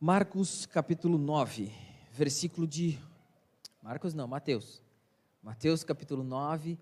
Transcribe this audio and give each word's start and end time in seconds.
Marcos 0.00 0.64
capítulo 0.64 1.18
9, 1.18 1.72
versículo 2.12 2.68
de. 2.68 2.96
Marcos 3.82 4.14
não, 4.14 4.28
Mateus. 4.28 4.80
Mateus 5.42 5.82
capítulo 5.82 6.22
9, 6.22 6.78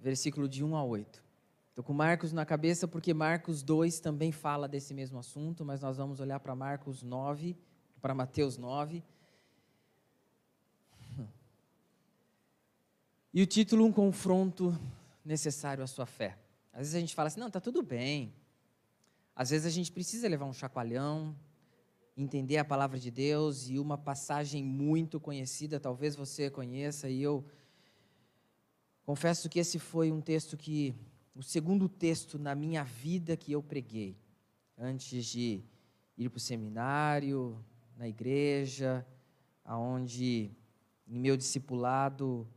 versículo 0.00 0.48
de 0.48 0.64
1 0.64 0.76
a 0.76 0.82
8. 0.82 1.22
Estou 1.68 1.84
com 1.84 1.92
Marcos 1.92 2.32
na 2.32 2.44
cabeça 2.44 2.88
porque 2.88 3.14
Marcos 3.14 3.62
2 3.62 4.00
também 4.00 4.32
fala 4.32 4.66
desse 4.66 4.92
mesmo 4.92 5.16
assunto, 5.16 5.64
mas 5.64 5.80
nós 5.82 5.96
vamos 5.96 6.18
olhar 6.18 6.40
para 6.40 6.56
Marcos 6.56 7.04
9, 7.04 7.56
para 8.02 8.12
Mateus 8.12 8.58
9. 8.58 9.00
E 13.32 13.42
o 13.42 13.46
título, 13.46 13.84
um 13.84 13.92
confronto 13.92 14.76
necessário 15.24 15.84
à 15.84 15.86
sua 15.86 16.04
fé. 16.04 16.36
Às 16.72 16.78
vezes 16.80 16.94
a 16.96 17.00
gente 17.00 17.14
fala 17.14 17.28
assim, 17.28 17.38
não, 17.38 17.46
está 17.46 17.60
tudo 17.60 17.80
bem. 17.80 18.34
Às 19.36 19.50
vezes 19.50 19.66
a 19.66 19.70
gente 19.70 19.92
precisa 19.92 20.26
levar 20.26 20.46
um 20.46 20.52
chacoalhão, 20.52 21.32
entender 22.16 22.56
a 22.56 22.64
palavra 22.64 22.98
de 22.98 23.10
Deus 23.10 23.68
e 23.68 23.78
uma 23.78 23.98
passagem 23.98 24.64
muito 24.64 25.20
conhecida, 25.20 25.78
talvez 25.78 26.16
você 26.16 26.48
conheça, 26.48 27.10
e 27.10 27.20
eu 27.20 27.44
confesso 29.04 29.48
que 29.48 29.58
esse 29.58 29.78
foi 29.78 30.10
um 30.10 30.20
texto 30.20 30.56
que, 30.56 30.94
o 31.34 31.42
segundo 31.42 31.88
texto 31.88 32.38
na 32.38 32.54
minha 32.54 32.82
vida 32.82 33.36
que 33.36 33.52
eu 33.52 33.62
preguei, 33.62 34.16
antes 34.78 35.26
de 35.26 35.62
ir 36.16 36.30
para 36.30 36.38
o 36.38 36.40
seminário, 36.40 37.62
na 37.96 38.08
igreja, 38.08 39.06
aonde 39.64 40.50
em 41.06 41.18
meu 41.18 41.36
discipulado, 41.36 42.48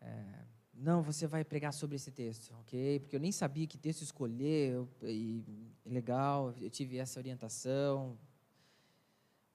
é, 0.00 0.44
não, 0.74 1.02
você 1.02 1.26
vai 1.26 1.44
pregar 1.44 1.72
sobre 1.72 1.96
esse 1.96 2.10
texto, 2.10 2.54
ok? 2.60 3.00
Porque 3.00 3.16
eu 3.16 3.20
nem 3.20 3.32
sabia 3.32 3.66
que 3.66 3.76
texto 3.76 4.02
escolher, 4.02 4.72
eu, 4.74 4.88
e 5.02 5.44
legal, 5.84 6.54
eu 6.60 6.70
tive 6.70 6.98
essa 6.98 7.18
orientação. 7.18 8.16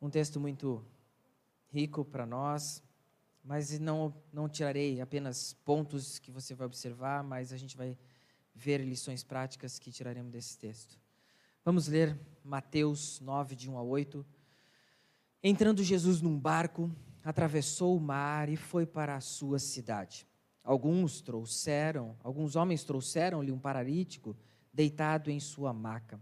Um 0.04 0.10
texto 0.10 0.38
muito 0.38 0.86
rico 1.72 2.04
para 2.04 2.26
nós, 2.26 2.84
mas 3.42 3.80
não, 3.80 4.14
não 4.34 4.50
tirarei 4.50 5.00
apenas 5.00 5.54
pontos 5.64 6.20
que 6.20 6.30
você 6.30 6.54
vai 6.54 6.68
observar, 6.68 7.24
mas 7.24 7.54
a 7.54 7.58
gente 7.58 7.78
vai 7.78 7.98
ver 8.54 8.82
lições 8.82 9.24
práticas 9.24 9.80
que 9.80 9.94
tiraremos 9.94 10.30
desse 10.30 10.58
texto. 10.58 11.00
Vamos 11.64 11.88
ler 11.88 12.20
Mateus 12.44 13.22
9, 13.22 13.56
de 13.56 13.70
1 13.70 13.78
a 13.78 13.82
8. 13.82 14.26
Entrando 15.42 15.82
Jesus 15.82 16.20
num 16.20 16.38
barco, 16.38 16.92
atravessou 17.24 17.96
o 17.96 18.02
mar 18.02 18.50
e 18.50 18.58
foi 18.58 18.86
para 18.86 19.16
a 19.16 19.22
sua 19.22 19.58
cidade. 19.58 20.28
Alguns 20.66 21.22
trouxeram, 21.22 22.18
alguns 22.22 22.58
homens 22.58 22.84
trouxeram-lhe 22.84 23.54
um 23.54 23.58
paralítico 23.58 24.36
deitado 24.74 25.32
em 25.32 25.40
sua 25.40 25.72
maca. 25.72 26.20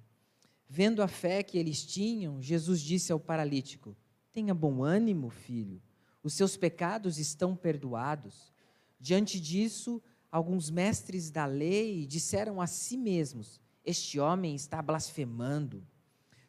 Vendo 0.73 1.03
a 1.03 1.07
fé 1.09 1.43
que 1.43 1.57
eles 1.57 1.85
tinham, 1.85 2.41
Jesus 2.41 2.79
disse 2.79 3.11
ao 3.11 3.19
paralítico: 3.19 3.93
Tenha 4.31 4.53
bom 4.53 4.81
ânimo, 4.81 5.29
filho, 5.29 5.81
os 6.23 6.33
seus 6.33 6.55
pecados 6.55 7.17
estão 7.17 7.57
perdoados. 7.57 8.53
Diante 8.97 9.37
disso, 9.37 10.01
alguns 10.31 10.69
mestres 10.69 11.29
da 11.29 11.45
lei 11.45 12.07
disseram 12.07 12.61
a 12.61 12.67
si 12.67 12.95
mesmos: 12.95 13.59
Este 13.83 14.17
homem 14.17 14.55
está 14.55 14.81
blasfemando. 14.81 15.85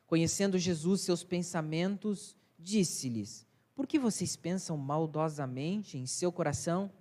Conhecendo 0.06 0.56
Jesus 0.56 1.00
seus 1.00 1.24
pensamentos, 1.24 2.36
disse-lhes: 2.56 3.44
Por 3.74 3.88
que 3.88 3.98
vocês 3.98 4.36
pensam 4.36 4.76
maldosamente 4.76 5.98
em 5.98 6.06
seu 6.06 6.30
coração? 6.30 6.92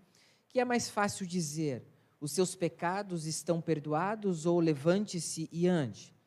que 0.50 0.60
é 0.60 0.66
mais 0.66 0.90
fácil 0.90 1.28
dizer: 1.28 1.86
os 2.20 2.32
seus 2.32 2.56
pecados 2.56 3.28
estão 3.28 3.62
perdoados 3.62 4.48
ou 4.48 4.60
levante-se 4.60 5.48
e 5.52 5.68
ande? 5.68 6.20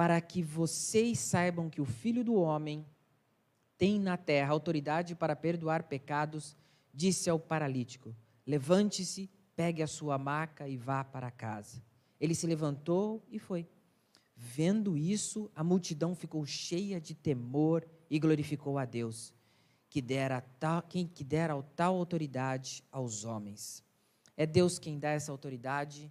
Para 0.00 0.18
que 0.18 0.42
vocês 0.42 1.18
saibam 1.18 1.68
que 1.68 1.78
o 1.78 1.84
Filho 1.84 2.24
do 2.24 2.32
Homem 2.32 2.86
tem 3.76 4.00
na 4.00 4.16
terra 4.16 4.50
autoridade 4.50 5.14
para 5.14 5.36
perdoar 5.36 5.82
pecados, 5.82 6.56
disse 6.90 7.28
ao 7.28 7.38
paralítico: 7.38 8.16
Levante-se, 8.46 9.28
pegue 9.54 9.82
a 9.82 9.86
sua 9.86 10.16
maca 10.16 10.66
e 10.66 10.78
vá 10.78 11.04
para 11.04 11.30
casa. 11.30 11.82
Ele 12.18 12.34
se 12.34 12.46
levantou 12.46 13.22
e 13.30 13.38
foi. 13.38 13.68
Vendo 14.34 14.96
isso, 14.96 15.50
a 15.54 15.62
multidão 15.62 16.14
ficou 16.14 16.46
cheia 16.46 16.98
de 16.98 17.14
temor 17.14 17.86
e 18.08 18.18
glorificou 18.18 18.78
a 18.78 18.86
Deus 18.86 19.34
que 19.90 20.00
dera 20.00 20.40
tal, 20.40 20.80
quem 20.80 21.06
que 21.06 21.22
dera 21.22 21.62
tal 21.76 21.96
autoridade 21.96 22.82
aos 22.90 23.26
homens. 23.26 23.84
É 24.34 24.46
Deus 24.46 24.78
quem 24.78 24.98
dá 24.98 25.10
essa 25.10 25.30
autoridade, 25.30 26.10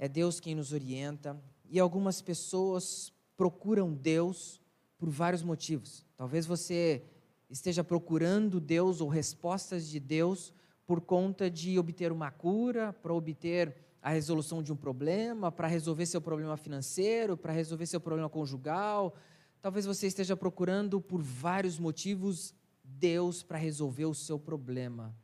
é 0.00 0.08
Deus 0.08 0.40
quem 0.40 0.56
nos 0.56 0.72
orienta, 0.72 1.40
e 1.70 1.78
algumas 1.78 2.20
pessoas 2.20 3.12
procuram 3.36 3.92
Deus 3.92 4.60
por 4.98 5.08
vários 5.08 5.42
motivos. 5.42 6.04
Talvez 6.16 6.46
você 6.46 7.02
esteja 7.48 7.84
procurando 7.84 8.60
Deus 8.60 9.00
ou 9.00 9.08
respostas 9.08 9.88
de 9.88 10.00
Deus 10.00 10.52
por 10.86 11.00
conta 11.00 11.50
de 11.50 11.78
obter 11.78 12.10
uma 12.10 12.30
cura, 12.30 12.92
para 12.92 13.14
obter 13.14 13.74
a 14.02 14.10
resolução 14.10 14.62
de 14.62 14.72
um 14.72 14.76
problema, 14.76 15.52
para 15.52 15.68
resolver 15.68 16.06
seu 16.06 16.20
problema 16.20 16.56
financeiro, 16.56 17.36
para 17.36 17.52
resolver 17.52 17.86
seu 17.86 18.00
problema 18.00 18.28
conjugal. 18.28 19.14
Talvez 19.60 19.84
você 19.84 20.06
esteja 20.06 20.36
procurando 20.36 21.00
por 21.00 21.20
vários 21.20 21.78
motivos 21.78 22.54
Deus 22.82 23.42
para 23.42 23.58
resolver 23.58 24.06
o 24.06 24.14
seu 24.14 24.38
problema. 24.38 25.14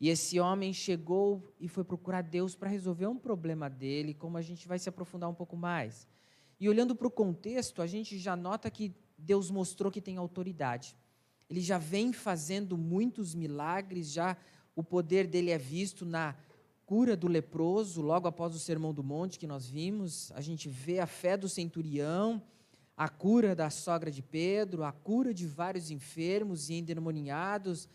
E 0.00 0.08
esse 0.08 0.38
homem 0.38 0.72
chegou 0.72 1.54
e 1.58 1.68
foi 1.68 1.82
procurar 1.82 2.22
Deus 2.22 2.54
para 2.54 2.68
resolver 2.68 3.06
um 3.06 3.16
problema 3.16 3.68
dele, 3.70 4.12
como 4.12 4.36
a 4.36 4.42
gente 4.42 4.68
vai 4.68 4.78
se 4.78 4.88
aprofundar 4.88 5.28
um 5.30 5.34
pouco 5.34 5.56
mais. 5.56 6.06
E 6.60 6.68
olhando 6.68 6.94
para 6.94 7.06
o 7.06 7.10
contexto, 7.10 7.80
a 7.80 7.86
gente 7.86 8.18
já 8.18 8.36
nota 8.36 8.70
que 8.70 8.94
Deus 9.16 9.50
mostrou 9.50 9.90
que 9.90 10.00
tem 10.00 10.16
autoridade. 10.16 10.96
Ele 11.48 11.60
já 11.60 11.78
vem 11.78 12.12
fazendo 12.12 12.76
muitos 12.76 13.34
milagres, 13.34 14.12
já 14.12 14.36
o 14.74 14.82
poder 14.82 15.26
dele 15.26 15.50
é 15.50 15.58
visto 15.58 16.04
na 16.04 16.36
cura 16.84 17.16
do 17.16 17.26
leproso, 17.26 18.02
logo 18.02 18.28
após 18.28 18.54
o 18.54 18.58
Sermão 18.58 18.92
do 18.92 19.02
Monte 19.02 19.38
que 19.38 19.46
nós 19.46 19.68
vimos. 19.68 20.30
A 20.32 20.40
gente 20.40 20.68
vê 20.68 21.00
a 21.00 21.06
fé 21.06 21.36
do 21.36 21.48
centurião 21.48 22.42
a 22.96 23.08
cura 23.08 23.54
da 23.54 23.68
sogra 23.68 24.10
de 24.10 24.22
Pedro, 24.22 24.82
a 24.82 24.90
cura 24.90 25.34
de 25.34 25.46
vários 25.46 25.90
enfermos 25.90 26.70
e 26.70 26.74
endemoniados, 26.74 27.86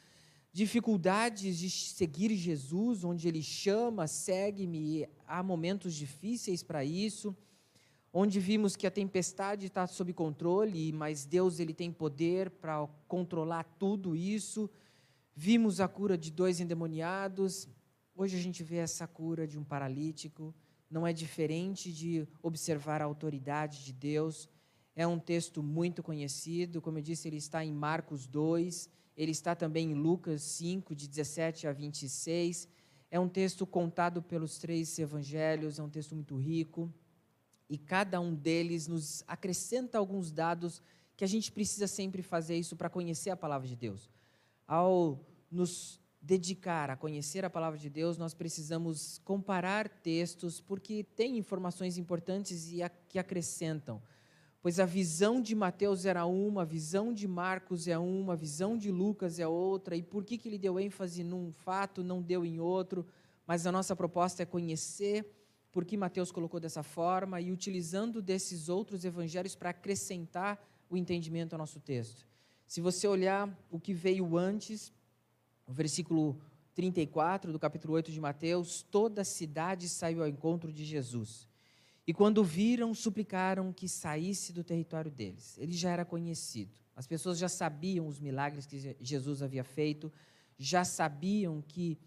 dificuldades 0.51 1.57
de 1.57 1.69
seguir 1.69 2.35
Jesus, 2.35 3.03
onde 3.03 3.27
ele 3.27 3.41
chama, 3.41 4.05
segue-me, 4.07 5.07
há 5.25 5.41
momentos 5.41 5.95
difíceis 5.95 6.61
para 6.61 6.83
isso, 6.83 7.35
onde 8.11 8.39
vimos 8.39 8.75
que 8.75 8.85
a 8.85 8.91
tempestade 8.91 9.67
está 9.67 9.87
sob 9.87 10.11
controle, 10.13 10.91
mas 10.91 11.25
Deus 11.25 11.59
ele 11.59 11.73
tem 11.73 11.91
poder 11.91 12.49
para 12.49 12.85
controlar 13.07 13.63
tudo 13.63 14.15
isso. 14.15 14.69
Vimos 15.33 15.79
a 15.79 15.87
cura 15.87 16.17
de 16.17 16.29
dois 16.29 16.59
endemoniados, 16.59 17.69
hoje 18.13 18.35
a 18.35 18.41
gente 18.41 18.61
vê 18.61 18.77
essa 18.77 19.07
cura 19.07 19.47
de 19.47 19.57
um 19.57 19.63
paralítico, 19.63 20.53
não 20.89 21.07
é 21.07 21.13
diferente 21.13 21.93
de 21.93 22.27
observar 22.43 23.01
a 23.01 23.05
autoridade 23.05 23.85
de 23.85 23.93
Deus. 23.93 24.49
É 24.93 25.07
um 25.07 25.17
texto 25.17 25.63
muito 25.63 26.03
conhecido, 26.03 26.81
como 26.81 26.97
eu 26.97 27.01
disse, 27.01 27.29
ele 27.29 27.37
está 27.37 27.63
em 27.63 27.71
Marcos 27.71 28.27
2, 28.27 28.89
ele 29.21 29.29
está 29.31 29.53
também 29.53 29.91
em 29.91 29.93
Lucas 29.93 30.41
5, 30.41 30.95
de 30.95 31.07
17 31.07 31.67
a 31.67 31.71
26. 31.71 32.67
É 33.11 33.19
um 33.19 33.29
texto 33.29 33.67
contado 33.67 34.19
pelos 34.19 34.57
três 34.57 34.97
evangelhos, 34.97 35.77
é 35.77 35.83
um 35.83 35.89
texto 35.91 36.15
muito 36.15 36.35
rico, 36.35 36.91
e 37.69 37.77
cada 37.77 38.19
um 38.19 38.33
deles 38.33 38.87
nos 38.87 39.23
acrescenta 39.27 39.99
alguns 39.99 40.31
dados 40.31 40.81
que 41.15 41.23
a 41.23 41.27
gente 41.27 41.51
precisa 41.51 41.85
sempre 41.85 42.23
fazer 42.23 42.57
isso 42.57 42.75
para 42.75 42.89
conhecer 42.89 43.29
a 43.29 43.37
palavra 43.37 43.67
de 43.67 43.75
Deus. 43.75 44.09
Ao 44.67 45.23
nos 45.51 46.01
dedicar 46.19 46.89
a 46.89 46.97
conhecer 46.97 47.45
a 47.45 47.49
palavra 47.49 47.77
de 47.77 47.91
Deus, 47.91 48.17
nós 48.17 48.33
precisamos 48.33 49.19
comparar 49.19 49.87
textos, 49.87 50.59
porque 50.59 51.03
tem 51.03 51.37
informações 51.37 51.95
importantes 51.95 52.71
e 52.71 52.79
que 53.07 53.19
acrescentam 53.19 54.01
pois 54.61 54.79
a 54.79 54.85
visão 54.85 55.41
de 55.41 55.55
Mateus 55.55 56.05
era 56.05 56.25
uma, 56.25 56.61
a 56.61 56.65
visão 56.65 57.11
de 57.11 57.27
Marcos 57.27 57.87
é 57.87 57.97
uma, 57.97 58.33
a 58.33 58.35
visão 58.35 58.77
de 58.77 58.91
Lucas 58.91 59.39
é 59.39 59.47
outra, 59.47 59.95
e 59.95 60.03
por 60.03 60.23
que, 60.23 60.37
que 60.37 60.47
ele 60.47 60.59
deu 60.59 60.79
ênfase 60.79 61.23
num 61.23 61.51
fato, 61.51 62.03
não 62.03 62.21
deu 62.21 62.45
em 62.45 62.59
outro, 62.59 63.05
mas 63.47 63.65
a 63.65 63.71
nossa 63.71 63.95
proposta 63.95 64.43
é 64.43 64.45
conhecer 64.45 65.25
por 65.71 65.83
que 65.83 65.97
Mateus 65.97 66.31
colocou 66.31 66.59
dessa 66.59 66.83
forma 66.83 67.41
e 67.41 67.51
utilizando 67.51 68.21
desses 68.21 68.69
outros 68.69 69.03
evangelhos 69.03 69.55
para 69.55 69.71
acrescentar 69.71 70.63
o 70.89 70.95
entendimento 70.95 71.53
ao 71.53 71.59
nosso 71.59 71.79
texto. 71.79 72.27
Se 72.67 72.81
você 72.81 73.07
olhar 73.07 73.49
o 73.69 73.79
que 73.79 73.93
veio 73.93 74.37
antes, 74.37 74.93
o 75.65 75.73
versículo 75.73 76.39
34 76.75 77.51
do 77.51 77.59
capítulo 77.59 77.93
8 77.95 78.11
de 78.11 78.19
Mateus, 78.19 78.83
toda 78.83 79.21
a 79.21 79.25
cidade 79.25 79.89
saiu 79.89 80.21
ao 80.21 80.29
encontro 80.29 80.71
de 80.71 80.85
Jesus. 80.85 81.50
E 82.11 82.13
quando 82.13 82.43
viram, 82.43 82.93
suplicaram 82.93 83.71
que 83.71 83.87
saísse 83.87 84.51
do 84.51 84.65
território 84.65 85.09
deles. 85.09 85.57
Ele 85.57 85.71
já 85.71 85.91
era 85.91 86.03
conhecido. 86.03 86.73
As 86.93 87.07
pessoas 87.07 87.37
já 87.37 87.47
sabiam 87.47 88.05
os 88.05 88.19
milagres 88.19 88.65
que 88.65 88.97
Jesus 88.99 89.41
havia 89.41 89.63
feito, 89.63 90.11
já 90.57 90.83
sabiam 90.83 91.63
que 91.65 91.97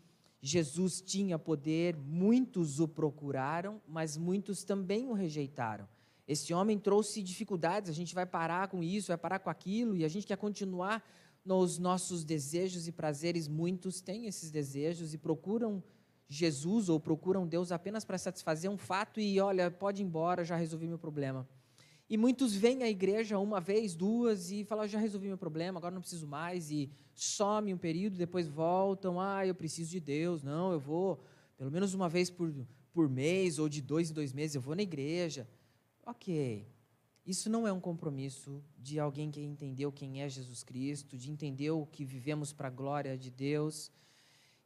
Jesus 0.42 1.00
tinha 1.00 1.38
poder, 1.38 1.96
muitos 1.96 2.80
o 2.80 2.86
procuraram, 2.86 3.80
mas 3.88 4.18
muitos 4.18 4.62
também 4.62 5.08
o 5.08 5.14
rejeitaram. 5.14 5.88
Esse 6.28 6.52
homem 6.52 6.78
trouxe 6.78 7.22
dificuldades, 7.22 7.88
a 7.88 7.94
gente 7.94 8.14
vai 8.14 8.26
parar 8.26 8.68
com 8.68 8.82
isso, 8.82 9.08
vai 9.08 9.16
parar 9.16 9.38
com 9.38 9.48
aquilo, 9.48 9.96
e 9.96 10.04
a 10.04 10.08
gente 10.08 10.26
quer 10.26 10.36
continuar 10.36 11.02
nos 11.42 11.78
nossos 11.78 12.24
desejos 12.24 12.86
e 12.86 12.92
prazeres. 12.92 13.48
Muitos 13.48 14.02
têm 14.02 14.26
esses 14.26 14.50
desejos 14.50 15.14
e 15.14 15.16
procuram 15.16 15.82
Jesus 16.28 16.88
ou 16.88 16.98
procuram 16.98 17.46
Deus 17.46 17.70
apenas 17.70 18.04
para 18.04 18.18
satisfazer 18.18 18.70
um 18.70 18.78
fato 18.78 19.20
e, 19.20 19.40
olha, 19.40 19.70
pode 19.70 20.02
ir 20.02 20.04
embora, 20.04 20.44
já 20.44 20.56
resolvi 20.56 20.86
meu 20.86 20.98
problema. 20.98 21.48
E 22.08 22.16
muitos 22.16 22.54
vêm 22.54 22.82
à 22.82 22.88
igreja 22.88 23.38
uma 23.38 23.60
vez, 23.60 23.94
duas, 23.94 24.50
e 24.50 24.64
falam, 24.64 24.86
já 24.86 24.98
resolvi 24.98 25.28
meu 25.28 25.38
problema, 25.38 25.78
agora 25.78 25.94
não 25.94 26.02
preciso 26.02 26.26
mais, 26.26 26.70
e 26.70 26.90
some 27.14 27.72
um 27.72 27.78
período, 27.78 28.16
depois 28.16 28.46
voltam, 28.46 29.20
ah, 29.20 29.46
eu 29.46 29.54
preciso 29.54 29.90
de 29.90 30.00
Deus, 30.00 30.42
não, 30.42 30.72
eu 30.72 30.78
vou 30.78 31.20
pelo 31.56 31.70
menos 31.70 31.94
uma 31.94 32.08
vez 32.08 32.30
por, 32.30 32.52
por 32.92 33.08
mês, 33.08 33.58
ou 33.58 33.68
de 33.68 33.80
dois 33.80 34.10
em 34.10 34.14
dois 34.14 34.32
meses, 34.32 34.54
eu 34.54 34.60
vou 34.60 34.74
na 34.74 34.82
igreja. 34.82 35.48
Ok, 36.04 36.66
isso 37.24 37.48
não 37.48 37.66
é 37.66 37.72
um 37.72 37.80
compromisso 37.80 38.62
de 38.78 38.98
alguém 38.98 39.30
que 39.30 39.40
entendeu 39.40 39.90
quem 39.90 40.20
é 40.20 40.28
Jesus 40.28 40.62
Cristo, 40.62 41.16
de 41.16 41.30
entender 41.30 41.70
o 41.70 41.86
que 41.86 42.04
vivemos 42.04 42.52
para 42.52 42.68
a 42.68 42.70
glória 42.70 43.16
de 43.16 43.30
Deus, 43.30 43.90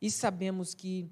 e 0.00 0.10
sabemos 0.10 0.74
que 0.74 1.10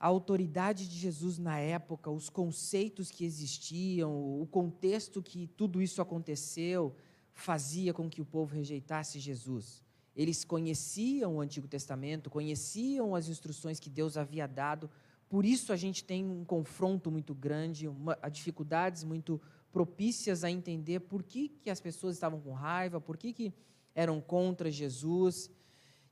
a 0.00 0.06
autoridade 0.06 0.88
de 0.88 0.96
Jesus 0.96 1.38
na 1.38 1.58
época, 1.58 2.10
os 2.10 2.30
conceitos 2.30 3.10
que 3.10 3.22
existiam, 3.22 4.40
o 4.40 4.46
contexto 4.46 5.22
que 5.22 5.46
tudo 5.46 5.82
isso 5.82 6.00
aconteceu, 6.00 6.96
fazia 7.34 7.92
com 7.92 8.08
que 8.08 8.22
o 8.22 8.24
povo 8.24 8.54
rejeitasse 8.54 9.20
Jesus. 9.20 9.82
Eles 10.16 10.42
conheciam 10.42 11.36
o 11.36 11.40
Antigo 11.42 11.68
Testamento, 11.68 12.30
conheciam 12.30 13.14
as 13.14 13.28
instruções 13.28 13.78
que 13.78 13.90
Deus 13.90 14.16
havia 14.16 14.46
dado, 14.46 14.90
por 15.28 15.44
isso 15.44 15.70
a 15.70 15.76
gente 15.76 16.02
tem 16.02 16.24
um 16.24 16.44
confronto 16.44 17.10
muito 17.10 17.34
grande, 17.34 17.86
uma, 17.86 18.16
dificuldades 18.32 19.04
muito 19.04 19.40
propícias 19.70 20.42
a 20.42 20.50
entender 20.50 21.00
por 21.00 21.22
que, 21.22 21.48
que 21.48 21.70
as 21.70 21.80
pessoas 21.80 22.16
estavam 22.16 22.40
com 22.40 22.52
raiva, 22.52 23.00
por 23.00 23.16
que, 23.16 23.32
que 23.32 23.54
eram 23.94 24.20
contra 24.20 24.70
Jesus. 24.70 25.48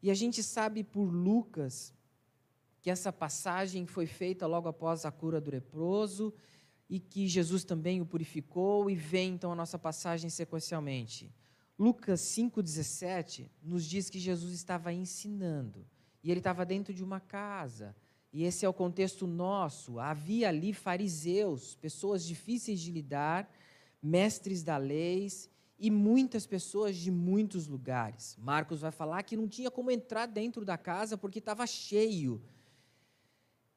E 0.01 0.11
a 0.11 0.15
gente 0.15 0.43
sabe 0.43 0.85
por 0.85 1.11
Lucas 1.11 1.93
que 2.81 2.91
essa 2.91 3.13
passagem 3.13 3.87
foi 3.87 4.07
feita 4.07 4.47
logo 4.47 4.69
após 4.69 5.05
a 5.05 5.11
cura 5.11 5.41
do 5.41 5.51
leproso 5.51 6.33
e 6.89 6.99
que 6.99 7.27
Jesus 7.27 7.65
também 7.65 8.01
o 8.01 8.07
purificou, 8.07 8.89
e 8.89 8.95
vem 8.95 9.35
então 9.35 9.53
a 9.53 9.55
nossa 9.55 9.79
passagem 9.79 10.31
sequencialmente. 10.31 11.35
Lucas 11.79 12.21
5,17 12.21 13.49
nos 13.63 13.85
diz 13.85 14.09
que 14.09 14.19
Jesus 14.19 14.55
estava 14.55 14.93
ensinando, 14.93 15.87
e 16.25 16.31
ele 16.31 16.41
estava 16.41 16.65
dentro 16.65 16.95
de 16.95 17.05
uma 17.05 17.21
casa, 17.21 17.95
e 18.33 18.45
esse 18.45 18.65
é 18.65 18.69
o 18.69 18.75
contexto 18.75 19.27
nosso. 19.27 19.99
Havia 19.99 20.49
ali 20.49 20.73
fariseus, 20.73 21.75
pessoas 21.75 22.25
difíceis 22.25 22.81
de 22.81 22.91
lidar, 22.91 23.51
mestres 24.03 24.63
da 24.63 24.77
lei, 24.77 25.29
e 25.79 25.91
muitas 25.91 26.47
pessoas 26.47 26.97
de 26.97 27.11
muitos 27.11 27.69
lugares. 27.69 28.37
Marcos 28.41 28.81
vai 28.81 28.91
falar 28.91 29.23
que 29.23 29.37
não 29.37 29.47
tinha 29.47 29.71
como 29.71 29.91
entrar 29.91 30.27
dentro 30.27 30.65
da 30.65 30.77
casa 30.77 31.17
porque 31.17 31.39
estava 31.39 31.67
cheio 31.67 32.43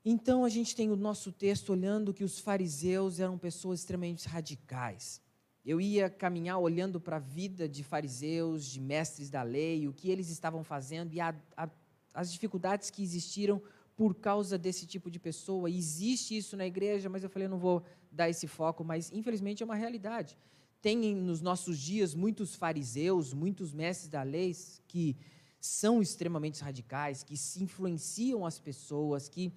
então 0.03 0.44
a 0.44 0.50
gente 0.50 0.75
tem 0.75 0.89
o 0.89 0.95
nosso 0.95 1.31
texto 1.31 1.71
olhando 1.71 2.13
que 2.13 2.24
os 2.24 2.39
fariseus 2.39 3.19
eram 3.19 3.38
pessoas 3.38 3.80
extremamente 3.80 4.27
radicais. 4.27 5.21
Eu 5.63 5.80
ia 5.80 6.09
caminhar 6.09 6.57
olhando 6.57 7.00
para 7.00 7.18
a 7.18 7.19
vida 7.19 7.69
de 7.69 7.83
fariseus, 7.83 8.65
de 8.65 8.81
mestres 8.81 9.30
da 9.30 9.44
lei, 9.44 9.88
o 9.88 9.94
que 9.94 10.09
eles 10.09 10.30
estavam 10.30 10.63
fazendo 10.63 11.13
e 11.13 11.19
a, 11.19 11.36
a, 11.56 11.69
as 12.13 12.31
dificuldades 12.31 12.89
que 12.89 13.03
existiram 13.03 13.62
por 13.95 14.15
causa 14.15 14.57
desse 14.57 14.88
tipo 14.88 15.12
de 15.12 15.19
pessoa. 15.19 15.69
Existe 15.69 16.36
isso 16.36 16.57
na 16.57 16.65
igreja, 16.65 17.07
mas 17.07 17.24
eu 17.24 17.30
falei, 17.30 17.48
não 17.48 17.59
vou 17.59 17.83
dar 18.12 18.27
esse 18.27 18.48
foco, 18.48 18.83
mas 18.83 19.12
infelizmente 19.12 19.62
é 19.62 19.65
uma 19.65 19.75
realidade. 19.75 20.36
Tem 20.81 21.15
nos 21.15 21.42
nossos 21.42 21.77
dias 21.77 22.15
muitos 22.15 22.56
fariseus, 22.56 23.31
muitos 23.31 23.71
mestres 23.71 24.09
da 24.09 24.24
lei 24.24 24.56
que 24.88 25.15
são 25.59 26.01
extremamente 26.01 26.63
radicais, 26.63 27.21
que 27.21 27.38
se 27.38 27.63
influenciam 27.63 28.44
as 28.44 28.59
pessoas, 28.59 29.30
que 29.30 29.53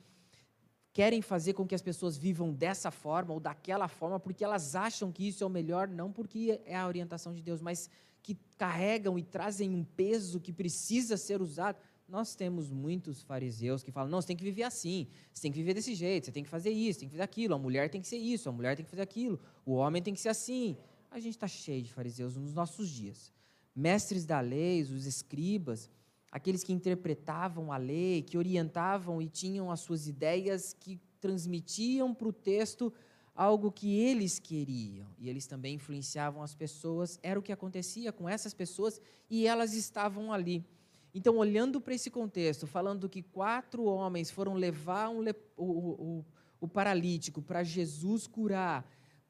querem 0.95 1.21
fazer 1.21 1.55
com 1.55 1.67
que 1.67 1.75
as 1.75 1.83
pessoas 1.83 2.17
vivam 2.17 2.53
dessa 2.53 2.89
forma 2.89 3.35
ou 3.35 3.41
daquela 3.41 3.89
forma, 3.89 4.21
porque 4.21 4.45
elas 4.45 4.77
acham 4.77 5.11
que 5.11 5.27
isso 5.27 5.43
é 5.43 5.47
o 5.47 5.51
melhor, 5.51 5.89
não 5.89 6.13
porque 6.13 6.61
é 6.65 6.77
a 6.77 6.87
orientação 6.87 7.35
de 7.35 7.43
Deus, 7.43 7.61
mas 7.61 7.91
que 8.23 8.39
carregam 8.57 9.19
e 9.19 9.23
trazem 9.25 9.75
um 9.75 9.83
peso 9.83 10.41
que 10.41 10.53
precisa 10.53 11.17
ser 11.17 11.43
usado. 11.43 11.77
Nós 12.09 12.37
temos 12.37 12.71
muitos 12.71 13.23
fariseus 13.23 13.83
que 13.83 13.91
falam: 13.91 14.09
não, 14.09 14.23
você 14.23 14.29
tem 14.29 14.37
que 14.37 14.45
viver 14.45 14.63
assim, 14.63 15.09
você 15.33 15.43
tem 15.43 15.51
que 15.51 15.59
viver 15.59 15.75
desse 15.75 15.97
jeito, 15.97 16.27
você 16.27 16.33
tem 16.33 16.45
que 16.45 16.49
fazer 16.49 16.71
isso, 16.71 17.01
tem 17.01 17.09
que 17.09 17.15
fazer 17.15 17.25
aquilo, 17.25 17.55
a 17.55 17.59
mulher 17.59 17.91
tem 17.91 18.01
que 18.01 18.07
ser 18.07 18.19
isso, 18.19 18.49
a 18.49 18.53
mulher 18.53 18.77
tem 18.77 18.85
que 18.85 18.91
fazer 18.91 19.03
aquilo, 19.03 19.41
o 19.67 19.73
homem 19.73 20.01
tem 20.01 20.15
que 20.15 20.21
ser 20.21 20.29
assim. 20.29 20.77
A 21.11 21.19
gente 21.19 21.35
está 21.35 21.49
cheio 21.49 21.83
de 21.83 21.93
fariseus 21.93 22.37
nos 22.37 22.55
nossos 22.55 22.89
dias. 22.89 23.33
Mestres 23.75 24.25
da 24.25 24.39
lei, 24.39 24.83
os 24.83 25.07
escribas, 25.07 25.91
aqueles 26.35 26.65
que 26.65 26.73
interpretavam 26.73 27.71
a 27.71 27.77
lei, 27.77 28.21
que 28.21 28.37
orientavam 28.37 29.23
e 29.23 29.29
tinham 29.29 29.71
as 29.71 29.79
suas 29.79 30.09
ideias, 30.09 30.73
que 30.73 31.01
transmitiam 31.21 32.13
para 32.13 32.27
o 32.27 32.33
texto 32.33 32.93
algo 33.37 33.71
que 33.71 34.01
eles 34.01 34.41
queriam. 34.41 35.07
E 35.17 35.29
eles 35.29 35.47
também 35.47 35.77
influenciavam 35.77 36.43
as 36.43 36.53
pessoas. 36.53 37.21
Era 37.23 37.39
o 37.39 37.43
que 37.43 37.53
acontecia 37.53 38.11
com 38.11 38.29
essas 38.29 38.53
pessoas 38.53 39.01
e 39.31 39.47
elas 39.47 39.75
estavam 39.75 40.33
ali. 40.33 40.67
Então, 41.15 41.37
olhando 41.37 41.81
para 41.81 41.95
esse 41.95 42.11
contexto, 42.11 42.67
falando 42.67 43.09
que 43.09 43.23
quatro 43.23 43.85
homens 43.85 44.29
foram 44.29 44.55
levar 44.55 45.11
um, 45.11 45.23
o, 45.57 45.65
o, 45.65 46.25
o 46.63 46.67
paralítico 46.67 47.41
para 47.41 47.63
Jesus 47.63 48.27
curar, 48.27 48.85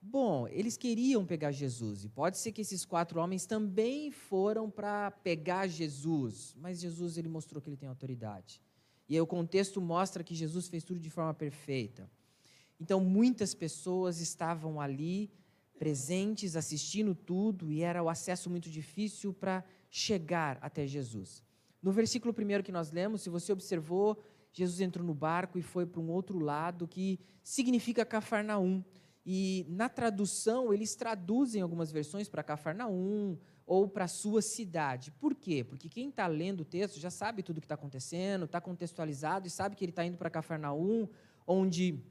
Bom, 0.06 0.46
eles 0.48 0.76
queriam 0.76 1.24
pegar 1.24 1.50
Jesus, 1.50 2.04
e 2.04 2.10
pode 2.10 2.36
ser 2.36 2.52
que 2.52 2.60
esses 2.60 2.84
quatro 2.84 3.18
homens 3.18 3.46
também 3.46 4.10
foram 4.10 4.70
para 4.70 5.10
pegar 5.10 5.66
Jesus, 5.66 6.54
mas 6.60 6.78
Jesus 6.78 7.16
ele 7.16 7.26
mostrou 7.26 7.60
que 7.60 7.70
ele 7.70 7.76
tem 7.76 7.88
autoridade. 7.88 8.60
E 9.08 9.14
aí 9.14 9.20
o 9.20 9.26
contexto 9.26 9.80
mostra 9.80 10.22
que 10.22 10.34
Jesus 10.34 10.68
fez 10.68 10.84
tudo 10.84 11.00
de 11.00 11.08
forma 11.08 11.32
perfeita. 11.32 12.08
Então, 12.78 13.00
muitas 13.00 13.54
pessoas 13.54 14.20
estavam 14.20 14.78
ali, 14.78 15.30
presentes, 15.78 16.54
assistindo 16.54 17.14
tudo, 17.14 17.72
e 17.72 17.80
era 17.80 18.02
o 18.02 18.10
acesso 18.10 18.50
muito 18.50 18.68
difícil 18.68 19.32
para 19.32 19.64
chegar 19.90 20.58
até 20.60 20.86
Jesus. 20.86 21.42
No 21.82 21.90
versículo 21.90 22.34
primeiro 22.34 22.62
que 22.62 22.70
nós 22.70 22.92
lemos, 22.92 23.22
se 23.22 23.30
você 23.30 23.52
observou, 23.52 24.22
Jesus 24.52 24.80
entrou 24.82 25.04
no 25.04 25.14
barco 25.14 25.58
e 25.58 25.62
foi 25.62 25.86
para 25.86 26.00
um 26.00 26.10
outro 26.10 26.38
lado, 26.38 26.86
que 26.86 27.18
significa 27.42 28.04
Cafarnaum. 28.04 28.84
E 29.26 29.64
na 29.68 29.88
tradução, 29.88 30.72
eles 30.72 30.94
traduzem 30.94 31.62
algumas 31.62 31.90
versões 31.90 32.28
para 32.28 32.42
Cafarnaum 32.42 33.38
ou 33.66 33.88
para 33.88 34.06
sua 34.06 34.42
cidade. 34.42 35.10
Por 35.12 35.34
quê? 35.34 35.64
Porque 35.64 35.88
quem 35.88 36.10
está 36.10 36.26
lendo 36.26 36.60
o 36.60 36.64
texto 36.64 37.00
já 37.00 37.10
sabe 37.10 37.42
tudo 37.42 37.58
o 37.58 37.60
que 37.60 37.64
está 37.64 37.74
acontecendo, 37.74 38.44
está 38.44 38.60
contextualizado 38.60 39.46
e 39.46 39.50
sabe 39.50 39.76
que 39.76 39.84
ele 39.84 39.92
está 39.92 40.04
indo 40.04 40.18
para 40.18 40.28
Cafarnaum, 40.28 41.08
onde 41.46 42.02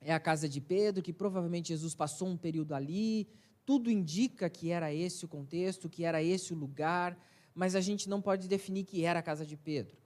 é 0.00 0.12
a 0.12 0.20
casa 0.20 0.48
de 0.48 0.60
Pedro, 0.60 1.02
que 1.02 1.12
provavelmente 1.12 1.68
Jesus 1.68 1.94
passou 1.94 2.28
um 2.28 2.36
período 2.36 2.74
ali. 2.74 3.28
Tudo 3.64 3.90
indica 3.90 4.50
que 4.50 4.70
era 4.70 4.92
esse 4.92 5.24
o 5.24 5.28
contexto, 5.28 5.88
que 5.88 6.04
era 6.04 6.22
esse 6.22 6.52
o 6.52 6.56
lugar, 6.56 7.18
mas 7.54 7.74
a 7.74 7.80
gente 7.80 8.08
não 8.08 8.20
pode 8.20 8.48
definir 8.48 8.84
que 8.84 9.04
era 9.04 9.20
a 9.20 9.22
casa 9.22 9.46
de 9.46 9.56
Pedro. 9.56 9.96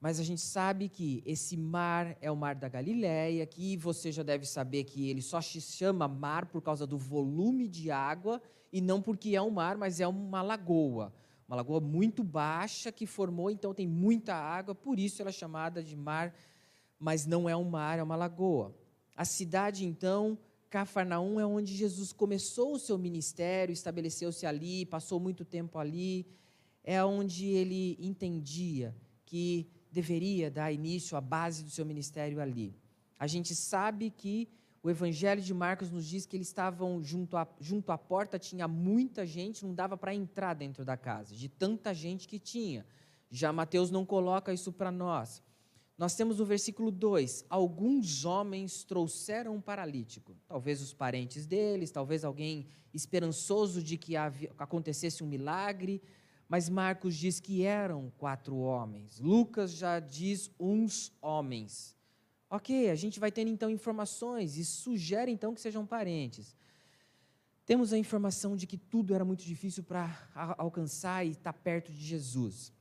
Mas 0.00 0.18
a 0.18 0.24
gente 0.24 0.40
sabe 0.40 0.88
que 0.88 1.22
esse 1.26 1.58
mar 1.58 2.16
é 2.22 2.30
o 2.30 2.36
mar 2.36 2.54
da 2.54 2.68
Galileia, 2.68 3.44
que 3.44 3.76
você 3.76 4.10
já 4.10 4.22
deve 4.22 4.46
saber 4.46 4.84
que 4.84 5.10
ele 5.10 5.20
só 5.20 5.42
se 5.42 5.60
chama 5.60 6.08
mar 6.08 6.46
por 6.46 6.62
causa 6.62 6.86
do 6.86 6.96
volume 6.96 7.68
de 7.68 7.90
água 7.90 8.40
e 8.72 8.80
não 8.80 9.02
porque 9.02 9.36
é 9.36 9.42
um 9.42 9.50
mar, 9.50 9.76
mas 9.76 10.00
é 10.00 10.08
uma 10.08 10.40
lagoa. 10.40 11.12
Uma 11.46 11.56
lagoa 11.56 11.80
muito 11.80 12.24
baixa 12.24 12.90
que 12.90 13.04
formou, 13.04 13.50
então 13.50 13.74
tem 13.74 13.86
muita 13.86 14.34
água, 14.34 14.74
por 14.74 14.98
isso 14.98 15.20
ela 15.20 15.30
é 15.30 15.32
chamada 15.32 15.82
de 15.82 15.96
mar, 15.96 16.34
mas 16.98 17.26
não 17.26 17.46
é 17.46 17.54
um 17.54 17.68
mar, 17.68 17.98
é 17.98 18.02
uma 18.02 18.16
lagoa. 18.16 18.74
A 19.14 19.26
cidade, 19.26 19.84
então, 19.84 20.38
Cafarnaum 20.70 21.38
é 21.38 21.44
onde 21.44 21.76
Jesus 21.76 22.10
começou 22.10 22.72
o 22.74 22.78
seu 22.78 22.96
ministério, 22.96 23.72
estabeleceu-se 23.72 24.46
ali, 24.46 24.86
passou 24.86 25.20
muito 25.20 25.44
tempo 25.44 25.78
ali, 25.78 26.26
é 26.82 27.04
onde 27.04 27.46
ele 27.46 27.98
entendia 28.00 28.96
que 29.26 29.68
deveria 29.90 30.50
dar 30.50 30.72
início 30.72 31.16
à 31.16 31.20
base 31.20 31.62
do 31.62 31.70
seu 31.70 31.84
ministério 31.84 32.40
ali. 32.40 32.74
A 33.18 33.26
gente 33.26 33.54
sabe 33.54 34.10
que 34.10 34.48
o 34.82 34.88
Evangelho 34.88 35.42
de 35.42 35.52
Marcos 35.52 35.90
nos 35.90 36.06
diz 36.06 36.24
que 36.24 36.36
eles 36.36 36.48
estavam 36.48 37.02
junto 37.02 37.36
à, 37.36 37.46
junto 37.60 37.92
à 37.92 37.98
porta, 37.98 38.38
tinha 38.38 38.66
muita 38.66 39.26
gente, 39.26 39.64
não 39.64 39.74
dava 39.74 39.96
para 39.96 40.14
entrar 40.14 40.54
dentro 40.54 40.84
da 40.84 40.96
casa, 40.96 41.34
de 41.34 41.48
tanta 41.48 41.92
gente 41.92 42.26
que 42.26 42.38
tinha. 42.38 42.86
Já 43.30 43.52
Mateus 43.52 43.90
não 43.90 44.06
coloca 44.06 44.52
isso 44.52 44.72
para 44.72 44.90
nós. 44.90 45.42
Nós 45.98 46.14
temos 46.14 46.38
no 46.38 46.46
versículo 46.46 46.90
2: 46.90 47.44
alguns 47.50 48.24
homens 48.24 48.82
trouxeram 48.82 49.56
um 49.56 49.60
paralítico, 49.60 50.34
talvez 50.48 50.80
os 50.80 50.94
parentes 50.94 51.46
deles, 51.46 51.90
talvez 51.90 52.24
alguém 52.24 52.66
esperançoso 52.94 53.82
de 53.82 53.98
que 53.98 54.16
acontecesse 54.16 55.22
um 55.22 55.26
milagre, 55.26 56.02
mas 56.50 56.68
Marcos 56.68 57.14
diz 57.16 57.38
que 57.38 57.62
eram 57.62 58.12
quatro 58.18 58.56
homens. 58.56 59.20
Lucas 59.20 59.70
já 59.70 60.00
diz 60.00 60.50
uns 60.58 61.12
homens. 61.22 61.96
Ok, 62.50 62.90
a 62.90 62.96
gente 62.96 63.20
vai 63.20 63.30
tendo 63.30 63.52
então 63.52 63.70
informações 63.70 64.56
e 64.56 64.64
sugere 64.64 65.30
então 65.30 65.54
que 65.54 65.60
sejam 65.60 65.86
parentes. 65.86 66.56
temos 67.64 67.92
a 67.92 67.98
informação 67.98 68.56
de 68.56 68.66
que 68.66 68.76
tudo 68.76 69.14
era 69.14 69.24
muito 69.24 69.44
difícil 69.44 69.84
para 69.84 70.28
alcançar 70.58 71.24
e 71.24 71.30
estar 71.30 71.52
tá 71.52 71.58
perto 71.58 71.92
de 71.92 72.04
Jesus. 72.04 72.72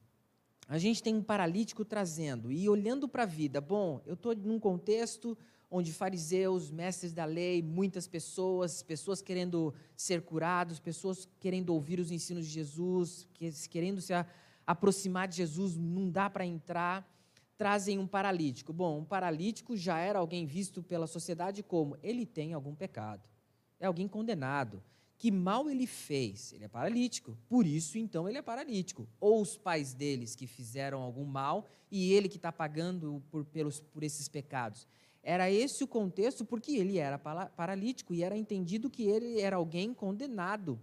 A 0.67 0.79
gente 0.79 1.03
tem 1.03 1.13
um 1.13 1.21
paralítico 1.21 1.85
trazendo 1.85 2.51
e 2.51 2.67
olhando 2.67 3.07
para 3.07 3.21
a 3.21 3.27
vida. 3.27 3.61
Bom, 3.61 4.01
eu 4.03 4.15
estou 4.15 4.35
num 4.35 4.59
contexto 4.59 5.37
onde 5.71 5.93
fariseus, 5.93 6.71
mestres 6.71 7.13
da 7.13 7.25
lei, 7.25 7.61
muitas 7.61 8.07
pessoas, 8.07 8.81
pessoas 8.81 9.21
querendo 9.21 9.73
ser 9.95 10.21
curados, 10.21 10.79
pessoas 10.79 11.27
querendo 11.39 11.69
ouvir 11.69 11.99
os 11.99 12.11
ensinos 12.11 12.45
de 12.45 12.51
Jesus, 12.51 13.27
querendo 13.69 14.01
se 14.01 14.13
aproximar 14.65 15.27
de 15.27 15.37
Jesus, 15.37 15.75
não 15.75 16.09
dá 16.09 16.29
para 16.29 16.45
entrar, 16.45 17.07
trazem 17.57 17.99
um 17.99 18.07
paralítico. 18.07 18.73
Bom, 18.73 18.99
um 18.99 19.05
paralítico 19.05 19.75
já 19.77 19.99
era 19.99 20.19
alguém 20.19 20.45
visto 20.45 20.81
pela 20.81 21.05
sociedade 21.05 21.61
como 21.61 21.97
ele 22.01 22.25
tem 22.25 22.53
algum 22.53 22.73
pecado, 22.73 23.29
é 23.79 23.85
alguém 23.85 24.07
condenado. 24.07 24.81
Que 25.19 25.31
mal 25.31 25.69
ele 25.69 25.85
fez? 25.85 26.53
Ele 26.53 26.63
é 26.63 26.69
paralítico. 26.69 27.37
Por 27.49 27.65
isso, 27.65 27.97
então, 27.97 28.29
ele 28.29 28.37
é 28.37 28.41
paralítico. 28.41 29.05
Ou 29.19 29.41
os 29.41 29.57
pais 29.57 29.93
deles 29.93 30.33
que 30.33 30.47
fizeram 30.47 31.01
algum 31.01 31.25
mal 31.25 31.67
e 31.91 32.13
ele 32.13 32.29
que 32.29 32.37
está 32.37 32.53
pagando 32.53 33.21
por, 33.29 33.43
pelos, 33.43 33.81
por 33.81 34.01
esses 34.01 34.29
pecados. 34.29 34.87
Era 35.21 35.51
esse 35.51 35.83
o 35.83 35.87
contexto, 35.87 36.45
porque 36.45 36.73
ele 36.77 36.97
era 36.97 37.17
paralítico 37.17 38.13
e 38.13 38.23
era 38.23 38.37
entendido 38.37 38.89
que 38.89 39.03
ele 39.03 39.39
era 39.39 39.57
alguém 39.57 39.93
condenado. 39.93 40.79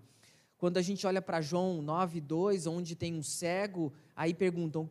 Quando 0.58 0.78
a 0.78 0.82
gente 0.82 1.06
olha 1.06 1.20
para 1.20 1.40
João 1.40 1.82
9, 1.82 2.20
2, 2.20 2.66
onde 2.66 2.94
tem 2.94 3.14
um 3.14 3.22
cego, 3.22 3.92
aí 4.14 4.32
perguntam: 4.32 4.90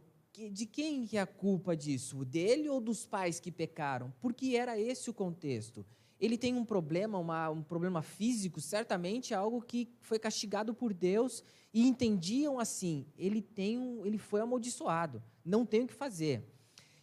de 0.51 0.65
quem 0.65 1.07
é 1.13 1.19
a 1.19 1.25
culpa 1.25 1.75
disso? 1.75 2.25
Dele 2.25 2.69
ou 2.69 2.81
dos 2.81 3.05
pais 3.05 3.39
que 3.39 3.51
pecaram? 3.51 4.13
Porque 4.19 4.55
era 4.55 4.79
esse 4.79 5.09
o 5.09 5.13
contexto. 5.13 5.85
Ele 6.19 6.37
tem 6.37 6.55
um 6.55 6.63
problema, 6.63 7.17
uma, 7.17 7.49
um 7.49 7.61
problema 7.61 8.01
físico, 8.01 8.61
certamente 8.61 9.33
algo 9.33 9.61
que 9.61 9.89
foi 9.99 10.17
castigado 10.17 10.73
por 10.73 10.93
Deus 10.93 11.43
e 11.73 11.87
entendiam 11.87 12.59
assim: 12.59 13.05
ele 13.17 13.41
tem 13.41 13.77
um, 13.77 14.05
ele 14.05 14.17
foi 14.17 14.41
amaldiçoado, 14.41 15.21
não 15.43 15.65
tem 15.65 15.83
o 15.83 15.87
que 15.87 15.93
fazer. 15.93 16.43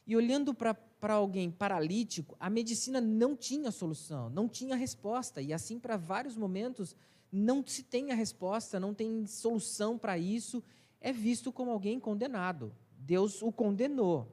E 0.07 0.17
olhando 0.17 0.55
para 0.55 0.75
para 1.02 1.14
alguém 1.14 1.50
paralítico, 1.50 2.37
a 2.38 2.49
medicina 2.49 3.00
não 3.00 3.35
tinha 3.35 3.73
solução, 3.73 4.30
não 4.30 4.49
tinha 4.49 4.76
resposta. 4.76 5.42
E 5.42 5.52
assim, 5.52 5.76
para 5.80 5.97
vários 5.97 6.37
momentos, 6.37 6.94
não 7.32 7.66
se 7.66 7.82
tem 7.82 8.12
a 8.12 8.14
resposta, 8.14 8.78
não 8.78 8.94
tem 8.94 9.26
solução 9.26 9.99
para 9.99 10.16
isso. 10.16 10.62
É 11.00 11.12
visto 11.12 11.50
como 11.50 11.73
alguém 11.73 11.99
condenado. 11.99 12.73
Deus 12.97 13.42
o 13.42 13.50
condenou. 13.50 14.30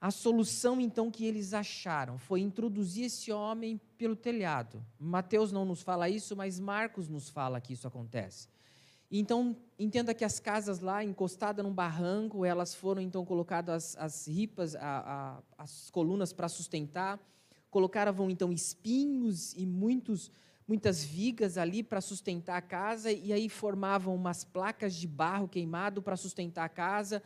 A 0.00 0.10
solução, 0.10 0.80
então, 0.80 1.10
que 1.10 1.26
eles 1.26 1.52
acharam 1.52 2.16
foi 2.16 2.40
introduzir 2.40 3.04
esse 3.04 3.30
homem 3.30 3.78
pelo 3.98 4.16
telhado. 4.16 4.82
Mateus 4.98 5.52
não 5.52 5.66
nos 5.66 5.82
fala 5.82 6.08
isso, 6.08 6.34
mas 6.34 6.58
Marcos 6.58 7.06
nos 7.06 7.28
fala 7.28 7.60
que 7.60 7.74
isso 7.74 7.86
acontece. 7.86 8.48
Então, 9.14 9.54
entenda 9.78 10.14
que 10.14 10.24
as 10.24 10.40
casas 10.40 10.80
lá, 10.80 11.04
encostadas 11.04 11.62
num 11.62 11.72
barranco, 11.72 12.46
elas 12.46 12.74
foram 12.74 13.02
então 13.02 13.26
colocadas 13.26 13.94
as, 13.94 14.04
as 14.04 14.26
ripas, 14.26 14.74
a, 14.74 15.42
a, 15.58 15.62
as 15.62 15.90
colunas 15.90 16.32
para 16.32 16.48
sustentar. 16.48 17.20
Colocaram 17.70 18.30
então 18.30 18.50
espinhos 18.50 19.52
e 19.52 19.66
muitos, 19.66 20.32
muitas 20.66 21.04
vigas 21.04 21.58
ali 21.58 21.82
para 21.82 22.00
sustentar 22.00 22.56
a 22.56 22.62
casa, 22.62 23.12
e 23.12 23.34
aí 23.34 23.50
formavam 23.50 24.14
umas 24.14 24.44
placas 24.44 24.94
de 24.94 25.06
barro 25.06 25.46
queimado 25.46 26.00
para 26.00 26.16
sustentar 26.16 26.64
a 26.64 26.70
casa. 26.70 27.22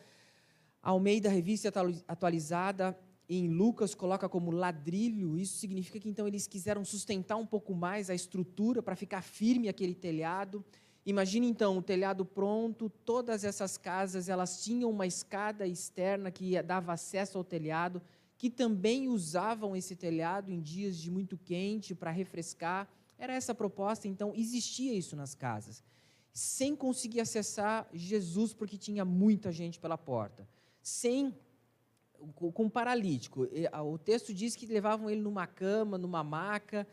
Ao 0.82 0.98
meio 0.98 1.22
da 1.22 1.30
revista 1.30 1.72
atualizada, 2.08 2.98
em 3.28 3.48
Lucas 3.48 3.94
coloca 3.94 4.28
como 4.28 4.50
ladrilho, 4.50 5.38
isso 5.38 5.56
significa 5.58 6.00
que 6.00 6.08
então 6.08 6.26
eles 6.26 6.48
quiseram 6.48 6.84
sustentar 6.84 7.36
um 7.36 7.46
pouco 7.46 7.76
mais 7.76 8.10
a 8.10 8.14
estrutura 8.14 8.82
para 8.82 8.96
ficar 8.96 9.22
firme 9.22 9.68
aquele 9.68 9.94
telhado. 9.94 10.64
Imagine 11.06 11.46
então 11.46 11.78
o 11.78 11.82
telhado 11.82 12.24
pronto, 12.24 12.90
todas 12.90 13.44
essas 13.44 13.78
casas, 13.78 14.28
elas 14.28 14.64
tinham 14.64 14.90
uma 14.90 15.06
escada 15.06 15.64
externa 15.64 16.32
que 16.32 16.60
dava 16.62 16.92
acesso 16.92 17.38
ao 17.38 17.44
telhado, 17.44 18.02
que 18.36 18.50
também 18.50 19.08
usavam 19.08 19.76
esse 19.76 19.94
telhado 19.94 20.50
em 20.50 20.60
dias 20.60 20.98
de 20.98 21.08
muito 21.08 21.38
quente 21.38 21.94
para 21.94 22.10
refrescar. 22.10 22.88
Era 23.16 23.34
essa 23.34 23.52
a 23.52 23.54
proposta, 23.54 24.08
então 24.08 24.32
existia 24.34 24.92
isso 24.92 25.14
nas 25.14 25.32
casas. 25.32 25.84
Sem 26.32 26.74
conseguir 26.74 27.20
acessar 27.20 27.88
Jesus 27.94 28.52
porque 28.52 28.76
tinha 28.76 29.04
muita 29.04 29.52
gente 29.52 29.78
pela 29.78 29.96
porta. 29.96 30.46
Sem 30.82 31.32
com 32.34 32.68
paralítico. 32.68 33.46
O 33.84 33.98
texto 33.98 34.34
diz 34.34 34.56
que 34.56 34.66
levavam 34.66 35.08
ele 35.08 35.20
numa 35.20 35.46
cama, 35.46 35.96
numa 35.96 36.24
maca, 36.24 36.86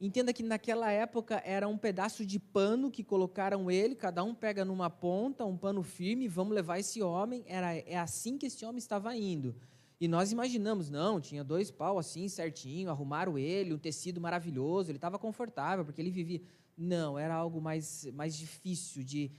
Entenda 0.00 0.32
que 0.32 0.42
naquela 0.42 0.90
época 0.90 1.42
era 1.44 1.68
um 1.68 1.76
pedaço 1.76 2.24
de 2.24 2.38
pano 2.38 2.90
que 2.90 3.04
colocaram 3.04 3.70
ele, 3.70 3.94
cada 3.94 4.24
um 4.24 4.34
pega 4.34 4.64
numa 4.64 4.88
ponta, 4.88 5.44
um 5.44 5.58
pano 5.58 5.82
firme, 5.82 6.26
vamos 6.26 6.54
levar 6.54 6.78
esse 6.78 7.02
homem. 7.02 7.44
Era, 7.46 7.74
é 7.76 7.98
assim 7.98 8.38
que 8.38 8.46
esse 8.46 8.64
homem 8.64 8.78
estava 8.78 9.14
indo. 9.14 9.54
E 10.00 10.08
nós 10.08 10.32
imaginamos, 10.32 10.88
não, 10.88 11.20
tinha 11.20 11.44
dois 11.44 11.70
pau 11.70 11.98
assim, 11.98 12.28
certinho, 12.28 12.88
arrumaram 12.88 13.38
ele, 13.38 13.74
um 13.74 13.78
tecido 13.78 14.18
maravilhoso, 14.22 14.90
ele 14.90 14.96
estava 14.96 15.18
confortável, 15.18 15.84
porque 15.84 16.00
ele 16.00 16.10
vivia. 16.10 16.40
Não, 16.74 17.18
era 17.18 17.34
algo 17.34 17.60
mais, 17.60 18.06
mais 18.14 18.34
difícil 18.34 19.04
de 19.04 19.30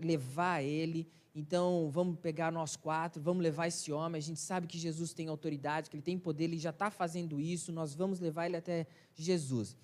levar 0.00 0.62
ele. 0.62 1.06
Então, 1.34 1.90
vamos 1.90 2.18
pegar 2.18 2.50
nós 2.50 2.74
quatro, 2.74 3.20
vamos 3.20 3.42
levar 3.42 3.66
esse 3.66 3.92
homem. 3.92 4.18
A 4.18 4.22
gente 4.22 4.40
sabe 4.40 4.66
que 4.66 4.78
Jesus 4.78 5.12
tem 5.12 5.28
autoridade, 5.28 5.90
que 5.90 5.96
ele 5.96 6.02
tem 6.02 6.18
poder, 6.18 6.44
ele 6.44 6.56
já 6.56 6.70
está 6.70 6.90
fazendo 6.90 7.38
isso, 7.38 7.70
nós 7.70 7.94
vamos 7.94 8.18
levar 8.18 8.46
ele 8.46 8.56
até 8.56 8.86
Jesus 9.14 9.76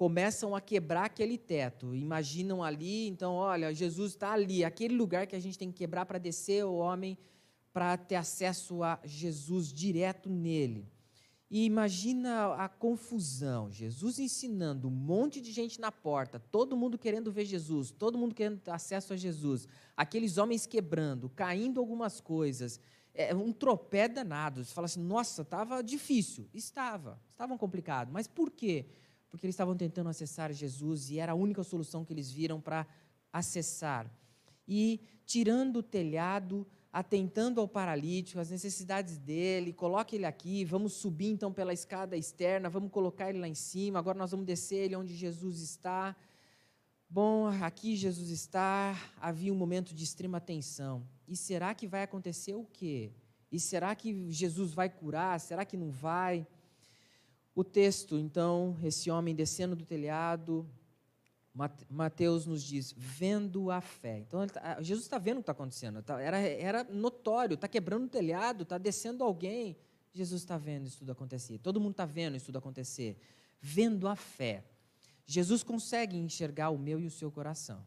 começam 0.00 0.56
a 0.56 0.62
quebrar 0.62 1.04
aquele 1.04 1.36
teto. 1.36 1.94
Imaginam 1.94 2.64
ali, 2.64 3.06
então, 3.06 3.34
olha, 3.34 3.74
Jesus 3.74 4.12
está 4.12 4.32
ali, 4.32 4.64
aquele 4.64 4.96
lugar 4.96 5.26
que 5.26 5.36
a 5.36 5.38
gente 5.38 5.58
tem 5.58 5.70
que 5.70 5.76
quebrar 5.76 6.06
para 6.06 6.16
descer 6.16 6.64
o 6.64 6.72
homem 6.72 7.18
para 7.70 7.98
ter 7.98 8.14
acesso 8.14 8.82
a 8.82 8.98
Jesus 9.04 9.70
direto 9.70 10.30
nele. 10.30 10.88
E 11.50 11.66
imagina 11.66 12.54
a 12.54 12.66
confusão, 12.66 13.70
Jesus 13.70 14.18
ensinando, 14.18 14.88
um 14.88 14.90
monte 14.90 15.38
de 15.38 15.52
gente 15.52 15.78
na 15.78 15.92
porta, 15.92 16.38
todo 16.38 16.78
mundo 16.78 16.96
querendo 16.96 17.30
ver 17.30 17.44
Jesus, 17.44 17.90
todo 17.90 18.16
mundo 18.16 18.34
querendo 18.34 18.58
ter 18.58 18.70
acesso 18.70 19.12
a 19.12 19.18
Jesus, 19.18 19.68
aqueles 19.94 20.38
homens 20.38 20.64
quebrando, 20.64 21.28
caindo 21.28 21.78
algumas 21.78 22.22
coisas, 22.22 22.80
é 23.12 23.34
um 23.34 23.52
tropé 23.52 24.08
danado. 24.08 24.64
Você 24.64 24.72
fala 24.72 24.86
assim, 24.86 25.02
nossa, 25.02 25.42
estava 25.42 25.82
difícil. 25.82 26.48
Estava, 26.54 27.20
estava 27.32 27.58
complicado. 27.58 28.10
Mas 28.10 28.26
por 28.26 28.50
quê? 28.50 28.86
Porque 29.30 29.46
eles 29.46 29.54
estavam 29.54 29.76
tentando 29.76 30.10
acessar 30.10 30.52
Jesus 30.52 31.10
e 31.10 31.18
era 31.18 31.32
a 31.32 31.34
única 31.36 31.62
solução 31.62 32.04
que 32.04 32.12
eles 32.12 32.30
viram 32.30 32.60
para 32.60 32.86
acessar. 33.32 34.10
E 34.66 35.00
tirando 35.24 35.76
o 35.76 35.82
telhado, 35.82 36.66
atentando 36.92 37.60
ao 37.60 37.68
paralítico, 37.68 38.40
as 38.40 38.50
necessidades 38.50 39.16
dele, 39.16 39.72
coloque 39.72 40.16
ele 40.16 40.26
aqui, 40.26 40.64
vamos 40.64 40.94
subir 40.94 41.30
então 41.30 41.52
pela 41.52 41.72
escada 41.72 42.16
externa, 42.16 42.68
vamos 42.68 42.90
colocar 42.90 43.30
ele 43.30 43.38
lá 43.38 43.46
em 43.46 43.54
cima, 43.54 43.98
agora 43.98 44.18
nós 44.18 44.32
vamos 44.32 44.46
descer 44.46 44.84
ele 44.86 44.96
onde 44.96 45.14
Jesus 45.14 45.60
está. 45.60 46.16
Bom, 47.08 47.46
aqui 47.46 47.96
Jesus 47.96 48.30
está, 48.30 48.96
havia 49.20 49.52
um 49.52 49.56
momento 49.56 49.94
de 49.94 50.02
extrema 50.02 50.40
tensão. 50.40 51.06
E 51.26 51.36
será 51.36 51.74
que 51.74 51.86
vai 51.86 52.02
acontecer 52.02 52.54
o 52.54 52.64
quê? 52.64 53.12
E 53.52 53.58
será 53.58 53.94
que 53.94 54.30
Jesus 54.30 54.72
vai 54.72 54.88
curar? 54.88 55.38
Será 55.40 55.64
que 55.64 55.76
não 55.76 55.90
vai? 55.90 56.46
O 57.60 57.64
texto, 57.64 58.18
então, 58.18 58.74
esse 58.82 59.10
homem 59.10 59.34
descendo 59.34 59.76
do 59.76 59.84
telhado, 59.84 60.66
Mateus 61.90 62.46
nos 62.46 62.62
diz, 62.62 62.94
vendo 62.96 63.70
a 63.70 63.82
fé. 63.82 64.20
Então, 64.20 64.46
tá, 64.46 64.80
Jesus 64.80 65.04
está 65.04 65.18
vendo 65.18 65.34
o 65.34 65.40
que 65.40 65.42
está 65.42 65.52
acontecendo. 65.52 66.02
Tá, 66.02 66.18
era, 66.22 66.38
era 66.38 66.84
notório, 66.84 67.56
está 67.56 67.68
quebrando 67.68 68.06
o 68.06 68.08
telhado, 68.08 68.62
está 68.62 68.78
descendo 68.78 69.22
alguém. 69.22 69.76
Jesus 70.10 70.40
está 70.40 70.56
vendo 70.56 70.86
isso 70.86 71.00
tudo 71.00 71.12
acontecer. 71.12 71.58
Todo 71.58 71.78
mundo 71.78 71.90
está 71.90 72.06
vendo 72.06 72.34
isso 72.34 72.46
tudo 72.46 72.56
acontecer. 72.56 73.18
Vendo 73.60 74.08
a 74.08 74.16
fé. 74.16 74.64
Jesus 75.26 75.62
consegue 75.62 76.16
enxergar 76.16 76.70
o 76.70 76.78
meu 76.78 76.98
e 76.98 77.06
o 77.06 77.10
seu 77.10 77.30
coração. 77.30 77.84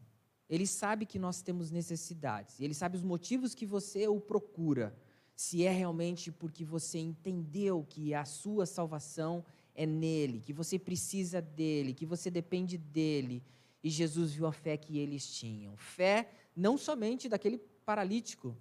Ele 0.48 0.68
sabe 0.68 1.04
que 1.04 1.18
nós 1.18 1.42
temos 1.42 1.72
necessidades. 1.72 2.60
Ele 2.60 2.74
sabe 2.74 2.96
os 2.96 3.02
motivos 3.02 3.56
que 3.56 3.66
você 3.66 4.06
o 4.06 4.20
procura 4.20 4.96
se 5.34 5.64
é 5.66 5.72
realmente 5.72 6.30
porque 6.30 6.64
você 6.64 6.98
entendeu 6.98 7.84
que 7.88 8.14
a 8.14 8.24
sua 8.24 8.66
salvação 8.66 9.44
é 9.74 9.84
nele, 9.84 10.40
que 10.40 10.52
você 10.52 10.78
precisa 10.78 11.42
dele, 11.42 11.92
que 11.92 12.06
você 12.06 12.30
depende 12.30 12.78
dele. 12.78 13.42
E 13.82 13.90
Jesus 13.90 14.32
viu 14.32 14.46
a 14.46 14.52
fé 14.52 14.76
que 14.76 14.98
eles 14.98 15.26
tinham. 15.26 15.76
Fé 15.76 16.30
não 16.56 16.78
somente 16.78 17.28
daquele 17.28 17.58
paralítico, 17.84 18.56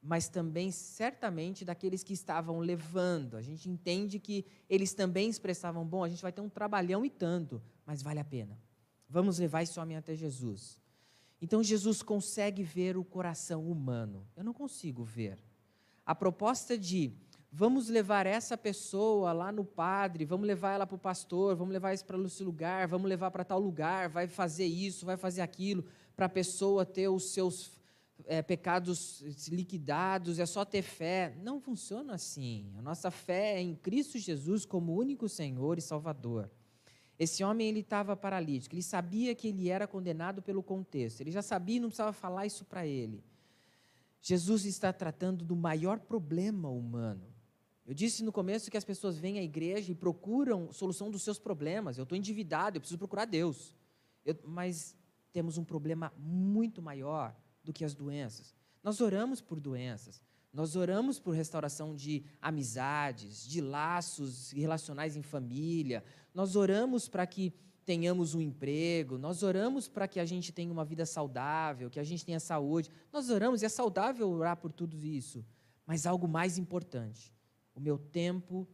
mas 0.00 0.28
também 0.28 0.70
certamente 0.70 1.64
daqueles 1.64 2.02
que 2.02 2.12
estavam 2.12 2.60
levando. 2.60 3.36
A 3.36 3.42
gente 3.42 3.68
entende 3.68 4.18
que 4.18 4.46
eles 4.68 4.94
também 4.94 5.28
expressavam: 5.28 5.84
bom, 5.84 6.04
a 6.04 6.08
gente 6.08 6.22
vai 6.22 6.32
ter 6.32 6.40
um 6.40 6.48
trabalhão 6.48 7.04
e 7.04 7.10
tanto, 7.10 7.60
mas 7.84 8.02
vale 8.02 8.20
a 8.20 8.24
pena. 8.24 8.58
Vamos 9.08 9.38
levar 9.38 9.62
esse 9.62 9.78
homem 9.78 9.96
até 9.96 10.14
Jesus. 10.14 10.80
Então 11.40 11.62
Jesus 11.62 12.02
consegue 12.02 12.62
ver 12.62 12.96
o 12.96 13.04
coração 13.04 13.70
humano. 13.70 14.26
Eu 14.36 14.44
não 14.44 14.52
consigo 14.52 15.04
ver. 15.04 15.38
A 16.04 16.14
proposta 16.14 16.76
de 16.76 17.12
Vamos 17.50 17.88
levar 17.88 18.26
essa 18.26 18.58
pessoa 18.58 19.32
lá 19.32 19.50
no 19.50 19.64
padre, 19.64 20.24
vamos 20.24 20.46
levar 20.46 20.74
ela 20.74 20.86
para 20.86 20.96
o 20.96 20.98
pastor, 20.98 21.56
vamos 21.56 21.72
levar 21.72 21.94
isso 21.94 22.04
para 22.04 22.18
esse 22.18 22.44
lugar, 22.44 22.86
vamos 22.86 23.08
levar 23.08 23.30
para 23.30 23.42
tal 23.42 23.58
lugar, 23.58 24.10
vai 24.10 24.28
fazer 24.28 24.66
isso, 24.66 25.06
vai 25.06 25.16
fazer 25.16 25.40
aquilo, 25.40 25.84
para 26.14 26.26
a 26.26 26.28
pessoa 26.28 26.84
ter 26.84 27.08
os 27.08 27.30
seus 27.30 27.72
é, 28.26 28.42
pecados 28.42 29.22
liquidados, 29.48 30.38
é 30.38 30.44
só 30.44 30.64
ter 30.64 30.82
fé. 30.82 31.34
Não 31.42 31.58
funciona 31.60 32.14
assim. 32.14 32.70
A 32.76 32.82
nossa 32.82 33.10
fé 33.10 33.56
é 33.56 33.60
em 33.60 33.74
Cristo 33.74 34.18
Jesus 34.18 34.66
como 34.66 34.94
único 34.94 35.28
Senhor 35.28 35.78
e 35.78 35.82
Salvador. 35.82 36.50
Esse 37.18 37.42
homem 37.42 37.68
ele 37.68 37.80
estava 37.80 38.14
paralítico, 38.14 38.74
ele 38.74 38.82
sabia 38.82 39.34
que 39.34 39.48
ele 39.48 39.68
era 39.68 39.88
condenado 39.88 40.40
pelo 40.40 40.62
contexto, 40.62 41.20
ele 41.20 41.32
já 41.32 41.42
sabia 41.42 41.76
e 41.76 41.80
não 41.80 41.88
precisava 41.88 42.12
falar 42.12 42.46
isso 42.46 42.64
para 42.64 42.86
ele. 42.86 43.24
Jesus 44.20 44.64
está 44.64 44.92
tratando 44.92 45.44
do 45.44 45.56
maior 45.56 45.98
problema 45.98 46.68
humano. 46.68 47.37
Eu 47.88 47.94
disse 47.94 48.22
no 48.22 48.30
começo 48.30 48.70
que 48.70 48.76
as 48.76 48.84
pessoas 48.84 49.18
vêm 49.18 49.38
à 49.38 49.42
igreja 49.42 49.90
e 49.90 49.94
procuram 49.94 50.70
solução 50.74 51.10
dos 51.10 51.22
seus 51.22 51.38
problemas. 51.38 51.96
Eu 51.96 52.02
estou 52.02 52.18
endividado, 52.18 52.76
eu 52.76 52.82
preciso 52.82 52.98
procurar 52.98 53.24
Deus. 53.24 53.74
Eu, 54.26 54.36
mas 54.44 54.94
temos 55.32 55.56
um 55.56 55.64
problema 55.64 56.12
muito 56.18 56.82
maior 56.82 57.34
do 57.64 57.72
que 57.72 57.86
as 57.86 57.94
doenças. 57.94 58.54
Nós 58.82 59.00
oramos 59.00 59.40
por 59.40 59.58
doenças, 59.58 60.22
nós 60.52 60.76
oramos 60.76 61.18
por 61.18 61.34
restauração 61.34 61.96
de 61.96 62.22
amizades, 62.42 63.48
de 63.48 63.62
laços 63.62 64.50
relacionais 64.50 65.16
em 65.16 65.22
família, 65.22 66.04
nós 66.34 66.56
oramos 66.56 67.08
para 67.08 67.26
que 67.26 67.54
tenhamos 67.86 68.34
um 68.34 68.40
emprego, 68.42 69.16
nós 69.16 69.42
oramos 69.42 69.88
para 69.88 70.06
que 70.06 70.20
a 70.20 70.26
gente 70.26 70.52
tenha 70.52 70.70
uma 70.70 70.84
vida 70.84 71.06
saudável, 71.06 71.88
que 71.88 71.98
a 71.98 72.04
gente 72.04 72.22
tenha 72.22 72.38
saúde. 72.38 72.90
Nós 73.10 73.30
oramos 73.30 73.62
e 73.62 73.64
é 73.64 73.68
saudável 73.70 74.28
orar 74.28 74.58
por 74.58 74.72
tudo 74.72 75.02
isso. 75.02 75.42
Mas 75.86 76.04
algo 76.04 76.28
mais 76.28 76.58
importante, 76.58 77.32
o 77.78 77.80
meu 77.80 77.96
tempo 77.96 78.68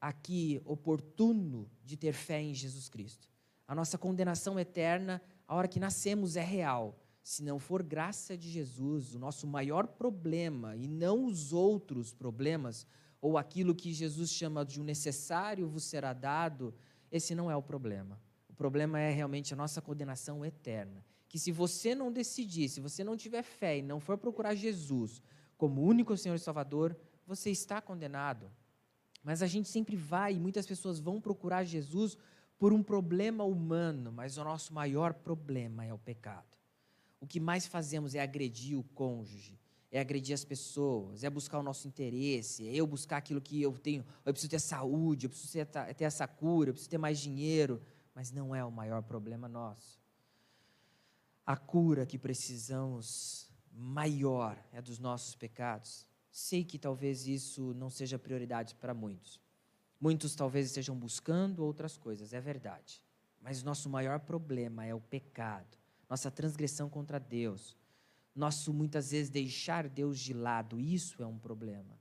aqui 0.00 0.62
oportuno 0.64 1.68
de 1.84 1.96
ter 1.96 2.12
fé 2.12 2.40
em 2.40 2.54
Jesus 2.54 2.88
Cristo. 2.88 3.28
A 3.66 3.74
nossa 3.74 3.98
condenação 3.98 4.58
eterna, 4.58 5.20
a 5.46 5.56
hora 5.56 5.66
que 5.66 5.80
nascemos, 5.80 6.36
é 6.36 6.44
real 6.44 6.96
se 7.20 7.42
não 7.42 7.58
for 7.58 7.82
graça 7.82 8.38
de 8.38 8.48
Jesus, 8.48 9.14
o 9.14 9.18
nosso 9.18 9.46
maior 9.46 9.86
problema, 9.86 10.74
e 10.76 10.86
não 10.86 11.26
os 11.26 11.52
outros 11.52 12.14
problemas, 12.14 12.86
ou 13.20 13.36
aquilo 13.36 13.74
que 13.74 13.92
Jesus 13.92 14.30
chama 14.30 14.64
de 14.64 14.80
o 14.80 14.82
um 14.82 14.86
necessário 14.86 15.68
vos 15.68 15.84
será 15.84 16.14
dado, 16.14 16.74
esse 17.12 17.34
não 17.34 17.50
é 17.50 17.56
o 17.56 17.62
problema. 17.62 18.18
O 18.48 18.54
problema 18.54 18.98
é 18.98 19.10
realmente 19.10 19.52
a 19.52 19.56
nossa 19.58 19.82
condenação 19.82 20.42
eterna. 20.42 21.04
Que 21.28 21.38
se 21.38 21.52
você 21.52 21.94
não 21.94 22.10
decidir, 22.10 22.70
se 22.70 22.80
você 22.80 23.04
não 23.04 23.14
tiver 23.14 23.42
fé 23.42 23.76
e 23.76 23.82
não 23.82 24.00
for 24.00 24.16
procurar 24.16 24.54
Jesus 24.54 25.20
como 25.58 25.82
único 25.82 26.16
Senhor 26.16 26.36
e 26.36 26.38
Salvador, 26.38 26.96
você 27.28 27.50
está 27.50 27.80
condenado. 27.80 28.50
Mas 29.22 29.42
a 29.42 29.46
gente 29.46 29.68
sempre 29.68 29.94
vai, 29.94 30.34
muitas 30.34 30.66
pessoas 30.66 30.98
vão 30.98 31.20
procurar 31.20 31.62
Jesus 31.62 32.18
por 32.58 32.72
um 32.72 32.82
problema 32.82 33.44
humano, 33.44 34.10
mas 34.10 34.36
o 34.36 34.42
nosso 34.42 34.74
maior 34.74 35.14
problema 35.14 35.84
é 35.84 35.94
o 35.94 35.98
pecado 35.98 36.58
o 37.20 37.26
que 37.26 37.40
mais 37.40 37.66
fazemos 37.66 38.14
é 38.14 38.20
agredir 38.20 38.78
o 38.78 38.82
cônjuge, 38.82 39.58
é 39.90 40.00
agredir 40.00 40.34
as 40.34 40.44
pessoas, 40.44 41.24
é 41.24 41.30
buscar 41.30 41.58
o 41.58 41.62
nosso 41.62 41.88
interesse, 41.88 42.68
é 42.68 42.74
eu 42.74 42.86
buscar 42.86 43.16
aquilo 43.16 43.40
que 43.40 43.60
eu 43.60 43.76
tenho. 43.76 44.04
Eu 44.24 44.32
preciso 44.32 44.50
ter 44.50 44.60
saúde, 44.60 45.26
eu 45.26 45.30
preciso 45.30 45.52
ter 45.96 46.04
essa 46.04 46.28
cura, 46.28 46.70
eu 46.70 46.74
preciso 46.74 46.90
ter 46.90 46.98
mais 46.98 47.18
dinheiro. 47.18 47.80
Mas 48.14 48.30
não 48.30 48.54
é 48.54 48.64
o 48.64 48.70
maior 48.70 49.02
problema 49.02 49.48
nosso. 49.48 49.98
A 51.46 51.56
cura 51.56 52.04
que 52.04 52.18
precisamos 52.18 53.50
maior 53.72 54.62
é 54.72 54.82
dos 54.82 54.98
nossos 54.98 55.34
pecados. 55.34 56.06
Sei 56.30 56.64
que 56.64 56.78
talvez 56.78 57.26
isso 57.26 57.74
não 57.74 57.90
seja 57.90 58.18
prioridade 58.18 58.74
para 58.74 58.94
muitos. 58.94 59.40
Muitos 60.00 60.34
talvez 60.34 60.66
estejam 60.66 60.96
buscando 60.96 61.64
outras 61.64 61.96
coisas, 61.96 62.32
é 62.32 62.40
verdade. 62.40 63.02
Mas 63.40 63.62
nosso 63.62 63.88
maior 63.88 64.20
problema 64.20 64.84
é 64.84 64.94
o 64.94 65.00
pecado 65.00 65.78
nossa 66.08 66.30
transgressão 66.30 66.88
contra 66.88 67.20
Deus, 67.20 67.76
nosso 68.34 68.72
muitas 68.72 69.10
vezes 69.10 69.30
deixar 69.30 69.88
Deus 69.88 70.18
de 70.18 70.32
lado, 70.32 70.80
isso 70.80 71.22
é 71.22 71.26
um 71.26 71.38
problema. 71.38 71.98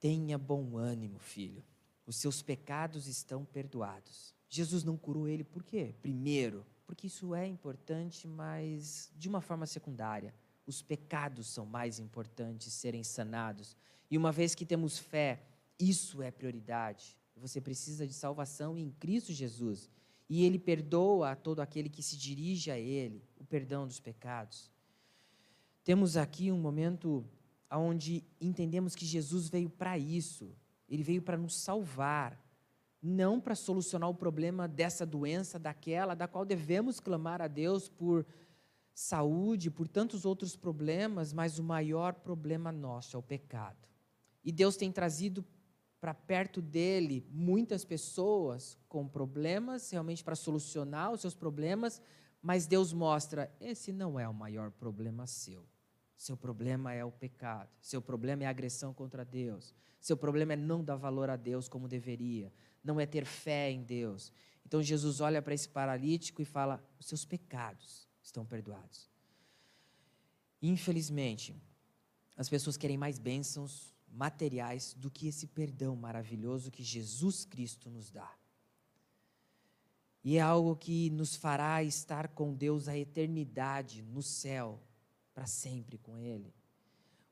Tenha 0.00 0.38
bom 0.38 0.76
ânimo, 0.76 1.18
filho, 1.18 1.62
os 2.06 2.16
seus 2.16 2.40
pecados 2.42 3.06
estão 3.06 3.44
perdoados. 3.44 4.34
Jesus 4.48 4.84
não 4.84 4.96
curou 4.96 5.28
ele 5.28 5.44
por 5.44 5.62
quê? 5.62 5.94
Primeiro, 6.00 6.64
porque 6.86 7.08
isso 7.08 7.34
é 7.34 7.46
importante, 7.46 8.28
mas 8.28 9.10
de 9.16 9.28
uma 9.28 9.40
forma 9.40 9.66
secundária. 9.66 10.32
Os 10.66 10.82
pecados 10.82 11.46
são 11.46 11.64
mais 11.64 11.98
importantes 11.98 12.72
serem 12.72 13.04
sanados. 13.04 13.76
E 14.10 14.18
uma 14.18 14.32
vez 14.32 14.54
que 14.54 14.66
temos 14.66 14.98
fé, 14.98 15.42
isso 15.78 16.22
é 16.22 16.30
prioridade. 16.30 17.16
Você 17.36 17.60
precisa 17.60 18.06
de 18.06 18.14
salvação 18.14 18.76
em 18.78 18.90
Cristo 18.90 19.32
Jesus 19.32 19.90
e 20.28 20.44
ele 20.44 20.58
perdoa 20.58 21.32
a 21.32 21.36
todo 21.36 21.60
aquele 21.60 21.88
que 21.88 22.02
se 22.02 22.16
dirige 22.16 22.70
a 22.70 22.78
ele, 22.78 23.22
o 23.38 23.44
perdão 23.44 23.86
dos 23.86 24.00
pecados. 24.00 24.70
Temos 25.84 26.16
aqui 26.16 26.50
um 26.50 26.58
momento 26.58 27.24
onde 27.70 28.24
entendemos 28.40 28.94
que 28.94 29.04
Jesus 29.06 29.48
veio 29.48 29.70
para 29.70 29.96
isso, 29.96 30.50
ele 30.88 31.02
veio 31.02 31.22
para 31.22 31.36
nos 31.36 31.56
salvar, 31.56 32.40
não 33.02 33.40
para 33.40 33.54
solucionar 33.54 34.08
o 34.08 34.14
problema 34.14 34.66
dessa 34.66 35.06
doença, 35.06 35.58
daquela, 35.58 36.14
da 36.14 36.26
qual 36.26 36.44
devemos 36.44 36.98
clamar 36.98 37.40
a 37.40 37.46
Deus 37.46 37.88
por 37.88 38.26
saúde, 38.96 39.70
por 39.70 39.86
tantos 39.86 40.24
outros 40.24 40.56
problemas, 40.56 41.30
mas 41.30 41.58
o 41.58 41.62
maior 41.62 42.14
problema 42.14 42.72
nosso 42.72 43.14
é 43.14 43.18
o 43.18 43.22
pecado. 43.22 43.86
E 44.42 44.50
Deus 44.50 44.74
tem 44.74 44.90
trazido 44.90 45.44
para 46.00 46.14
perto 46.14 46.62
dele 46.62 47.28
muitas 47.30 47.84
pessoas 47.84 48.78
com 48.88 49.06
problemas, 49.06 49.90
realmente 49.90 50.24
para 50.24 50.34
solucionar 50.34 51.12
os 51.12 51.20
seus 51.20 51.34
problemas, 51.34 52.00
mas 52.40 52.66
Deus 52.66 52.90
mostra: 52.90 53.54
esse 53.60 53.92
não 53.92 54.18
é 54.18 54.26
o 54.26 54.32
maior 54.32 54.70
problema 54.70 55.26
seu. 55.26 55.68
Seu 56.16 56.34
problema 56.34 56.94
é 56.94 57.04
o 57.04 57.12
pecado, 57.12 57.68
seu 57.82 58.00
problema 58.00 58.44
é 58.44 58.46
a 58.46 58.50
agressão 58.50 58.94
contra 58.94 59.26
Deus, 59.26 59.74
seu 60.00 60.16
problema 60.16 60.54
é 60.54 60.56
não 60.56 60.82
dar 60.82 60.96
valor 60.96 61.28
a 61.28 61.36
Deus 61.36 61.68
como 61.68 61.86
deveria, 61.86 62.50
não 62.82 62.98
é 62.98 63.04
ter 63.04 63.26
fé 63.26 63.70
em 63.70 63.82
Deus. 63.82 64.32
Então 64.64 64.82
Jesus 64.82 65.20
olha 65.20 65.42
para 65.42 65.52
esse 65.52 65.68
paralítico 65.68 66.40
e 66.40 66.46
fala: 66.46 66.82
os 66.98 67.06
seus 67.06 67.26
pecados 67.26 68.05
estão 68.26 68.44
perdoados. 68.44 69.08
Infelizmente, 70.60 71.54
as 72.36 72.48
pessoas 72.48 72.76
querem 72.76 72.98
mais 72.98 73.18
bênçãos 73.18 73.94
materiais 74.08 74.94
do 74.94 75.10
que 75.10 75.28
esse 75.28 75.46
perdão 75.46 75.94
maravilhoso 75.94 76.70
que 76.70 76.82
Jesus 76.82 77.44
Cristo 77.44 77.88
nos 77.88 78.10
dá. 78.10 78.30
E 80.24 80.36
é 80.38 80.40
algo 80.40 80.74
que 80.74 81.08
nos 81.10 81.36
fará 81.36 81.84
estar 81.84 82.28
com 82.28 82.52
Deus 82.52 82.88
a 82.88 82.98
eternidade 82.98 84.02
no 84.02 84.22
céu, 84.22 84.82
para 85.32 85.46
sempre 85.46 85.96
com 85.96 86.18
Ele. 86.18 86.52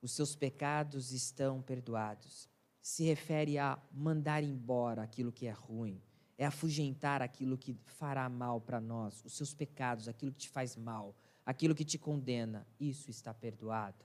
Os 0.01 0.13
seus 0.13 0.37
pecados 0.37 1.11
estão 1.11 1.61
perdoados. 1.61 2.49
Se 2.81 3.03
refere 3.03 3.59
a 3.59 3.83
mandar 3.91 4.45
embora 4.45 5.03
aquilo 5.03 5.33
que 5.33 5.47
é 5.47 5.51
ruim, 5.51 6.01
é 6.37 6.47
afugentar 6.47 7.23
aquilo 7.23 7.57
que 7.57 7.77
fará 7.85 8.29
mal 8.29 8.61
para 8.61 8.81
nós, 8.81 9.25
os 9.25 9.35
seus 9.35 9.55
pecados, 9.55 10.09
aquilo 10.09 10.33
que 10.33 10.39
te 10.39 10.49
faz 10.49 10.77
mal, 10.77 11.15
aquilo 11.45 11.75
que 11.75 11.85
te 11.85 11.99
condena, 11.99 12.67
isso 12.79 13.11
está 13.11 13.33
perdoado. 13.33 14.05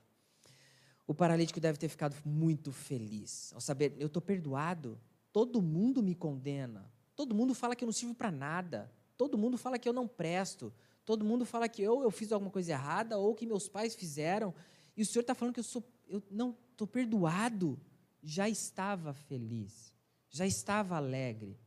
O 1.07 1.13
paralítico 1.13 1.59
deve 1.59 1.79
ter 1.79 1.89
ficado 1.89 2.15
muito 2.23 2.71
feliz 2.71 3.51
ao 3.53 3.61
saber: 3.61 3.95
eu 3.97 4.07
estou 4.07 4.21
perdoado, 4.21 4.99
todo 5.33 5.61
mundo 5.61 6.03
me 6.03 6.13
condena, 6.13 6.91
todo 7.15 7.33
mundo 7.33 7.55
fala 7.55 7.75
que 7.75 7.83
eu 7.83 7.87
não 7.87 7.93
sirvo 7.93 8.13
para 8.13 8.29
nada, 8.29 8.91
todo 9.17 9.37
mundo 9.37 9.57
fala 9.57 9.79
que 9.79 9.89
eu 9.89 9.93
não 9.93 10.07
presto, 10.07 10.71
todo 11.03 11.25
mundo 11.25 11.45
fala 11.45 11.67
que 11.67 11.81
eu, 11.81 12.03
eu 12.03 12.11
fiz 12.11 12.31
alguma 12.31 12.51
coisa 12.51 12.73
errada 12.73 13.17
ou 13.17 13.33
que 13.33 13.47
meus 13.47 13.67
pais 13.67 13.95
fizeram, 13.95 14.53
e 14.95 15.01
o 15.01 15.05
Senhor 15.05 15.21
está 15.21 15.33
falando 15.33 15.53
que 15.53 15.59
eu 15.59 15.63
sou, 15.63 15.83
eu 16.07 16.21
não 16.29 16.55
estou 16.71 16.85
perdoado. 16.85 17.79
Já 18.21 18.49
estava 18.49 19.13
feliz, 19.13 19.93
já 20.29 20.45
estava 20.45 20.97
alegre. 20.97 21.57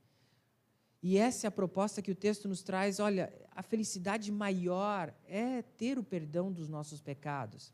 E 1.02 1.18
essa 1.18 1.46
é 1.46 1.48
a 1.48 1.50
proposta 1.50 2.00
que 2.00 2.12
o 2.12 2.14
texto 2.14 2.48
nos 2.48 2.62
traz. 2.62 3.00
Olha, 3.00 3.32
a 3.50 3.62
felicidade 3.62 4.30
maior 4.30 5.12
é 5.26 5.60
ter 5.60 5.98
o 5.98 6.04
perdão 6.04 6.52
dos 6.52 6.68
nossos 6.68 7.00
pecados. 7.00 7.72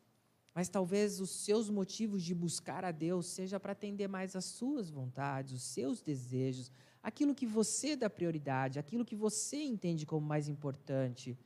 Mas 0.54 0.68
talvez 0.68 1.20
os 1.20 1.30
seus 1.30 1.68
motivos 1.68 2.22
de 2.22 2.34
buscar 2.34 2.84
a 2.84 2.90
Deus 2.90 3.26
seja 3.26 3.60
para 3.60 3.72
atender 3.72 4.08
mais 4.08 4.34
às 4.34 4.46
suas 4.46 4.90
vontades, 4.90 5.52
os 5.52 5.62
seus 5.62 6.00
desejos, 6.00 6.72
aquilo 7.02 7.34
que 7.34 7.46
você 7.46 7.94
dá 7.94 8.08
prioridade, 8.08 8.78
aquilo 8.78 9.04
que 9.04 9.14
você 9.14 9.62
entende 9.62 10.06
como 10.06 10.26
mais 10.26 10.48
importante. 10.48 11.38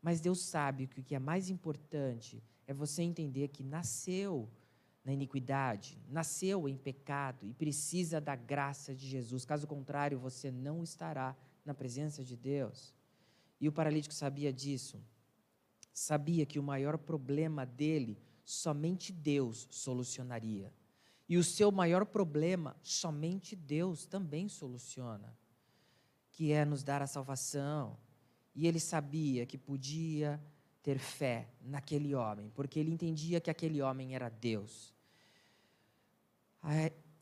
Mas 0.00 0.20
Deus 0.20 0.40
sabe 0.40 0.86
que 0.86 1.00
o 1.00 1.02
que 1.02 1.14
é 1.14 1.18
mais 1.18 1.50
importante 1.50 2.42
é 2.66 2.72
você 2.72 3.02
entender 3.02 3.48
que 3.48 3.62
nasceu 3.62 4.48
na 5.06 5.12
iniquidade, 5.12 5.96
nasceu 6.08 6.68
em 6.68 6.76
pecado 6.76 7.46
e 7.46 7.54
precisa 7.54 8.20
da 8.20 8.34
graça 8.34 8.92
de 8.92 9.06
Jesus. 9.06 9.44
Caso 9.44 9.64
contrário, 9.64 10.18
você 10.18 10.50
não 10.50 10.82
estará 10.82 11.36
na 11.64 11.72
presença 11.72 12.24
de 12.24 12.36
Deus. 12.36 12.92
E 13.60 13.68
o 13.68 13.72
paralítico 13.72 14.12
sabia 14.12 14.52
disso. 14.52 15.00
Sabia 15.92 16.44
que 16.44 16.58
o 16.58 16.62
maior 16.62 16.98
problema 16.98 17.64
dele 17.64 18.18
somente 18.44 19.12
Deus 19.12 19.68
solucionaria. 19.70 20.72
E 21.28 21.36
o 21.36 21.44
seu 21.44 21.70
maior 21.70 22.04
problema, 22.04 22.76
somente 22.82 23.54
Deus 23.54 24.06
também 24.06 24.48
soluciona, 24.48 25.32
que 26.32 26.50
é 26.50 26.64
nos 26.64 26.82
dar 26.82 27.00
a 27.00 27.06
salvação. 27.06 27.96
E 28.56 28.66
ele 28.66 28.80
sabia 28.80 29.46
que 29.46 29.56
podia 29.56 30.42
ter 30.82 30.98
fé 30.98 31.48
naquele 31.60 32.12
homem, 32.12 32.50
porque 32.50 32.80
ele 32.80 32.90
entendia 32.90 33.40
que 33.40 33.50
aquele 33.50 33.80
homem 33.80 34.16
era 34.16 34.28
Deus. 34.28 34.95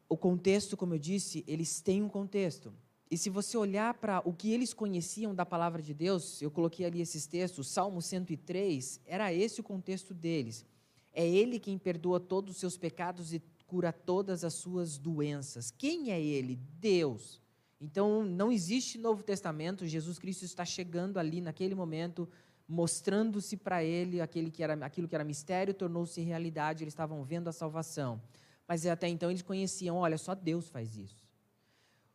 O 0.09 0.17
contexto, 0.17 0.77
como 0.77 0.95
eu 0.95 0.99
disse, 0.99 1.45
eles 1.47 1.81
têm 1.81 2.03
um 2.03 2.09
contexto. 2.09 2.73
E 3.11 3.19
se 3.19 3.31
você 3.31 3.57
olhar 3.57 3.95
para 3.95 4.21
o 4.25 4.33
que 4.33 4.53
eles 4.53 4.73
conheciam 4.73 5.35
da 5.35 5.45
palavra 5.45 5.83
de 5.83 5.95
Deus, 5.95 6.41
eu 6.41 6.51
coloquei 6.51 6.87
ali 6.87 7.01
esses 7.01 7.27
textos, 7.27 7.69
Salmo 7.69 8.01
103, 8.01 9.01
era 9.05 9.33
esse 9.33 9.61
o 9.61 9.65
contexto 9.65 10.15
deles. 10.15 10.65
É 11.13 11.27
Ele 11.27 11.59
quem 11.59 11.79
perdoa 11.79 12.19
todos 12.19 12.55
os 12.55 12.61
seus 12.61 12.77
pecados 12.77 13.33
e 13.33 13.43
cura 13.67 13.93
todas 13.93 14.45
as 14.45 14.55
suas 14.55 14.99
doenças. 14.99 15.71
Quem 15.71 16.11
é 16.11 16.21
Ele? 16.21 16.59
Deus. 16.81 17.41
Então, 17.81 18.25
não 18.25 18.51
existe 18.51 18.99
Novo 18.99 19.23
Testamento, 19.23 19.87
Jesus 19.87 20.19
Cristo 20.19 20.45
está 20.45 20.65
chegando 20.65 21.19
ali 21.19 21.41
naquele 21.41 21.75
momento, 21.75 22.29
mostrando-se 22.67 23.57
para 23.57 23.85
ele 23.85 24.21
aquele 24.21 24.51
que 24.51 24.63
era, 24.63 24.73
aquilo 24.85 25.07
que 25.07 25.15
era 25.15 25.23
mistério, 25.23 25.75
tornou-se 25.75 26.21
realidade, 26.21 26.83
eles 26.83 26.95
estavam 26.95 27.23
vendo 27.23 27.49
a 27.49 27.53
salvação. 27.53 28.21
Mas 28.66 28.87
até 28.87 29.09
então 29.09 29.31
eles 29.31 29.42
conheciam, 29.42 29.96
olha, 29.96 30.16
só 30.18 30.35
Deus 30.35 30.68
faz 30.68 30.96
isso. 30.96 31.24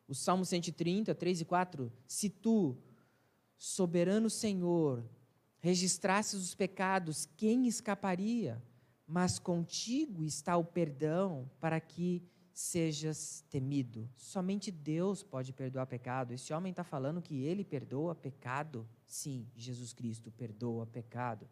O 0.07 0.15
Salmo 0.15 0.43
130, 0.43 1.13
3 1.13 1.41
e 1.41 1.45
4, 1.45 1.91
se 2.07 2.29
tu, 2.29 2.77
soberano 3.57 4.29
Senhor, 4.29 5.03
registrasses 5.59 6.41
os 6.41 6.55
pecados, 6.55 7.27
quem 7.37 7.67
escaparia? 7.67 8.61
mas 9.09 9.39
contigo 9.39 10.23
está 10.23 10.55
o 10.55 10.63
perdão 10.63 11.49
para 11.59 11.79
que 11.79 12.21
sejas 12.53 13.43
temido. 13.49 14.07
Somente 14.15 14.69
Deus 14.69 15.23
pode 15.23 15.51
perdoar 15.51 15.87
pecado. 15.87 16.31
Esse 16.31 16.53
homem 16.53 16.69
está 16.69 16.83
falando 16.83 17.19
que 17.19 17.43
ele 17.43 17.63
perdoa 17.63 18.13
pecado. 18.13 18.87
Sim, 19.07 19.47
Jesus 19.55 19.93
Cristo 19.93 20.29
perdoa 20.29 20.85
pecado. 20.85 21.49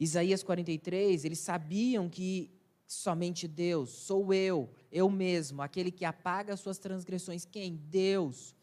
Isaías 0.00 0.42
43, 0.42 1.26
eles 1.26 1.38
sabiam 1.38 2.08
que 2.08 2.50
somente 2.86 3.48
Deus, 3.48 3.90
sou 3.90 4.32
eu, 4.32 4.70
eu 4.90 5.10
mesmo, 5.10 5.62
aquele 5.62 5.90
que 5.90 6.04
apaga 6.04 6.56
suas 6.56 6.78
transgressões. 6.78 7.44
Quem? 7.44 7.76
Deus, 7.76 8.54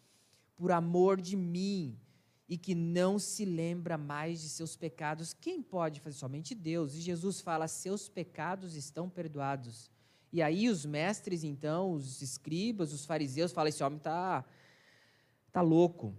por 0.56 0.72
amor 0.72 1.20
de 1.20 1.36
mim, 1.36 2.00
e 2.48 2.58
que 2.58 2.76
não 2.76 3.18
se 3.18 3.46
lembra 3.46 3.98
mais 3.98 4.42
de 4.42 4.50
seus 4.50 4.76
pecados. 4.76 5.34
Quem 5.34 5.62
pode 5.62 6.00
fazer? 6.00 6.18
Somente 6.18 6.54
Deus. 6.54 6.96
E 6.96 7.02
Jesus 7.02 7.42
fala: 7.42 7.68
seus 7.68 8.08
pecados 8.08 8.76
estão 8.76 9.10
perdoados. 9.10 9.90
E 10.32 10.42
aí 10.42 10.70
os 10.70 10.86
mestres, 10.86 11.44
então, 11.44 11.94
os 11.94 12.22
escribas, 12.22 12.94
os 12.94 13.06
fariseus, 13.06 13.52
falam: 13.52 13.70
esse 13.70 13.84
homem 13.84 13.98
está 13.98 14.46
tá 15.52 15.62
louco. 15.62 16.16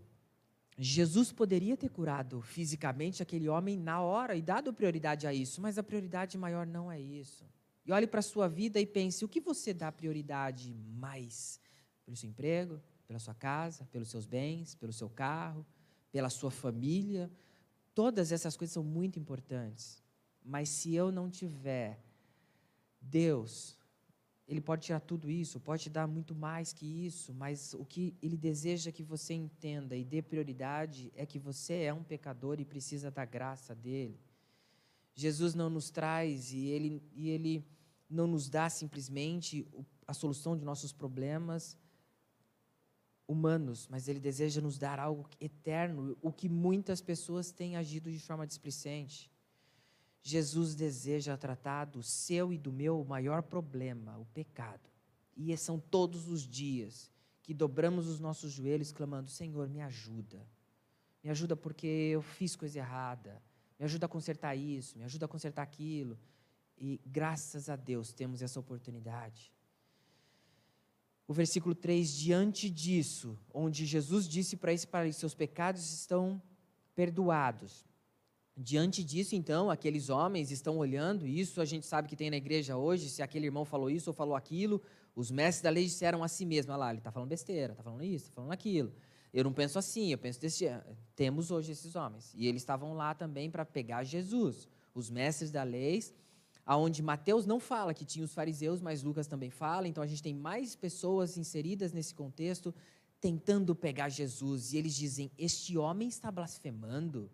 Jesus 0.77 1.31
poderia 1.31 1.77
ter 1.77 1.89
curado 1.89 2.41
fisicamente 2.41 3.23
aquele 3.23 3.49
homem 3.49 3.79
na 3.79 4.01
hora 4.01 4.35
e 4.35 4.43
dado 4.43 4.73
prioridade 4.73 5.27
a 5.27 5.33
isso, 5.33 5.61
mas 5.61 5.79
a 5.79 5.85
prioridade 5.85 6.37
maior 6.37 6.67
não 6.67 6.91
é 6.91 7.01
isso. 7.01 7.45
E 7.87 7.93
olhe 7.93 8.07
para 8.07 8.21
a 8.21 8.23
sua 8.23 8.49
vida 8.49 8.81
e 8.81 8.87
pense: 8.87 9.25
o 9.25 9.29
que 9.29 9.41
você 9.41 9.75
dá 9.75 9.93
prioridade 9.93 10.75
mais? 10.75 11.61
Pelo 12.05 12.17
seu 12.17 12.29
emprego, 12.29 12.81
pela 13.07 13.19
sua 13.19 13.35
casa, 13.35 13.87
pelos 13.93 14.09
seus 14.09 14.27
bens, 14.27 14.75
pelo 14.75 14.93
seu 14.93 15.09
carro, 15.09 15.67
pela 16.11 16.31
sua 16.31 16.51
família. 16.51 17.31
Todas 17.95 18.33
essas 18.33 18.57
coisas 18.57 18.73
são 18.73 18.83
muito 18.83 19.19
importantes. 19.19 20.03
Mas 20.45 20.69
se 20.69 20.95
eu 20.95 21.11
não 21.11 21.31
tiver 21.31 22.03
Deus, 23.01 23.79
Ele 24.47 24.61
pode 24.61 24.83
tirar 24.83 25.01
tudo 25.01 25.31
isso, 25.31 25.61
pode 25.61 25.85
te 25.85 25.91
dar 25.91 26.07
muito 26.07 26.35
mais 26.35 26.73
que 26.73 26.87
isso, 27.07 27.33
mas 27.33 27.75
o 27.75 27.85
que 27.85 28.15
Ele 28.23 28.37
deseja 28.37 28.93
que 28.93 29.03
você 29.03 29.33
entenda 29.33 29.97
e 29.97 30.05
dê 30.05 30.21
prioridade 30.21 31.13
é 31.15 31.25
que 31.25 31.39
você 31.39 31.83
é 31.83 31.95
um 31.95 32.03
pecador 32.03 32.61
e 32.61 32.65
precisa 32.65 33.11
da 33.11 33.25
graça 33.25 33.75
dEle. 33.75 34.21
Jesus 35.15 35.55
não 35.55 35.71
nos 35.71 35.91
traz 35.91 36.53
e 36.53 36.67
Ele, 36.67 37.03
e 37.15 37.31
ele 37.31 37.65
não 38.15 38.27
nos 38.27 38.49
dá 38.49 38.71
simplesmente 38.71 39.67
a 40.07 40.15
solução 40.15 40.57
de 40.57 40.65
nossos 40.65 40.93
problemas, 40.93 41.77
humanos, 43.27 43.89
mas 43.91 44.09
Ele 44.09 44.21
deseja 44.21 44.61
nos 44.61 44.79
dar 44.79 44.99
algo 44.99 45.29
eterno, 45.41 46.17
o 46.23 46.33
que 46.33 46.49
muitas 46.49 47.01
pessoas 47.01 47.51
têm 47.51 47.77
agido 47.77 48.11
de 48.11 48.19
forma 48.19 48.47
displicente. 48.47 49.31
Jesus 50.23 50.75
deseja 50.75 51.37
tratar 51.37 51.87
do 51.87 52.03
seu 52.03 52.53
e 52.53 52.59
do 52.59 52.73
meu 52.73 53.05
maior 53.05 53.43
problema, 53.43 54.19
o 54.19 54.25
pecado. 54.27 54.89
E 55.37 55.55
são 55.57 55.79
todos 55.79 56.29
os 56.29 56.47
dias 56.47 57.11
que 57.43 57.53
dobramos 57.53 58.07
os 58.07 58.21
nossos 58.21 58.53
joelhos 58.53 58.93
clamando: 58.93 59.31
Senhor, 59.31 59.69
me 59.69 59.83
ajuda. 59.83 60.47
Me 61.23 61.31
ajuda 61.31 61.57
porque 61.57 61.87
eu 61.87 62.23
fiz 62.23 62.57
coisa 62.57 62.79
errada. 62.79 63.43
Me 63.79 63.85
ajuda 63.85 64.07
a 64.07 64.09
consertar 64.09 64.55
isso, 64.55 64.97
me 64.97 65.05
ajuda 65.05 65.27
a 65.27 65.29
consertar 65.29 65.63
aquilo. 65.63 66.19
E 66.79 67.01
graças 67.07 67.69
a 67.69 67.77
Deus 67.77 68.13
temos 68.13 68.43
essa 68.43 68.59
oportunidade 68.59 69.55
o 71.27 71.33
versículo 71.33 71.75
3, 71.75 72.15
diante 72.15 72.69
disso, 72.69 73.39
onde 73.53 73.87
Jesus 73.87 74.29
disse 74.29 74.57
para 74.57 74.73
eles, 74.73 74.85
para 74.85 75.11
seus 75.13 75.35
pecados 75.35 75.93
estão 75.93 76.41
perdoados. 76.95 77.85
Diante 78.57 79.03
disso, 79.03 79.35
então, 79.35 79.71
aqueles 79.71 80.11
homens 80.11 80.51
estão 80.51 80.77
olhando, 80.77 81.27
isso 81.27 81.61
a 81.61 81.65
gente 81.65 81.87
sabe 81.87 82.09
que 82.09 82.15
tem 82.15 82.31
na 82.31 82.37
igreja 82.37 82.77
hoje, 82.77 83.09
se 83.09 83.23
aquele 83.23 83.47
irmão 83.47 83.65
falou 83.65 83.91
isso 83.91 84.11
ou 84.11 84.15
falou 84.15 84.37
aquilo, 84.37 84.81
os 85.17 85.31
mestres 85.31 85.63
da 85.63 85.71
lei 85.71 85.85
disseram 85.85 86.23
a 86.23 86.29
si 86.29 86.45
mesmo, 86.45 86.73
olha 86.73 86.79
lá, 86.79 86.91
ele 86.91 86.99
está 86.99 87.11
falando 87.11 87.31
besteira, 87.31 87.73
está 87.73 87.83
falando 87.83 88.05
isso, 88.05 88.27
está 88.27 88.35
falando 88.35 88.53
aquilo. 88.53 88.93
Eu 89.33 89.45
não 89.45 89.53
penso 89.53 89.79
assim, 89.79 90.13
eu 90.13 90.19
penso 90.19 90.41
desse 90.41 90.67
Temos 91.17 91.51
hoje 91.51 91.73
esses 91.73 91.97
homens. 91.97 92.33
E 92.37 92.47
eles 92.47 92.63
estavam 92.63 92.95
lá 92.95 93.15
também 93.15 93.51
para 93.51 93.65
pegar 93.65 94.05
Jesus. 94.05 94.69
Os 94.95 95.11
mestres 95.11 95.51
da 95.51 95.65
lei 95.65 96.05
aonde 96.67 97.03
Mateus 97.03 97.47
não 97.47 97.61
fala 97.61 97.95
que 97.95 98.05
tinha 98.05 98.25
os 98.25 98.35
fariseus, 98.35 98.81
mas 98.81 99.03
Lucas 99.03 99.27
também 99.27 99.51
fala, 99.51 99.87
então 99.89 100.03
a 100.03 100.07
gente 100.07 100.23
tem 100.23 100.35
mais 100.35 100.75
pessoas 100.75 101.37
inseridas 101.37 101.93
nesse 101.93 102.15
contexto 102.15 102.75
tentando 103.25 103.75
pegar 103.75 104.11
Jesus, 104.11 104.75
e 104.75 104.77
eles 104.77 104.95
dizem: 104.95 105.31
Este 105.39 105.79
homem 105.79 106.09
está 106.09 106.31
blasfemando. 106.31 107.31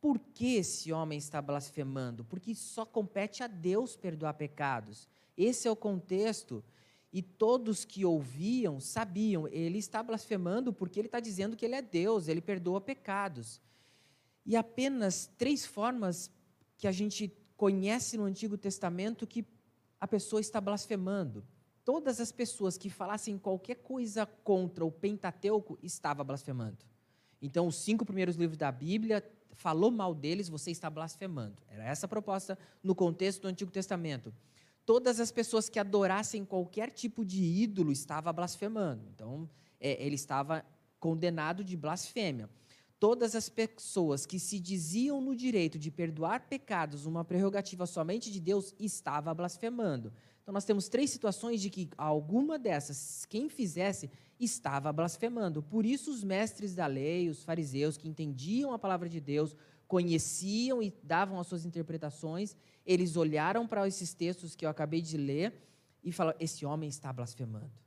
Por 0.00 0.18
que 0.18 0.56
esse 0.56 0.92
homem 0.92 1.18
está 1.18 1.40
blasfemando? 1.40 2.24
Porque 2.24 2.52
só 2.52 2.84
compete 2.84 3.40
a 3.40 3.46
Deus 3.46 3.94
perdoar 3.94 4.34
pecados. 4.34 5.08
Esse 5.36 5.68
é 5.68 5.70
o 5.70 5.76
contexto. 5.76 6.64
E 7.12 7.22
todos 7.22 7.84
que 7.84 8.04
ouviam 8.04 8.80
sabiam, 8.80 9.46
ele 9.46 9.78
está 9.78 10.02
blasfemando 10.02 10.72
porque 10.72 10.98
ele 10.98 11.06
está 11.06 11.20
dizendo 11.20 11.56
que 11.56 11.64
ele 11.64 11.76
é 11.76 11.82
Deus, 11.82 12.26
ele 12.26 12.40
perdoa 12.40 12.80
pecados. 12.80 13.60
E 14.44 14.56
apenas 14.56 15.30
três 15.38 15.64
formas 15.64 16.28
que 16.76 16.88
a 16.88 16.92
gente 16.92 17.28
conhece 17.60 18.16
no 18.16 18.24
Antigo 18.24 18.56
Testamento 18.56 19.26
que 19.26 19.44
a 20.00 20.08
pessoa 20.08 20.40
está 20.40 20.58
blasfemando. 20.62 21.44
Todas 21.84 22.18
as 22.18 22.32
pessoas 22.32 22.78
que 22.78 22.88
falassem 22.88 23.36
qualquer 23.36 23.74
coisa 23.74 24.24
contra 24.24 24.82
o 24.82 24.90
Pentateuco 24.90 25.78
estavam 25.82 26.24
blasfemando. 26.24 26.78
Então, 27.42 27.66
os 27.66 27.76
cinco 27.76 28.02
primeiros 28.02 28.36
livros 28.36 28.56
da 28.56 28.72
Bíblia 28.72 29.22
falou 29.52 29.90
mal 29.90 30.14
deles, 30.14 30.48
você 30.48 30.70
está 30.70 30.88
blasfemando. 30.88 31.62
Era 31.68 31.84
essa 31.84 32.06
a 32.06 32.08
proposta 32.08 32.58
no 32.82 32.94
contexto 32.94 33.42
do 33.42 33.48
Antigo 33.48 33.70
Testamento. 33.70 34.32
Todas 34.86 35.20
as 35.20 35.30
pessoas 35.30 35.68
que 35.68 35.78
adorassem 35.78 36.46
qualquer 36.46 36.90
tipo 36.90 37.26
de 37.26 37.44
ídolo 37.44 37.92
estavam 37.92 38.32
blasfemando. 38.32 39.04
Então, 39.14 39.46
é, 39.78 40.02
ele 40.02 40.14
estava 40.14 40.64
condenado 40.98 41.62
de 41.62 41.76
blasfêmia 41.76 42.48
todas 43.00 43.34
as 43.34 43.48
pessoas 43.48 44.26
que 44.26 44.38
se 44.38 44.60
diziam 44.60 45.22
no 45.22 45.34
direito 45.34 45.78
de 45.78 45.90
perdoar 45.90 46.46
pecados, 46.48 47.06
uma 47.06 47.24
prerrogativa 47.24 47.86
somente 47.86 48.30
de 48.30 48.38
Deus, 48.38 48.74
estava 48.78 49.32
blasfemando. 49.32 50.12
Então 50.42 50.52
nós 50.52 50.66
temos 50.66 50.88
três 50.88 51.10
situações 51.10 51.62
de 51.62 51.70
que 51.70 51.88
alguma 51.96 52.58
dessas, 52.58 53.24
quem 53.24 53.48
fizesse, 53.48 54.10
estava 54.38 54.92
blasfemando. 54.92 55.62
Por 55.62 55.86
isso 55.86 56.10
os 56.10 56.22
mestres 56.22 56.74
da 56.74 56.86
lei, 56.86 57.30
os 57.30 57.42
fariseus 57.42 57.96
que 57.96 58.06
entendiam 58.06 58.72
a 58.74 58.78
palavra 58.78 59.08
de 59.08 59.18
Deus, 59.18 59.56
conheciam 59.88 60.82
e 60.82 60.92
davam 61.02 61.40
as 61.40 61.46
suas 61.46 61.64
interpretações, 61.64 62.54
eles 62.84 63.16
olharam 63.16 63.66
para 63.66 63.88
esses 63.88 64.12
textos 64.12 64.54
que 64.54 64.64
eu 64.64 64.70
acabei 64.70 65.00
de 65.00 65.16
ler 65.16 65.54
e 66.04 66.12
falaram: 66.12 66.36
esse 66.38 66.66
homem 66.66 66.88
está 66.88 67.12
blasfemando 67.12 67.80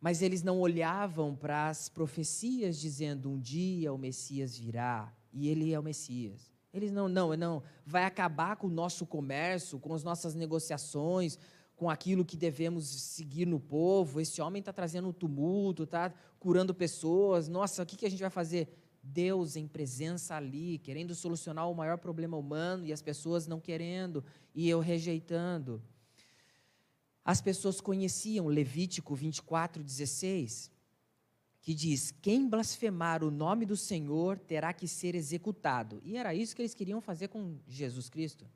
mas 0.00 0.22
eles 0.22 0.42
não 0.42 0.58
olhavam 0.60 1.34
para 1.34 1.68
as 1.68 1.88
profecias 1.88 2.78
dizendo 2.78 3.30
um 3.30 3.38
dia 3.38 3.92
o 3.92 3.98
Messias 3.98 4.56
virá 4.56 5.12
e 5.32 5.48
ele 5.48 5.72
é 5.72 5.78
o 5.78 5.82
Messias. 5.82 6.52
Eles 6.72 6.92
não, 6.92 7.08
não, 7.08 7.34
não, 7.36 7.62
vai 7.86 8.04
acabar 8.04 8.56
com 8.56 8.66
o 8.66 8.70
nosso 8.70 9.06
comércio, 9.06 9.78
com 9.78 9.94
as 9.94 10.04
nossas 10.04 10.34
negociações, 10.34 11.38
com 11.74 11.88
aquilo 11.88 12.24
que 12.24 12.36
devemos 12.36 12.86
seguir 12.86 13.46
no 13.46 13.58
povo. 13.58 14.20
Esse 14.20 14.42
homem 14.42 14.60
está 14.60 14.72
trazendo 14.72 15.08
um 15.08 15.12
tumulto, 15.12 15.84
está 15.84 16.12
curando 16.38 16.74
pessoas. 16.74 17.48
Nossa, 17.48 17.82
o 17.82 17.86
que, 17.86 17.96
que 17.96 18.06
a 18.06 18.10
gente 18.10 18.20
vai 18.20 18.30
fazer? 18.30 18.68
Deus 19.02 19.56
em 19.56 19.68
presença 19.68 20.34
ali, 20.34 20.78
querendo 20.78 21.14
solucionar 21.14 21.70
o 21.70 21.74
maior 21.74 21.96
problema 21.96 22.36
humano 22.36 22.84
e 22.84 22.92
as 22.92 23.00
pessoas 23.00 23.46
não 23.46 23.60
querendo 23.60 24.24
e 24.54 24.68
eu 24.68 24.80
rejeitando. 24.80 25.82
As 27.26 27.40
pessoas 27.40 27.80
conheciam 27.80 28.46
Levítico 28.46 29.12
24, 29.12 29.82
16, 29.82 30.70
que 31.60 31.74
diz: 31.74 32.12
Quem 32.22 32.48
blasfemar 32.48 33.24
o 33.24 33.32
nome 33.32 33.66
do 33.66 33.76
Senhor 33.76 34.38
terá 34.38 34.72
que 34.72 34.86
ser 34.86 35.16
executado. 35.16 36.00
E 36.04 36.16
era 36.16 36.32
isso 36.32 36.54
que 36.54 36.62
eles 36.62 36.72
queriam 36.72 37.00
fazer 37.00 37.26
com 37.26 37.58
Jesus 37.66 38.08
Cristo. 38.08 38.46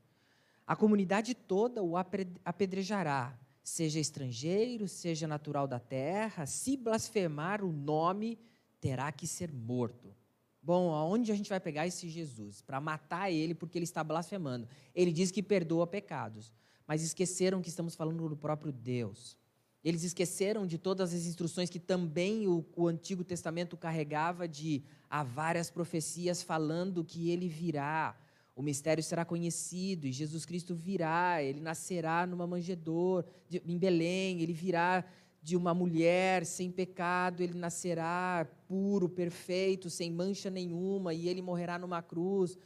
A 0.65 0.77
comunidade 0.77 1.35
toda 1.35 1.83
o 1.83 1.95
apedrejará, 1.97 3.37
seja 3.61 3.99
estrangeiro, 3.99 4.87
seja 4.87 5.27
natural 5.27 5.67
da 5.67 5.81
terra, 5.81 6.47
se 6.47 6.77
blasfemar 6.77 7.65
o 7.65 7.73
nome, 7.73 8.39
terá 8.81 9.11
que 9.11 9.27
ser 9.27 9.53
morto. 9.53 10.15
Bom, 10.63 10.95
aonde 10.95 11.33
a 11.33 11.35
gente 11.35 11.49
vai 11.51 11.59
pegar 11.59 11.89
esse 11.89 12.09
Jesus? 12.09 12.63
Para 12.63 12.81
matar 12.81 13.33
ele 13.33 13.53
porque 13.53 13.77
ele 13.77 13.85
está 13.85 14.05
blasfemando. 14.05 14.69
Ele 14.95 15.11
diz 15.11 15.33
que 15.33 15.43
perdoa 15.43 15.89
pecados, 15.89 16.53
mas 16.91 17.03
esqueceram 17.03 17.63
que 17.63 17.69
estamos 17.69 17.95
falando 17.95 18.29
do 18.29 18.37
próprio 18.37 18.73
Deus. 18.73 19.39
Eles 19.85 20.03
esqueceram 20.03 20.67
de 20.67 20.77
todas 20.77 21.15
as 21.15 21.25
instruções 21.25 21.71
que 21.71 21.79
também 21.79 22.49
o, 22.49 22.67
o, 22.75 22.89
Antigo 22.89 23.23
Testamento 23.23 23.77
carregava 23.77 24.49
de 24.49 24.83
há 25.09 25.23
várias 25.23 25.71
profecias 25.71 26.43
falando 26.43 27.05
que 27.05 27.31
ele 27.31 27.47
virá, 27.47 28.19
o 28.57 28.61
mistério 28.61 29.05
será 29.05 29.25
conhecido 29.25 30.09
e 30.09 30.13
Jesus 30.13 30.45
Cristo 30.45 30.75
virá, 30.75 31.41
ele 31.41 31.61
nascerá 31.61 32.27
numa 32.27 32.45
manjedoura, 32.45 33.25
em 33.65 33.79
Belém, 33.79 34.41
ele 34.41 34.53
virá 34.53 35.05
de 35.41 35.57
uma 35.57 35.73
mulher 35.73 36.45
sem 36.45 36.73
pecado, 36.73 37.41
ele 37.41 37.57
nascerá 37.57 38.49
puro, 38.67 39.09
perfeito, 39.09 39.89
sem 39.89 40.11
mancha 40.11 40.51
nenhuma, 40.51 41.15
e 41.15 41.29
ele 41.29 41.41
morrerá 41.41 41.79
numa 41.79 42.03
cruz 42.03 42.59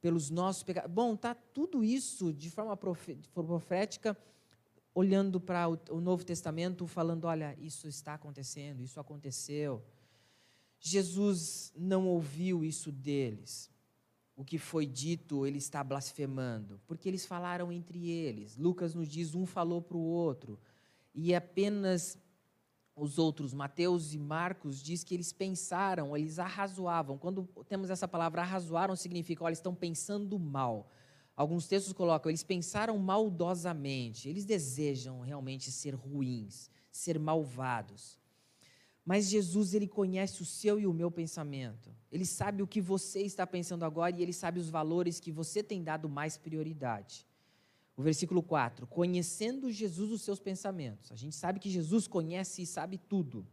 pelos 0.00 0.30
nossos 0.30 0.62
pecados. 0.62 0.90
Bom, 0.90 1.16
tá 1.16 1.34
tudo 1.34 1.84
isso 1.84 2.32
de 2.32 2.50
forma 2.50 2.76
profética 2.76 4.16
olhando 4.94 5.38
para 5.38 5.68
o 5.90 6.00
Novo 6.00 6.24
Testamento, 6.24 6.86
falando: 6.86 7.26
olha, 7.26 7.56
isso 7.60 7.86
está 7.86 8.14
acontecendo, 8.14 8.82
isso 8.82 8.98
aconteceu. 8.98 9.84
Jesus 10.80 11.72
não 11.76 12.06
ouviu 12.06 12.64
isso 12.64 12.90
deles. 12.90 13.70
O 14.34 14.44
que 14.44 14.58
foi 14.58 14.86
dito, 14.86 15.46
ele 15.46 15.58
está 15.58 15.82
blasfemando, 15.82 16.80
porque 16.86 17.08
eles 17.08 17.24
falaram 17.24 17.72
entre 17.72 18.10
eles. 18.10 18.56
Lucas 18.56 18.94
nos 18.94 19.08
diz: 19.08 19.34
um 19.34 19.46
falou 19.46 19.82
para 19.82 19.96
o 19.96 20.00
outro. 20.00 20.58
E 21.14 21.34
apenas 21.34 22.18
os 22.96 23.18
outros, 23.18 23.52
Mateus 23.52 24.14
e 24.14 24.18
Marcos, 24.18 24.82
diz 24.82 25.04
que 25.04 25.14
eles 25.14 25.30
pensaram, 25.30 26.16
eles 26.16 26.38
arrazoavam. 26.38 27.18
Quando 27.18 27.46
temos 27.68 27.90
essa 27.90 28.08
palavra 28.08 28.40
arrazoaram, 28.40 28.96
significa, 28.96 29.44
olha, 29.44 29.52
estão 29.52 29.74
pensando 29.74 30.38
mal. 30.38 30.90
Alguns 31.36 31.68
textos 31.68 31.92
colocam, 31.92 32.30
eles 32.30 32.42
pensaram 32.42 32.96
maldosamente, 32.96 34.26
eles 34.26 34.46
desejam 34.46 35.20
realmente 35.20 35.70
ser 35.70 35.94
ruins, 35.94 36.70
ser 36.90 37.18
malvados. 37.18 38.18
Mas 39.04 39.28
Jesus, 39.28 39.74
ele 39.74 39.86
conhece 39.86 40.40
o 40.40 40.46
seu 40.46 40.80
e 40.80 40.86
o 40.86 40.94
meu 40.94 41.10
pensamento. 41.10 41.94
Ele 42.10 42.24
sabe 42.24 42.62
o 42.62 42.66
que 42.66 42.80
você 42.80 43.20
está 43.20 43.46
pensando 43.46 43.84
agora 43.84 44.16
e 44.16 44.22
ele 44.22 44.32
sabe 44.32 44.58
os 44.58 44.70
valores 44.70 45.20
que 45.20 45.30
você 45.30 45.62
tem 45.62 45.84
dado 45.84 46.08
mais 46.08 46.38
prioridade. 46.38 47.26
O 47.96 48.02
versículo 48.02 48.42
4: 48.42 48.86
Conhecendo 48.86 49.70
Jesus 49.70 50.10
os 50.10 50.22
seus 50.22 50.38
pensamentos. 50.38 51.10
A 51.10 51.16
gente 51.16 51.34
sabe 51.34 51.58
que 51.58 51.70
Jesus 51.70 52.06
conhece 52.06 52.62
e 52.62 52.66
sabe 52.66 52.98
tudo. 52.98 53.46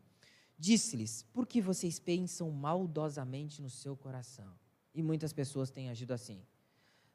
Disse-lhes: 0.58 1.24
Por 1.34 1.48
que 1.48 1.62
vocês 1.62 2.00
pensam 2.00 2.52
maldosamente 2.52 3.62
no 3.62 3.70
seu 3.70 3.96
coração? 3.96 4.54
E 4.94 5.02
muitas 5.02 5.32
pessoas 5.32 5.72
têm 5.72 5.90
agido 5.90 6.14
assim. 6.14 6.42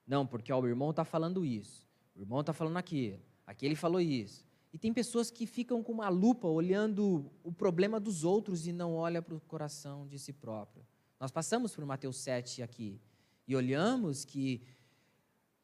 Não, 0.06 0.26
porque 0.26 0.52
ó, 0.52 0.58
o 0.58 0.66
irmão 0.66 0.90
está 0.90 1.04
falando 1.04 1.44
isso, 1.44 1.86
o 2.16 2.20
irmão 2.20 2.40
está 2.40 2.52
falando 2.52 2.78
aquilo, 2.78 3.20
aquele 3.46 3.76
falou 3.76 4.00
isso. 4.00 4.46
E 4.72 4.78
tem 4.78 4.92
pessoas 4.92 5.30
que 5.30 5.46
ficam 5.46 5.82
com 5.82 5.92
uma 5.92 6.08
lupa 6.08 6.46
olhando 6.46 7.30
o 7.42 7.52
problema 7.52 7.98
dos 7.98 8.24
outros 8.24 8.66
e 8.66 8.72
não 8.72 8.94
olha 8.94 9.22
para 9.22 9.34
o 9.34 9.40
coração 9.40 10.06
de 10.06 10.18
si 10.18 10.32
próprio. 10.32 10.84
Nós 11.20 11.30
passamos 11.30 11.74
por 11.74 11.84
Mateus 11.84 12.16
7 12.18 12.62
aqui 12.62 13.00
e 13.46 13.56
olhamos 13.56 14.24
que 14.24 14.62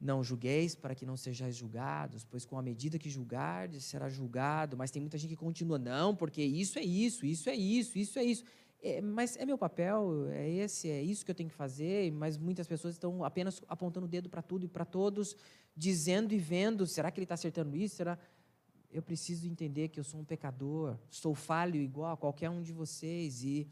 não 0.05 0.23
julgueis 0.23 0.75
para 0.75 0.95
que 0.95 1.07
não 1.07 1.17
sejais 1.17 1.57
julgados, 1.57 2.25
pois 2.25 2.45
com 2.45 2.59
a 2.59 2.63
medida 2.63 2.99
que 2.99 3.09
julgardes 3.09 3.85
será 3.85 4.09
julgado. 4.09 4.77
Mas 4.77 4.91
tem 4.91 5.01
muita 5.01 5.19
gente 5.19 5.31
que 5.31 5.37
continua, 5.37 5.79
não, 5.79 6.15
porque 6.15 6.43
isso 6.43 6.79
é 6.79 6.83
isso, 6.83 7.25
isso 7.25 7.49
é 7.49 7.57
isso, 7.57 7.99
isso 7.99 8.19
é 8.19 8.25
isso 8.25 8.45
é, 8.85 9.01
mas 9.01 9.35
é 9.39 9.47
meu 9.47 9.57
papel, 9.57 10.29
é 10.29 10.47
esse, 10.47 10.91
é 10.91 11.03
isso 11.03 11.25
que 11.25 11.31
eu 11.31 11.35
tenho 11.35 11.49
que 11.49 11.55
fazer, 11.55 12.13
mas 12.13 12.37
muitas 12.37 12.67
pessoas 12.67 12.95
estão 12.95 13.25
apenas 13.25 13.63
apontando 13.67 14.05
o 14.05 14.09
dedo 14.09 14.29
para 14.29 14.43
tudo 14.43 14.67
e 14.67 14.69
para 14.69 14.85
todos, 14.85 15.35
dizendo 15.75 16.35
e 16.35 16.39
vendo, 16.39 16.87
será 16.87 17.11
que 17.11 17.19
ele 17.19 17.25
está 17.25 17.33
acertando 17.33 17.75
isso? 17.75 17.97
Será? 17.97 18.19
Eu 18.93 19.01
preciso 19.03 19.49
entender 19.49 19.89
que 19.89 19.99
eu 19.99 20.05
sou 20.05 20.21
um 20.21 20.25
pecador, 20.25 20.99
sou 21.09 21.35
falho 21.35 21.81
igual 21.81 22.13
a 22.13 22.17
qualquer 22.17 22.51
um 22.51 22.61
de 22.61 22.75
vocês 22.75 23.43
e 23.43 23.67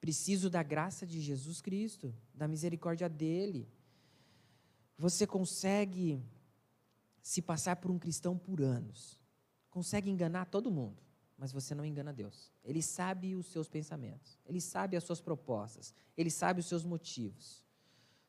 preciso 0.00 0.48
da 0.48 0.62
graça 0.62 1.06
de 1.06 1.20
Jesus 1.20 1.60
Cristo, 1.60 2.14
da 2.32 2.48
misericórdia 2.48 3.10
dele. 3.10 3.68
Você 4.98 5.26
consegue 5.26 6.22
se 7.22 7.42
passar 7.42 7.76
por 7.76 7.90
um 7.90 7.98
cristão 7.98 8.36
por 8.38 8.62
anos, 8.62 9.20
consegue 9.70 10.10
enganar 10.10 10.46
todo 10.46 10.70
mundo 10.70 11.06
mas 11.38 11.52
você 11.52 11.74
não 11.74 11.84
engana 11.84 12.12
Deus. 12.12 12.50
Ele 12.64 12.82
sabe 12.82 13.34
os 13.34 13.46
seus 13.46 13.68
pensamentos, 13.68 14.38
ele 14.46 14.60
sabe 14.60 14.96
as 14.96 15.04
suas 15.04 15.20
propostas, 15.20 15.94
ele 16.16 16.30
sabe 16.30 16.60
os 16.60 16.66
seus 16.66 16.84
motivos. 16.84 17.64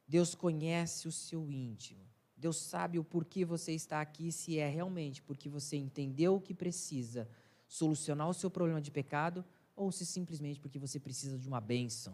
Deus 0.07 0.35
conhece 0.35 1.07
o 1.07 1.11
seu 1.11 1.49
íntimo. 1.51 2.05
Deus 2.35 2.57
sabe 2.57 2.99
o 2.99 3.03
porquê 3.03 3.43
você 3.43 3.73
está 3.73 3.99
aqui, 3.99 4.31
se 4.31 4.59
é 4.59 4.69
realmente 4.69 5.23
porque 5.23 5.49
você 5.49 5.75
entendeu 5.75 6.35
o 6.35 6.41
que 6.41 6.53
precisa 6.53 7.27
solucionar 7.67 8.29
o 8.29 8.33
seu 8.33 8.49
problema 8.49 8.81
de 8.81 8.91
pecado 8.91 9.43
ou 9.75 9.91
se 9.91 10.05
simplesmente 10.05 10.59
porque 10.59 10.77
você 10.77 10.99
precisa 10.99 11.37
de 11.39 11.47
uma 11.47 11.59
bênção. 11.59 12.13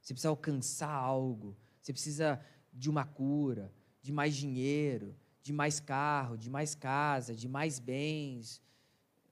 Você 0.00 0.12
precisa 0.12 0.28
alcançar 0.28 0.90
algo, 0.90 1.56
você 1.80 1.92
precisa 1.92 2.44
de 2.72 2.90
uma 2.90 3.04
cura, 3.04 3.72
de 4.02 4.12
mais 4.12 4.34
dinheiro, 4.34 5.14
de 5.42 5.52
mais 5.52 5.80
carro, 5.80 6.36
de 6.36 6.50
mais 6.50 6.74
casa, 6.74 7.34
de 7.34 7.48
mais 7.48 7.78
bens, 7.78 8.60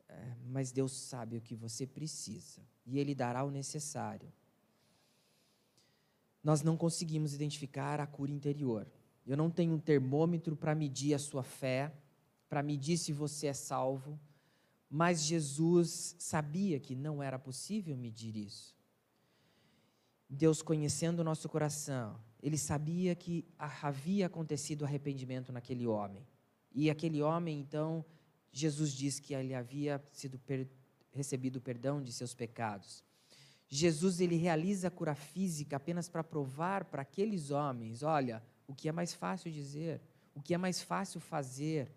é, 0.09 0.37
mas 0.47 0.73
Deus 0.73 0.93
sabe 0.93 1.37
o 1.37 1.41
que 1.41 1.55
você 1.55 1.87
precisa 1.87 2.63
e 2.87 2.99
Ele 2.99 3.15
dará 3.15 3.45
o 3.45 3.51
necessário. 3.51 4.33
Nós 6.43 6.63
não 6.63 6.77
conseguimos 6.77 7.35
identificar 7.35 8.01
a 8.01 8.07
cura 8.07 8.31
interior. 8.31 8.91
Eu 9.27 9.37
não 9.37 9.51
tenho 9.51 9.75
um 9.75 9.79
termômetro 9.79 10.57
para 10.57 10.75
medir 10.75 11.15
a 11.15 11.19
sua 11.19 11.43
fé, 11.43 11.93
para 12.49 12.63
medir 12.63 12.97
se 12.97 13.13
você 13.13 13.49
é 13.49 13.53
salvo, 13.53 14.19
mas 14.89 15.23
Jesus 15.23 16.17
sabia 16.19 16.81
que 16.81 16.97
não 16.97 17.23
era 17.23 17.39
possível 17.39 17.97
medir 17.97 18.37
isso. 18.37 18.75
Deus, 20.29 20.63
conhecendo 20.63 21.21
o 21.21 21.25
nosso 21.25 21.49
coração, 21.49 22.19
ele 22.42 22.57
sabia 22.57 23.14
que 23.14 23.44
havia 23.59 24.26
acontecido 24.26 24.85
arrependimento 24.85 25.53
naquele 25.53 25.87
homem. 25.87 26.26
E 26.72 26.88
aquele 26.88 27.22
homem, 27.22 27.59
então, 27.59 28.05
Jesus 28.53 28.92
diz 28.92 29.20
que 29.20 29.35
ele 29.35 29.55
havia 29.55 30.03
sido 30.12 30.38
per, 30.38 30.68
recebido 31.12 31.61
perdão 31.61 32.03
de 32.03 32.12
seus 32.12 32.35
pecados. 32.35 33.05
Jesus 33.68 34.20
ele 34.20 34.37
realiza 34.37 34.88
a 34.88 34.90
cura 34.90 35.14
física 35.14 35.76
apenas 35.76 36.09
para 36.09 36.24
provar 36.24 36.85
para 36.87 37.03
aqueles 37.03 37.50
homens, 37.50 38.03
olha, 38.03 38.42
o 38.66 38.74
que 38.74 38.88
é 38.88 38.92
mais 38.92 39.14
fácil 39.14 39.50
dizer, 39.50 40.00
o 40.35 40.40
que 40.40 40.55
é 40.55 40.59
mais 40.59 40.83
fácil 40.83 41.20
fazer. 41.20 41.92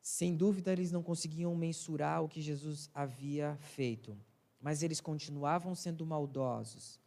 Sem 0.00 0.36
dúvida 0.36 0.72
eles 0.72 0.92
não 0.92 1.02
conseguiam 1.02 1.54
mensurar 1.54 2.22
o 2.22 2.28
que 2.28 2.40
Jesus 2.40 2.90
havia 2.94 3.56
feito, 3.60 4.18
mas 4.60 4.82
eles 4.82 5.00
continuavam 5.00 5.74
sendo 5.74 6.04
maldosos. 6.04 7.00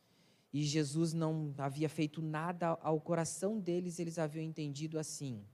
E 0.53 0.63
Jesus 0.63 1.13
não 1.13 1.53
havia 1.57 1.87
feito 1.87 2.21
nada 2.21 2.77
ao 2.81 2.99
coração 2.99 3.59
deles, 3.59 3.99
eles 3.99 4.19
haviam 4.19 4.43
entendido 4.43 4.99
assim. 4.99 5.45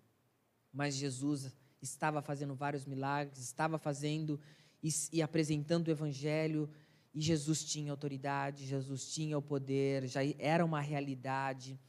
Mas 0.73 0.95
Jesus 0.95 1.53
estava 1.81 2.21
fazendo 2.21 2.55
vários 2.55 2.85
milagres, 2.85 3.39
estava 3.39 3.77
fazendo 3.77 4.39
e, 4.81 4.89
e, 5.13 5.21
apresentando 5.21 5.87
o 5.87 5.91
evangelho, 5.91 6.69
e 7.13 7.21
Jesus 7.21 7.63
tinha 7.63 7.91
autoridade, 7.91 8.65
Jesus 8.65 9.11
tinha 9.11 9.37
o 9.37 9.41
poder, 9.41 10.07
já 10.07 10.21
era 10.37 10.65
uma 10.65 10.81
realidade. 10.81 11.79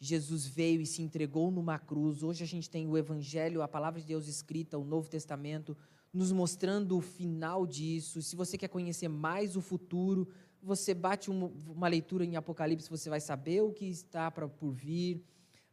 Jesus 0.00 0.46
veio 0.46 0.80
e 0.80 0.86
se 0.86 1.02
entregou 1.02 1.50
numa 1.50 1.78
cruz. 1.78 2.22
Hoje 2.22 2.44
a 2.44 2.46
gente 2.46 2.70
tem 2.70 2.86
o 2.86 2.96
evangelho, 2.96 3.62
a 3.62 3.68
palavra 3.68 4.00
de 4.00 4.06
Deus 4.06 4.28
escrita, 4.28 4.78
o 4.78 4.84
Novo 4.84 5.08
Testamento, 5.08 5.76
nos 6.12 6.32
mostrando 6.32 6.96
o 6.96 7.00
final 7.00 7.66
disso. 7.66 8.22
Se 8.22 8.36
você 8.36 8.56
quer 8.56 8.68
conhecer 8.68 9.08
mais 9.08 9.56
o 9.56 9.60
futuro, 9.60 10.28
você 10.62 10.94
bate 10.94 11.30
uma, 11.30 11.88
leitura 11.88 12.24
em 12.24 12.36
Apocalipse, 12.36 12.90
você 12.90 13.08
vai 13.08 13.20
saber 13.20 13.62
o 13.62 13.72
que 13.72 13.86
está 13.86 14.30
para 14.30 14.48
por 14.48 14.72
vir. 14.72 15.24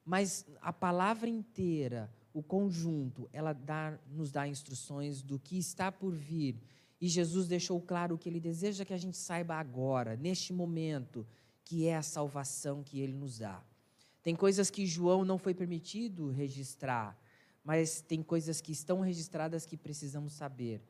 Mas 0.03 0.45
a 0.61 0.71
palavra 0.71 1.29
inteira, 1.29 2.13
o 2.33 2.43
conjunto, 2.43 3.29
ela 3.33 3.53
dá, 3.53 3.97
nos 4.09 4.31
dá 4.31 4.47
instruções 4.47 5.21
do 5.21 5.39
que 5.39 5.57
está 5.57 5.91
por 5.91 6.13
vir. 6.13 6.59
E 7.01 7.07
Jesus 7.07 7.47
deixou 7.47 7.81
claro 7.81 8.17
que 8.17 8.29
ele 8.29 8.39
deseja 8.39 8.85
que 8.85 8.93
a 8.93 8.97
gente 8.97 9.17
saiba 9.17 9.55
agora, 9.55 10.15
neste 10.15 10.53
momento, 10.53 11.25
que 11.63 11.87
é 11.87 11.95
a 11.95 12.01
salvação 12.01 12.83
que 12.83 12.99
ele 12.99 13.13
nos 13.13 13.39
dá. 13.39 13.61
Tem 14.21 14.35
coisas 14.35 14.69
que 14.69 14.85
João 14.85 15.25
não 15.25 15.37
foi 15.37 15.53
permitido 15.53 16.31
registrar, 16.31 17.17
mas 17.63 18.01
tem 18.01 18.23
coisas 18.23 18.61
que 18.61 18.71
estão 18.71 19.01
registradas 19.01 19.65
que 19.65 19.75
precisamos 19.75 20.33
saber. 20.33 20.81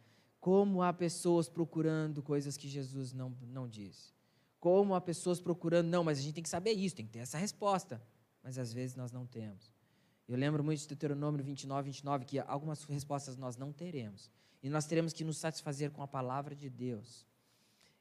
Como 0.45 0.84
há 0.84 0.93
pessoas 0.93 1.49
procurando 1.49 2.21
coisas 2.21 2.55
que 2.55 2.67
Jesus 2.67 3.12
não, 3.12 3.36
não 3.47 3.67
disse. 3.67 4.13
Como 4.60 4.93
há 4.93 5.01
pessoas 5.01 5.41
procurando, 5.41 5.88
não, 5.88 6.03
mas 6.03 6.19
a 6.19 6.21
gente 6.21 6.36
tem 6.36 6.43
que 6.43 6.49
saber 6.49 6.73
isso, 6.73 6.95
tem 6.95 7.08
que 7.08 7.13
ter 7.13 7.17
essa 7.17 7.39
resposta. 7.39 7.99
Mas 8.43 8.60
às 8.60 8.71
vezes 8.71 8.95
nós 8.95 9.12
não 9.12 9.25
temos. 9.25 9.73
Eu 10.27 10.38
lembro 10.38 10.63
muito 10.63 10.81
de 10.81 10.88
Deuteronômio 10.88 11.43
29, 11.43 11.88
29, 11.88 12.25
que 12.25 12.38
algumas 12.38 12.84
respostas 12.84 13.38
nós 13.38 13.58
não 13.58 13.73
teremos. 13.73 14.29
E 14.62 14.69
nós 14.69 14.86
teremos 14.86 15.13
que 15.13 15.23
nos 15.23 15.39
satisfazer 15.39 15.89
com 15.89 16.03
a 16.03 16.08
palavra 16.08 16.55
de 16.55 16.69
Deus. 16.69 17.25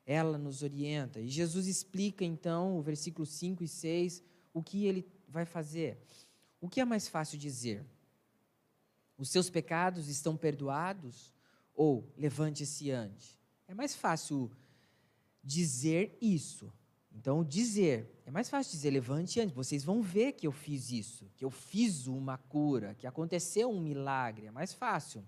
Ela 0.04 0.37
nos 0.37 0.62
orienta. 0.62 1.20
E 1.20 1.28
Jesus 1.28 1.66
explica 1.66 2.26
então, 2.26 2.76
o 2.76 2.83
versículo 2.83 3.24
5 3.24 3.64
e 3.64 3.68
6, 3.68 4.22
o 4.52 4.62
que 4.62 4.85
ele 4.85 5.11
vai 5.26 5.46
fazer. 5.46 5.98
O 6.61 6.68
que 6.68 6.78
é 6.78 6.85
mais 6.85 7.09
fácil 7.09 7.38
dizer? 7.38 7.87
Os 9.16 9.30
seus 9.30 9.48
pecados 9.48 10.11
estão 10.11 10.37
perdoados? 10.37 11.33
Ou 11.74 12.12
levante-se 12.16 12.90
ante? 12.90 13.38
É 13.66 13.74
mais 13.74 13.94
fácil 13.94 14.50
dizer 15.42 16.16
isso. 16.20 16.72
Então, 17.12 17.44
dizer, 17.44 18.10
é 18.26 18.30
mais 18.30 18.48
fácil 18.48 18.72
dizer 18.72 18.90
levante 18.90 19.40
antes. 19.40 19.54
Vocês 19.54 19.84
vão 19.84 20.02
ver 20.02 20.32
que 20.32 20.46
eu 20.46 20.52
fiz 20.52 20.90
isso, 20.90 21.30
que 21.37 21.44
eu 21.44 21.50
fiz 21.50 22.06
uma 22.06 22.37
cura, 22.37 22.94
que 22.94 23.06
aconteceu 23.06 23.70
um 23.70 23.80
milagre. 23.80 24.46
É 24.46 24.50
mais 24.50 24.72
fácil. 24.72 25.24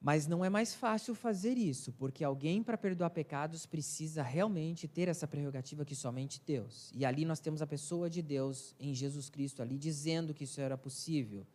Mas 0.00 0.26
não 0.26 0.44
é 0.44 0.50
mais 0.50 0.74
fácil 0.74 1.14
fazer 1.14 1.56
isso, 1.56 1.92
porque 1.92 2.24
alguém 2.24 2.60
para 2.60 2.76
perdoar 2.76 3.10
pecados 3.10 3.64
precisa 3.64 4.20
realmente 4.20 4.88
ter 4.88 5.06
essa 5.06 5.28
prerrogativa 5.28 5.84
que 5.84 5.94
somente 5.94 6.42
Deus. 6.44 6.90
E 6.92 7.04
ali 7.04 7.24
nós 7.24 7.38
temos 7.38 7.62
a 7.62 7.66
pessoa 7.68 8.10
de 8.10 8.20
Deus 8.20 8.74
em 8.80 8.92
Jesus 8.92 9.30
Cristo 9.30 9.62
ali 9.62 9.78
dizendo 9.78 10.34
que 10.34 10.42
isso 10.42 10.60
era 10.60 10.76
possível. 10.76 11.46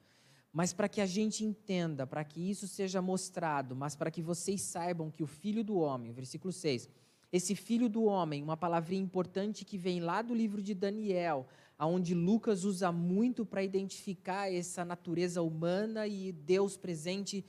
Mas 0.51 0.73
para 0.73 0.89
que 0.89 1.01
a 1.01 1.05
gente 1.05 1.43
entenda, 1.43 2.07
para 2.07 2.23
que 2.23 2.49
isso 2.49 2.67
seja 2.67 3.01
mostrado, 3.01 3.75
mas 3.75 3.95
para 3.95 4.09
que 4.09 4.21
vocês 4.21 4.61
saibam 4.61 5.11
que 5.11 5.23
o 5.23 5.27
filho 5.27 5.63
do 5.63 5.77
homem, 5.77 6.11
versículo 6.11 6.51
6, 6.51 6.89
esse 7.31 7.55
filho 7.55 7.89
do 7.89 8.05
homem, 8.05 8.41
uma 8.41 8.55
palavrinha 8.55 9.03
importante 9.03 9.65
que 9.65 9.77
vem 9.77 9.99
lá 9.99 10.21
do 10.21 10.33
livro 10.33 10.61
de 10.61 10.73
Daniel, 10.73 11.45
aonde 11.77 12.15
Lucas 12.15 12.63
usa 12.63 12.91
muito 12.91 13.45
para 13.45 13.63
identificar 13.63 14.51
essa 14.51 14.85
natureza 14.85 15.41
humana 15.41 16.07
e 16.07 16.31
Deus 16.31 16.77
presente 16.77 17.45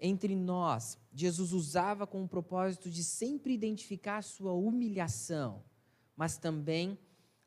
entre 0.00 0.36
nós. 0.36 0.96
Jesus 1.12 1.52
usava 1.52 2.06
com 2.06 2.22
o 2.22 2.28
propósito 2.28 2.88
de 2.88 3.02
sempre 3.02 3.52
identificar 3.52 4.18
a 4.18 4.22
sua 4.22 4.52
humilhação, 4.52 5.64
mas 6.16 6.38
também 6.38 6.96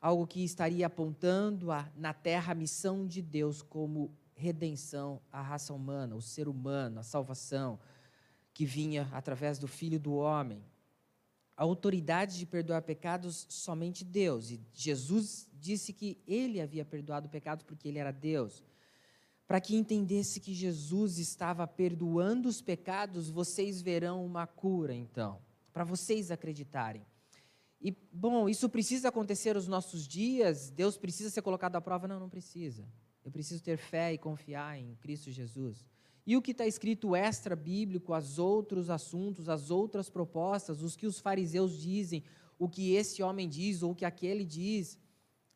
algo 0.00 0.26
que 0.26 0.44
estaria 0.44 0.86
apontando 0.86 1.70
a, 1.70 1.90
na 1.96 2.12
terra 2.12 2.52
a 2.52 2.56
missão 2.56 3.06
de 3.06 3.22
Deus 3.22 3.62
como 3.62 4.14
redenção 4.42 5.22
à 5.30 5.40
raça 5.40 5.72
humana, 5.72 6.16
o 6.16 6.20
ser 6.20 6.48
humano, 6.48 6.98
a 6.98 7.02
salvação 7.02 7.78
que 8.52 8.66
vinha 8.66 9.08
através 9.12 9.58
do 9.58 9.68
Filho 9.68 9.98
do 9.98 10.14
Homem 10.14 10.62
a 11.56 11.64
autoridade 11.64 12.38
de 12.38 12.46
perdoar 12.46 12.82
pecados 12.82 13.46
somente 13.48 14.04
Deus. 14.04 14.50
E 14.50 14.60
Jesus 14.72 15.48
disse 15.52 15.92
que 15.92 16.20
ele 16.26 16.60
havia 16.60 16.84
perdoado 16.84 17.28
pecados 17.28 17.64
porque 17.64 17.88
ele 17.88 17.98
era 17.98 18.10
Deus. 18.10 18.64
Para 19.46 19.60
que 19.60 19.76
entendesse 19.76 20.40
que 20.40 20.54
Jesus 20.54 21.18
estava 21.18 21.66
perdoando 21.66 22.48
os 22.48 22.60
pecados, 22.60 23.28
vocês 23.28 23.82
verão 23.82 24.24
uma 24.24 24.46
cura, 24.46 24.94
então, 24.94 25.40
para 25.72 25.84
vocês 25.84 26.30
acreditarem. 26.30 27.04
E, 27.80 27.90
bom, 28.12 28.48
isso 28.48 28.68
precisa 28.68 29.08
acontecer 29.08 29.54
nos 29.54 29.68
nossos 29.68 30.06
dias? 30.06 30.70
Deus 30.70 30.96
precisa 30.96 31.30
ser 31.30 31.42
colocado 31.42 31.76
à 31.76 31.80
prova? 31.80 32.08
Não, 32.08 32.18
não 32.18 32.28
precisa. 32.28 32.84
Eu 33.24 33.30
preciso 33.30 33.62
ter 33.62 33.76
fé 33.76 34.12
e 34.12 34.18
confiar 34.18 34.78
em 34.78 34.94
Cristo 34.96 35.30
Jesus. 35.30 35.84
E 36.26 36.36
o 36.36 36.42
que 36.42 36.52
está 36.52 36.66
escrito 36.66 37.16
extra-bíblico, 37.16 38.16
os 38.16 38.38
outros 38.38 38.90
assuntos, 38.90 39.48
as 39.48 39.70
outras 39.70 40.08
propostas, 40.08 40.82
os 40.82 40.94
que 40.94 41.06
os 41.06 41.18
fariseus 41.18 41.80
dizem, 41.80 42.22
o 42.58 42.68
que 42.68 42.94
esse 42.94 43.22
homem 43.22 43.48
diz 43.48 43.82
ou 43.82 43.90
o 43.92 43.94
que 43.94 44.04
aquele 44.04 44.44
diz, 44.44 44.98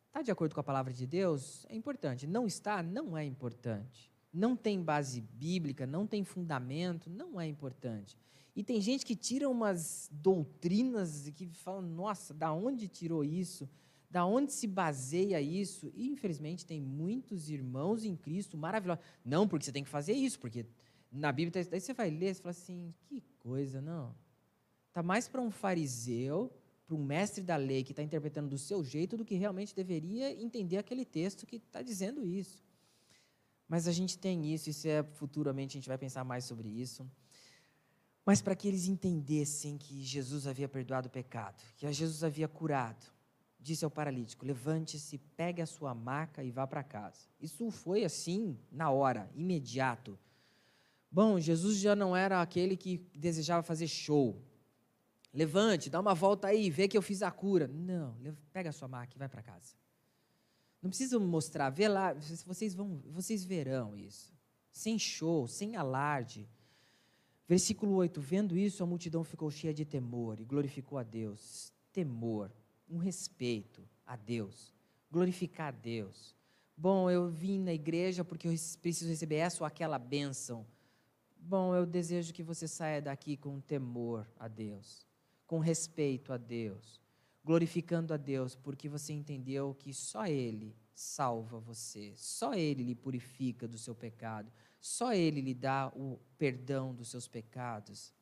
está 0.07 0.21
de 0.21 0.31
acordo 0.31 0.53
com 0.53 0.59
a 0.59 0.63
palavra 0.63 0.91
de 0.91 1.07
Deus? 1.07 1.65
É 1.69 1.75
importante. 1.75 2.27
Não 2.27 2.45
está? 2.45 2.83
Não 2.83 3.17
é 3.17 3.23
importante. 3.23 4.11
Não 4.33 4.55
tem 4.55 4.83
base 4.83 5.21
bíblica, 5.21 5.87
não 5.87 6.05
tem 6.05 6.23
fundamento, 6.23 7.09
não 7.09 7.39
é 7.39 7.47
importante. 7.47 8.17
E 8.55 8.63
tem 8.63 8.81
gente 8.81 9.05
que 9.05 9.15
tira 9.15 9.47
umas 9.47 10.09
doutrinas 10.11 11.29
que 11.29 11.47
falam, 11.47 11.83
nossa, 11.83 12.33
da 12.33 12.51
onde 12.51 12.87
tirou 12.87 13.23
isso? 13.23 13.69
Da 14.09 14.25
onde 14.25 14.53
se 14.53 14.67
baseia 14.67 15.41
isso? 15.41 15.91
E, 15.93 16.07
infelizmente, 16.07 16.65
tem 16.65 16.81
muitos 16.81 17.49
irmãos 17.49 18.05
em 18.05 18.15
Cristo 18.15 18.57
maravilhosos. 18.57 19.03
Não, 19.23 19.47
porque 19.47 19.65
você 19.65 19.71
tem 19.71 19.83
que 19.83 19.89
fazer 19.89 20.13
isso, 20.13 20.39
porque 20.39 20.65
na 21.11 21.31
Bíblia, 21.31 21.65
daí 21.65 21.79
você 21.79 21.93
vai 21.93 22.09
ler 22.09 22.31
e 22.31 22.35
fala 22.35 22.51
assim: 22.51 22.93
que 23.05 23.21
coisa, 23.39 23.81
não. 23.81 24.15
Está 24.87 25.03
mais 25.03 25.27
para 25.27 25.41
um 25.41 25.51
fariseu, 25.51 26.51
para 26.85 26.95
um 26.95 27.03
mestre 27.03 27.43
da 27.43 27.57
lei 27.57 27.83
que 27.83 27.91
está 27.91 28.01
interpretando 28.01 28.49
do 28.49 28.57
seu 28.57 28.83
jeito, 28.83 29.17
do 29.17 29.25
que 29.25 29.35
realmente 29.35 29.75
deveria 29.75 30.31
entender 30.41 30.77
aquele 30.77 31.03
texto 31.03 31.45
que 31.45 31.57
está 31.57 31.81
dizendo 31.81 32.25
isso. 32.25 32.63
Mas 33.67 33.87
a 33.87 33.91
gente 33.91 34.17
tem 34.17 34.53
isso, 34.53 34.71
se 34.71 34.87
é 34.87 35.03
futuramente 35.03 35.75
a 35.75 35.79
gente 35.79 35.89
vai 35.89 35.97
pensar 35.97 36.23
mais 36.23 36.45
sobre 36.45 36.69
isso. 36.69 37.05
Mas 38.25 38.41
para 38.41 38.55
que 38.55 38.67
eles 38.67 38.87
entendessem 38.87 39.77
que 39.77 40.01
Jesus 40.01 40.47
havia 40.47 40.67
perdoado 40.67 41.07
o 41.07 41.11
pecado, 41.11 41.61
que 41.75 41.91
Jesus 41.91 42.23
havia 42.23 42.47
curado, 42.47 43.05
disse 43.67 43.83
ao 43.83 43.91
paralítico: 43.91 44.45
Levante-se, 44.45 45.17
pegue 45.35 45.61
a 45.61 45.65
sua 45.65 45.93
maca 45.93 46.43
e 46.43 46.49
vá 46.49 46.65
para 46.65 46.83
casa. 46.83 47.27
Isso 47.39 47.69
foi 47.69 48.05
assim, 48.05 48.57
na 48.71 48.89
hora, 48.89 49.29
imediato. 49.35 50.17
Bom, 51.11 51.39
Jesus 51.39 51.77
já 51.77 51.95
não 51.95 52.15
era 52.15 52.41
aquele 52.41 52.77
que 52.77 52.97
desejava 53.13 53.61
fazer 53.61 53.87
show. 53.87 54.41
Levante, 55.33 55.89
dá 55.89 55.99
uma 55.99 56.15
volta 56.15 56.47
aí, 56.47 56.69
vê 56.69 56.87
que 56.87 56.97
eu 56.97 57.01
fiz 57.01 57.21
a 57.21 57.29
cura. 57.29 57.67
Não, 57.67 58.15
pega 58.51 58.69
a 58.69 58.73
sua 58.73 58.87
maca 58.87 59.13
e 59.15 59.19
vai 59.19 59.27
para 59.27 59.43
casa. 59.43 59.75
Não 60.81 60.89
precisa 60.89 61.19
mostrar, 61.19 61.69
vê 61.69 61.87
lá, 61.87 62.13
vocês 62.45 62.73
vão, 62.73 63.01
vocês 63.07 63.43
verão 63.43 63.97
isso. 63.97 64.33
Sem 64.71 64.97
show, 64.97 65.47
sem 65.47 65.75
alarde. 65.75 66.47
Versículo 67.47 67.93
8: 67.95 68.21
Vendo 68.21 68.57
isso, 68.57 68.81
a 68.81 68.85
multidão 68.85 69.23
ficou 69.23 69.51
cheia 69.51 69.73
de 69.73 69.83
temor 69.83 70.39
e 70.39 70.45
glorificou 70.45 70.97
a 70.97 71.03
Deus. 71.03 71.73
Temor 71.91 72.51
um 72.89 72.97
respeito 72.97 73.87
a 74.05 74.15
Deus, 74.15 74.73
glorificar 75.11 75.67
a 75.69 75.71
Deus. 75.71 76.35
Bom, 76.75 77.09
eu 77.09 77.29
vim 77.29 77.59
na 77.59 77.73
igreja 77.73 78.23
porque 78.23 78.47
eu 78.47 78.53
preciso 78.81 79.09
receber 79.09 79.35
essa 79.35 79.63
ou 79.63 79.67
aquela 79.67 79.97
bênção. 79.97 80.65
Bom, 81.37 81.75
eu 81.75 81.85
desejo 81.85 82.33
que 82.33 82.43
você 82.43 82.67
saia 82.67 83.01
daqui 83.01 83.35
com 83.35 83.59
temor 83.59 84.27
a 84.37 84.47
Deus, 84.47 85.05
com 85.45 85.59
respeito 85.59 86.31
a 86.31 86.37
Deus, 86.37 87.01
glorificando 87.43 88.13
a 88.13 88.17
Deus, 88.17 88.55
porque 88.55 88.89
você 88.89 89.13
entendeu 89.13 89.75
que 89.79 89.93
só 89.93 90.27
Ele 90.27 90.75
salva 90.93 91.59
você, 91.59 92.13
só 92.15 92.53
Ele 92.53 92.83
lhe 92.83 92.95
purifica 92.95 93.67
do 93.67 93.77
seu 93.77 93.95
pecado, 93.95 94.51
só 94.79 95.13
Ele 95.13 95.41
lhe 95.41 95.53
dá 95.53 95.87
o 95.95 96.19
perdão 96.37 96.93
dos 96.93 97.09
seus 97.09 97.27
pecados 97.27 98.13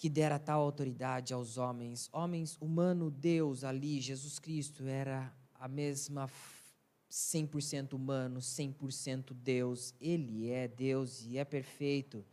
que 0.00 0.08
dera 0.08 0.38
tal 0.38 0.62
autoridade 0.62 1.34
aos 1.34 1.58
homens. 1.58 2.08
Homens, 2.10 2.56
humano, 2.58 3.10
Deus 3.10 3.64
ali, 3.64 4.00
Jesus 4.00 4.38
Cristo, 4.38 4.86
era 4.86 5.30
a 5.54 5.68
mesma 5.68 6.26
100% 7.10 7.92
humano, 7.92 8.40
100% 8.40 9.34
Deus. 9.34 9.92
Ele 10.00 10.48
é 10.48 10.66
Deus 10.66 11.26
e 11.26 11.36
é 11.36 11.44
perfeito. 11.44 12.24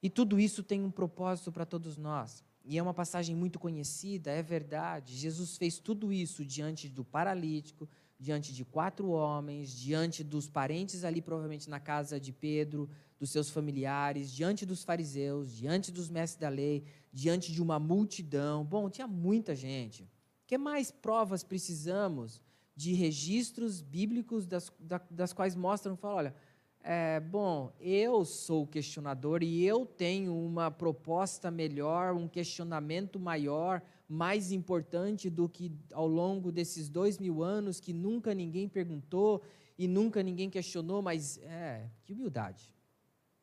E 0.00 0.08
tudo 0.08 0.38
isso 0.38 0.62
tem 0.62 0.84
um 0.84 0.90
propósito 0.90 1.50
para 1.50 1.66
todos 1.66 1.96
nós. 1.96 2.44
E 2.64 2.78
é 2.78 2.82
uma 2.82 2.94
passagem 2.94 3.34
muito 3.34 3.58
conhecida, 3.58 4.30
é 4.30 4.40
verdade. 4.40 5.16
Jesus 5.16 5.56
fez 5.56 5.80
tudo 5.80 6.12
isso 6.12 6.44
diante 6.44 6.88
do 6.88 7.04
paralítico, 7.04 7.88
diante 8.18 8.52
de 8.52 8.64
quatro 8.64 9.10
homens, 9.10 9.70
diante 9.70 10.22
dos 10.22 10.48
parentes 10.48 11.04
ali, 11.04 11.20
provavelmente 11.20 11.68
na 11.68 11.80
casa 11.80 12.18
de 12.18 12.32
Pedro, 12.32 12.88
dos 13.18 13.30
seus 13.30 13.50
familiares, 13.50 14.32
diante 14.32 14.64
dos 14.64 14.84
fariseus, 14.84 15.52
diante 15.52 15.90
dos 15.90 16.08
mestres 16.08 16.40
da 16.40 16.48
lei, 16.48 16.84
diante 17.12 17.52
de 17.52 17.62
uma 17.62 17.78
multidão. 17.78 18.64
Bom, 18.64 18.88
tinha 18.88 19.06
muita 19.06 19.54
gente. 19.54 20.08
Que 20.46 20.58
mais 20.58 20.90
provas 20.90 21.42
precisamos 21.42 22.40
de 22.76 22.92
registros 22.92 23.80
bíblicos 23.80 24.46
das, 24.46 24.72
das 25.10 25.32
quais 25.32 25.54
mostram, 25.54 25.96
falam, 25.96 26.16
olha, 26.16 26.34
é, 26.82 27.18
bom, 27.18 27.72
eu 27.80 28.26
sou 28.26 28.64
o 28.64 28.66
questionador 28.66 29.42
e 29.42 29.64
eu 29.64 29.86
tenho 29.86 30.36
uma 30.36 30.70
proposta 30.70 31.50
melhor, 31.50 32.14
um 32.14 32.28
questionamento 32.28 33.18
maior, 33.18 33.80
mais 34.08 34.52
importante 34.52 35.30
do 35.30 35.48
que 35.48 35.72
ao 35.92 36.06
longo 36.06 36.52
desses 36.52 36.88
dois 36.88 37.18
mil 37.18 37.42
anos 37.42 37.80
que 37.80 37.92
nunca 37.92 38.34
ninguém 38.34 38.68
perguntou 38.68 39.42
e 39.78 39.88
nunca 39.88 40.22
ninguém 40.22 40.50
questionou, 40.50 41.02
mas 41.02 41.38
é, 41.38 41.90
que 42.04 42.12
humildade. 42.12 42.74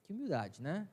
Que 0.04 0.14
humildade, 0.14 0.62
né? 0.62 0.88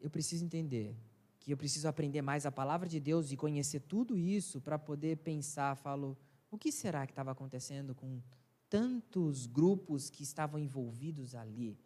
Eu 0.00 0.10
preciso 0.10 0.44
entender 0.44 0.96
que 1.38 1.52
eu 1.52 1.56
preciso 1.56 1.88
aprender 1.88 2.22
mais 2.22 2.46
a 2.46 2.52
palavra 2.52 2.88
de 2.88 3.00
Deus 3.00 3.32
e 3.32 3.36
conhecer 3.36 3.80
tudo 3.80 4.18
isso 4.18 4.60
para 4.60 4.78
poder 4.78 5.18
pensar, 5.18 5.76
falo, 5.76 6.16
o 6.50 6.58
que 6.58 6.70
será 6.70 7.06
que 7.06 7.12
estava 7.12 7.32
acontecendo 7.32 7.94
com 7.94 8.20
tantos 8.68 9.46
grupos 9.46 10.08
que 10.08 10.22
estavam 10.22 10.58
envolvidos 10.58 11.34
ali? 11.34 11.78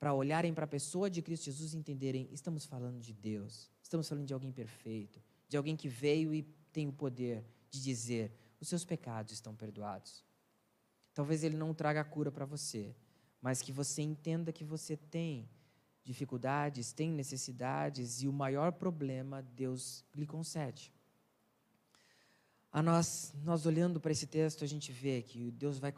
para 0.00 0.14
olharem 0.14 0.54
para 0.54 0.64
a 0.64 0.68
pessoa 0.68 1.10
de 1.10 1.20
Cristo 1.20 1.44
Jesus 1.44 1.74
e 1.74 1.76
entenderem: 1.76 2.26
estamos 2.32 2.64
falando 2.64 2.98
de 2.98 3.12
Deus, 3.12 3.70
estamos 3.82 4.08
falando 4.08 4.26
de 4.26 4.32
alguém 4.32 4.50
perfeito, 4.50 5.22
de 5.46 5.58
alguém 5.58 5.76
que 5.76 5.88
veio 5.88 6.32
e 6.32 6.42
tem 6.72 6.88
o 6.88 6.92
poder 6.92 7.44
de 7.70 7.82
dizer: 7.82 8.32
os 8.60 8.68
seus 8.68 8.84
pecados 8.84 9.32
estão 9.32 9.54
perdoados. 9.54 10.24
Talvez 11.14 11.42
ele 11.42 11.56
não 11.56 11.74
traga 11.74 12.04
cura 12.04 12.30
para 12.30 12.44
você, 12.44 12.94
mas 13.40 13.62
que 13.62 13.72
você 13.72 14.02
entenda 14.02 14.52
que 14.52 14.64
você 14.64 14.96
tem 14.96 15.48
dificuldades, 16.04 16.92
tem 16.92 17.10
necessidades 17.10 18.22
e 18.22 18.28
o 18.28 18.32
maior 18.32 18.72
problema 18.72 19.42
Deus 19.42 20.04
lhe 20.14 20.26
concede. 20.26 20.92
A 22.72 22.82
nós, 22.82 23.34
nós 23.42 23.66
olhando 23.66 24.00
para 24.00 24.12
esse 24.12 24.26
texto, 24.26 24.62
a 24.62 24.66
gente 24.66 24.92
vê 24.92 25.22
que 25.22 25.50
Deus 25.50 25.78
vai 25.78 25.92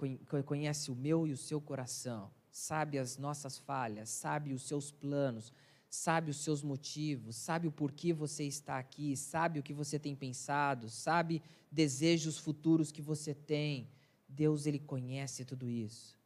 conhece 0.44 0.90
o 0.90 0.94
meu 0.94 1.26
e 1.26 1.32
o 1.32 1.36
seu 1.36 1.60
coração, 1.60 2.30
sabe 2.50 2.98
as 2.98 3.18
nossas 3.18 3.58
falhas, 3.58 4.08
sabe 4.08 4.54
os 4.54 4.62
seus 4.62 4.90
planos, 4.90 5.52
sabe 5.94 6.30
os 6.30 6.38
seus 6.38 6.62
motivos, 6.62 7.36
sabe 7.36 7.68
o 7.68 7.70
porquê 7.70 8.14
você 8.14 8.44
está 8.44 8.78
aqui, 8.78 9.14
sabe 9.14 9.58
o 9.58 9.62
que 9.62 9.74
você 9.74 9.98
tem 9.98 10.16
pensado, 10.16 10.88
sabe 10.88 11.42
desejos 11.70 12.38
futuros 12.38 12.90
que 12.90 13.02
você 13.02 13.34
tem. 13.34 13.90
Deus 14.26 14.64
ele 14.64 14.78
conhece 14.78 15.44
tudo 15.44 15.68
isso. 15.68 16.18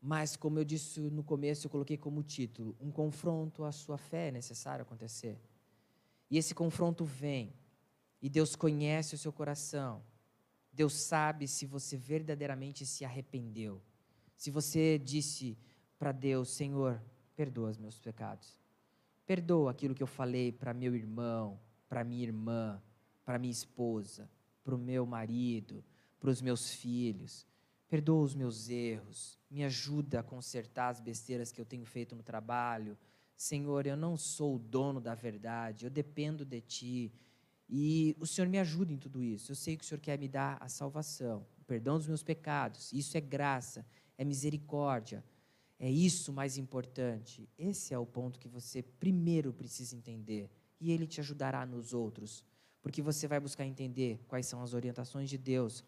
Mas, 0.00 0.36
como 0.36 0.60
eu 0.60 0.64
disse 0.64 1.00
no 1.00 1.24
começo, 1.24 1.66
eu 1.66 1.70
coloquei 1.70 1.96
como 1.96 2.22
título: 2.22 2.76
um 2.80 2.92
confronto 2.92 3.64
à 3.64 3.72
sua 3.72 3.98
fé 3.98 4.28
é 4.28 4.30
necessário 4.30 4.84
acontecer. 4.84 5.36
E 6.30 6.38
esse 6.38 6.54
confronto 6.54 7.04
vem, 7.04 7.52
e 8.20 8.28
Deus 8.28 8.54
conhece 8.54 9.16
o 9.16 9.18
seu 9.18 9.32
coração. 9.32 10.00
Deus 10.72 10.92
sabe 10.94 11.48
se 11.48 11.66
você 11.66 11.96
verdadeiramente 11.96 12.86
se 12.86 13.04
arrependeu. 13.04 13.82
Se 14.36 14.48
você 14.48 14.96
disse 14.96 15.58
para 15.98 16.12
Deus: 16.12 16.50
Senhor, 16.50 17.02
perdoa 17.34 17.70
os 17.70 17.78
meus 17.78 17.98
pecados. 17.98 18.61
Perdoa 19.26 19.70
aquilo 19.70 19.94
que 19.94 20.02
eu 20.02 20.06
falei 20.06 20.50
para 20.52 20.74
meu 20.74 20.94
irmão, 20.94 21.58
para 21.88 22.04
minha 22.04 22.22
irmã, 22.22 22.82
para 23.24 23.38
minha 23.38 23.52
esposa, 23.52 24.28
para 24.64 24.74
o 24.74 24.78
meu 24.78 25.06
marido, 25.06 25.84
para 26.18 26.30
os 26.30 26.42
meus 26.42 26.72
filhos. 26.72 27.46
Perdoa 27.88 28.22
os 28.22 28.34
meus 28.34 28.68
erros, 28.68 29.38
me 29.50 29.62
ajuda 29.64 30.20
a 30.20 30.22
consertar 30.22 30.88
as 30.88 31.00
besteiras 31.00 31.52
que 31.52 31.60
eu 31.60 31.64
tenho 31.64 31.84
feito 31.84 32.16
no 32.16 32.22
trabalho. 32.22 32.96
Senhor, 33.36 33.86
eu 33.86 33.96
não 33.96 34.16
sou 34.16 34.56
o 34.56 34.58
dono 34.58 35.00
da 35.00 35.14
verdade, 35.14 35.84
eu 35.84 35.90
dependo 35.90 36.44
de 36.44 36.60
Ti. 36.60 37.12
E 37.68 38.16
o 38.18 38.26
Senhor 38.26 38.48
me 38.48 38.58
ajuda 38.58 38.92
em 38.92 38.98
tudo 38.98 39.22
isso. 39.22 39.52
Eu 39.52 39.56
sei 39.56 39.76
que 39.76 39.84
o 39.84 39.86
Senhor 39.86 40.00
quer 40.00 40.18
me 40.18 40.28
dar 40.28 40.56
a 40.60 40.68
salvação, 40.68 41.46
o 41.60 41.64
perdão 41.64 41.98
dos 41.98 42.06
meus 42.06 42.22
pecados. 42.22 42.92
Isso 42.92 43.16
é 43.16 43.20
graça, 43.20 43.84
é 44.16 44.24
misericórdia. 44.24 45.24
É 45.82 45.90
isso 45.90 46.32
mais 46.32 46.56
importante. 46.56 47.46
Esse 47.58 47.92
é 47.92 47.98
o 47.98 48.06
ponto 48.06 48.38
que 48.38 48.48
você 48.48 48.82
primeiro 48.82 49.52
precisa 49.52 49.94
entender. 49.94 50.48
E 50.80 50.92
ele 50.92 51.06
te 51.06 51.20
ajudará 51.20 51.66
nos 51.66 51.92
outros. 51.92 52.44
Porque 52.80 53.02
você 53.02 53.26
vai 53.28 53.38
buscar 53.38 53.66
entender 53.66 54.24
quais 54.28 54.46
são 54.46 54.62
as 54.62 54.72
orientações 54.72 55.28
de 55.28 55.36
Deus 55.36 55.84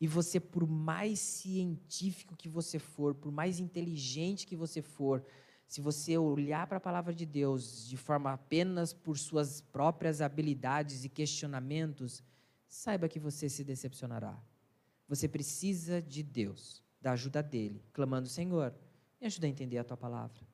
e 0.00 0.06
você, 0.06 0.40
por 0.40 0.66
mais 0.68 1.18
científico 1.18 2.36
que 2.36 2.48
você 2.48 2.78
for, 2.78 3.14
por 3.14 3.32
mais 3.32 3.58
inteligente 3.58 4.46
que 4.46 4.56
você 4.56 4.82
for, 4.82 5.24
se 5.66 5.80
você 5.80 6.18
olhar 6.18 6.66
para 6.66 6.76
a 6.76 6.80
palavra 6.80 7.14
de 7.14 7.24
Deus 7.24 7.88
de 7.88 7.96
forma 7.96 8.32
apenas 8.32 8.92
por 8.92 9.16
suas 9.16 9.60
próprias 9.60 10.20
habilidades 10.20 11.04
e 11.04 11.08
questionamentos, 11.08 12.22
saiba 12.68 13.08
que 13.08 13.18
você 13.18 13.48
se 13.48 13.64
decepcionará. 13.64 14.38
Você 15.08 15.26
precisa 15.28 16.02
de 16.02 16.22
Deus, 16.22 16.82
da 17.00 17.12
ajuda 17.12 17.42
dele, 17.42 17.82
clamando: 17.92 18.28
Senhor, 18.28 18.74
me 19.24 19.28
ajuda 19.28 19.46
a 19.46 19.50
entender 19.50 19.78
a 19.78 19.84
tua 19.84 19.96
palavra. 19.96 20.46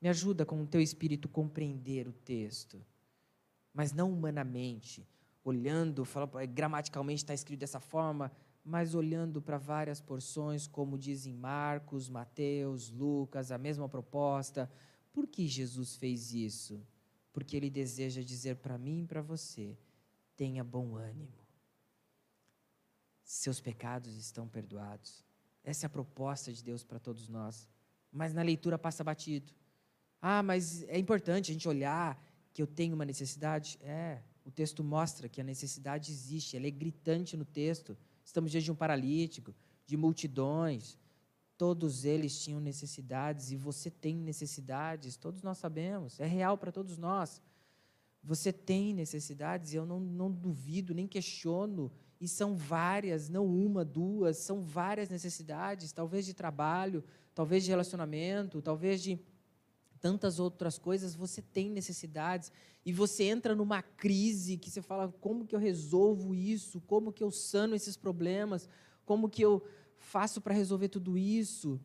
Me 0.00 0.08
ajuda 0.08 0.46
com 0.46 0.62
o 0.62 0.66
teu 0.66 0.80
espírito 0.80 1.28
compreender 1.28 2.08
o 2.08 2.12
texto, 2.12 2.82
mas 3.74 3.92
não 3.92 4.10
humanamente, 4.10 5.06
olhando, 5.44 6.02
gramaticalmente 6.48 7.22
está 7.22 7.34
escrito 7.34 7.60
dessa 7.60 7.78
forma, 7.78 8.32
mas 8.64 8.94
olhando 8.94 9.42
para 9.42 9.58
várias 9.58 10.00
porções, 10.00 10.66
como 10.66 10.98
dizem 10.98 11.34
Marcos, 11.34 12.08
Mateus, 12.08 12.90
Lucas, 12.90 13.52
a 13.52 13.58
mesma 13.58 13.86
proposta. 13.86 14.72
Por 15.12 15.26
que 15.26 15.46
Jesus 15.46 15.96
fez 15.96 16.32
isso? 16.32 16.82
Porque 17.34 17.54
ele 17.54 17.68
deseja 17.68 18.22
dizer 18.22 18.56
para 18.56 18.78
mim 18.78 19.02
e 19.02 19.06
para 19.06 19.20
você: 19.20 19.76
tenha 20.34 20.64
bom 20.64 20.96
ânimo. 20.96 21.38
Seus 23.22 23.60
pecados 23.60 24.16
estão 24.16 24.48
perdoados. 24.48 25.22
Essa 25.62 25.84
é 25.84 25.86
a 25.86 25.90
proposta 25.90 26.50
de 26.50 26.64
Deus 26.64 26.82
para 26.82 26.98
todos 26.98 27.28
nós. 27.28 27.68
Mas 28.12 28.32
na 28.32 28.42
leitura 28.42 28.78
passa 28.78 29.04
batido. 29.04 29.52
Ah, 30.20 30.42
mas 30.42 30.82
é 30.84 30.98
importante 30.98 31.50
a 31.50 31.54
gente 31.54 31.68
olhar 31.68 32.22
que 32.52 32.60
eu 32.60 32.66
tenho 32.66 32.94
uma 32.94 33.04
necessidade. 33.04 33.78
É, 33.82 34.20
o 34.44 34.50
texto 34.50 34.82
mostra 34.82 35.28
que 35.28 35.40
a 35.40 35.44
necessidade 35.44 36.10
existe, 36.10 36.56
ela 36.56 36.66
é 36.66 36.70
gritante 36.70 37.36
no 37.36 37.44
texto. 37.44 37.96
Estamos 38.24 38.50
diante 38.50 38.64
de 38.64 38.72
um 38.72 38.76
paralítico, 38.76 39.54
de 39.86 39.96
multidões. 39.96 40.98
Todos 41.56 42.04
eles 42.04 42.42
tinham 42.42 42.60
necessidades 42.60 43.50
e 43.50 43.56
você 43.56 43.90
tem 43.90 44.16
necessidades, 44.16 45.16
todos 45.16 45.42
nós 45.42 45.58
sabemos, 45.58 46.18
é 46.18 46.26
real 46.26 46.56
para 46.56 46.72
todos 46.72 46.96
nós. 46.96 47.40
Você 48.22 48.52
tem 48.52 48.94
necessidades 48.94 49.72
e 49.72 49.76
eu 49.76 49.86
não, 49.86 50.00
não 50.00 50.30
duvido, 50.30 50.94
nem 50.94 51.06
questiono, 51.06 51.90
e 52.20 52.28
são 52.28 52.56
várias, 52.56 53.28
não 53.28 53.46
uma, 53.46 53.84
duas, 53.84 54.36
são 54.38 54.62
várias 54.62 55.08
necessidades, 55.08 55.92
talvez 55.92 56.26
de 56.26 56.34
trabalho, 56.34 57.02
talvez 57.34 57.64
de 57.64 57.70
relacionamento, 57.70 58.62
talvez 58.62 59.02
de 59.02 59.18
tantas 60.00 60.40
outras 60.40 60.78
coisas, 60.78 61.14
você 61.14 61.42
tem 61.42 61.70
necessidades 61.70 62.50
e 62.84 62.92
você 62.92 63.24
entra 63.24 63.54
numa 63.54 63.82
crise 63.82 64.56
que 64.56 64.70
você 64.70 64.80
fala: 64.80 65.12
como 65.20 65.46
que 65.46 65.54
eu 65.54 65.60
resolvo 65.60 66.34
isso? 66.34 66.80
Como 66.80 67.12
que 67.12 67.22
eu 67.22 67.30
sano 67.30 67.74
esses 67.74 67.96
problemas? 67.96 68.68
Como 69.04 69.28
que 69.28 69.42
eu 69.42 69.62
faço 69.98 70.40
para 70.40 70.54
resolver 70.54 70.88
tudo 70.88 71.18
isso? 71.18 71.78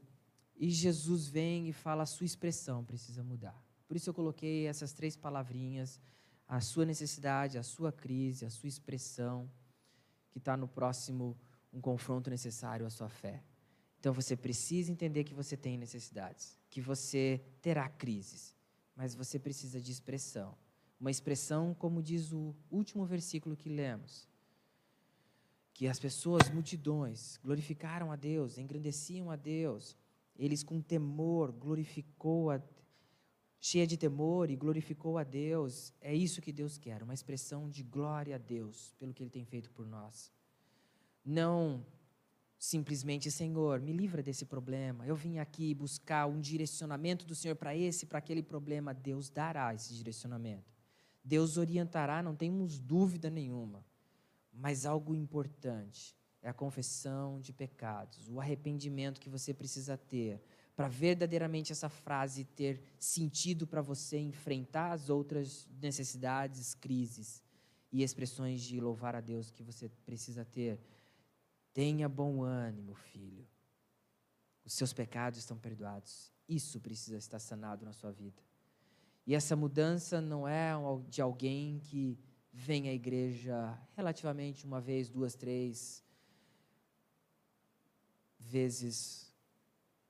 E 0.55 0.69
Jesus 0.69 1.27
vem 1.27 1.67
e 1.67 1.73
fala: 1.73 2.03
a 2.03 2.07
sua 2.07 2.25
expressão 2.25 2.83
precisa 2.83 3.23
mudar. 3.23 3.61
Por 3.87 3.97
isso 3.97 4.09
eu 4.09 4.13
coloquei 4.13 4.67
essas 4.67 4.93
três 4.93 5.17
palavrinhas: 5.17 5.99
a 6.47 6.61
sua 6.61 6.85
necessidade, 6.85 7.57
a 7.57 7.63
sua 7.63 7.91
crise, 7.91 8.45
a 8.45 8.49
sua 8.49 8.69
expressão, 8.69 9.51
que 10.31 10.37
está 10.37 10.55
no 10.55 10.67
próximo 10.67 11.37
um 11.73 11.81
confronto 11.81 12.29
necessário 12.29 12.85
à 12.85 12.89
sua 12.89 13.09
fé. 13.09 13.43
Então 14.05 14.13
você 14.13 14.37
precisa 14.37 14.91
entender 14.91 15.23
que 15.23 15.33
você 15.33 15.57
tem 15.57 15.79
necessidades, 15.79 16.59
que 16.69 16.79
você 16.79 17.41
terá 17.59 17.89
crises, 17.89 18.55
mas 18.95 19.15
você 19.15 19.39
precisa 19.39 19.81
de 19.81 19.91
expressão. 19.91 20.55
Uma 20.99 21.09
expressão, 21.09 21.73
como 21.73 22.03
diz 22.03 22.31
o 22.31 22.55
último 22.69 23.03
versículo 23.03 23.57
que 23.57 23.67
lemos, 23.67 24.29
que 25.73 25.87
as 25.87 25.99
pessoas, 25.99 26.51
multidões, 26.51 27.39
glorificaram 27.43 28.11
a 28.11 28.15
Deus, 28.15 28.59
engrandeciam 28.59 29.31
a 29.31 29.35
Deus. 29.35 29.97
Eles 30.37 30.61
com 30.61 30.79
temor 30.79 31.51
glorificou 31.51 32.51
a 32.51 32.61
cheia 33.59 33.87
de 33.87 33.97
temor 33.97 34.51
e 34.51 34.55
glorificou 34.55 35.17
a 35.17 35.23
Deus. 35.23 35.91
É 35.99 36.13
isso 36.13 36.43
que 36.43 36.51
Deus 36.51 36.77
quer, 36.77 37.01
uma 37.01 37.15
expressão 37.15 37.67
de 37.67 37.81
glória 37.81 38.35
a 38.35 38.37
Deus 38.37 38.93
pelo 38.99 39.15
que 39.15 39.23
ele 39.23 39.31
tem 39.31 39.45
feito 39.45 39.71
por 39.71 39.87
nós. 39.87 40.31
Não 41.25 41.83
simplesmente, 42.57 43.29
Senhor, 43.29 43.79
me 43.79 43.91
livra 43.91 44.23
desse 44.23 44.45
problema. 44.45 45.05
Eu 45.05 45.15
vim 45.15 45.37
aqui 45.37 45.73
buscar 45.73 46.25
um 46.25 46.39
direcionamento 46.39 47.25
do 47.25 47.35
Senhor 47.35 47.55
para 47.55 47.75
esse, 47.75 48.05
para 48.05 48.19
aquele 48.19 48.41
problema. 48.41 48.93
Deus 48.93 49.29
dará 49.29 49.73
esse 49.73 49.93
direcionamento. 49.93 50.73
Deus 51.23 51.57
orientará, 51.57 52.21
não 52.21 52.35
temos 52.35 52.79
dúvida 52.79 53.29
nenhuma. 53.29 53.85
Mas 54.53 54.85
algo 54.85 55.13
importante 55.13 56.15
é 56.41 56.49
a 56.49 56.53
confissão 56.53 57.41
de 57.41 57.51
pecados, 57.51 58.29
o 58.29 58.39
arrependimento 58.39 59.19
que 59.19 59.29
você 59.29 59.53
precisa 59.53 59.97
ter 59.97 60.41
para 60.75 60.87
verdadeiramente 60.87 61.71
essa 61.71 61.89
frase 61.89 62.43
ter 62.43 62.81
sentido 62.99 63.65
para 63.65 63.81
você 63.81 64.19
enfrentar 64.19 64.91
as 64.91 65.09
outras 65.09 65.67
necessidades, 65.81 66.75
crises 66.75 67.41
e 67.91 68.03
expressões 68.03 68.61
de 68.61 68.79
louvar 68.79 69.15
a 69.15 69.21
Deus 69.21 69.49
que 69.49 69.63
você 69.63 69.89
precisa 70.05 70.43
ter 70.43 70.79
Tenha 71.75 72.07
bom 72.07 72.41
ânimo, 72.41 72.95
filho. 72.95 73.45
Os 74.63 74.71
seus 74.71 74.93
pecados 74.93 75.39
estão 75.39 75.57
perdoados. 75.57 76.31
Isso 76.47 76.79
precisa 76.79 77.17
estar 77.17 77.37
sanado 77.37 77.83
na 77.83 77.91
sua 77.91 78.13
vida. 78.13 78.41
E 79.27 79.35
essa 79.35 79.57
mudança 79.57 80.21
não 80.21 80.47
é 80.47 80.71
de 81.09 81.21
alguém 81.21 81.79
que 81.79 82.17
vem 82.53 82.87
à 82.87 82.93
igreja 82.93 83.77
relativamente 83.93 84.63
uma 84.63 84.79
vez, 84.79 85.09
duas, 85.09 85.35
três 85.35 86.01
vezes 88.39 89.35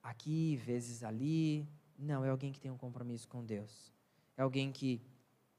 aqui, 0.03 0.57
vezes 0.57 1.01
ali. 1.01 1.68
Não, 1.97 2.24
é 2.24 2.30
alguém 2.30 2.51
que 2.51 2.59
tem 2.59 2.70
um 2.70 2.78
compromisso 2.78 3.28
com 3.28 3.43
Deus. 3.43 3.91
É 4.38 4.43
alguém 4.43 4.72
que 4.72 5.01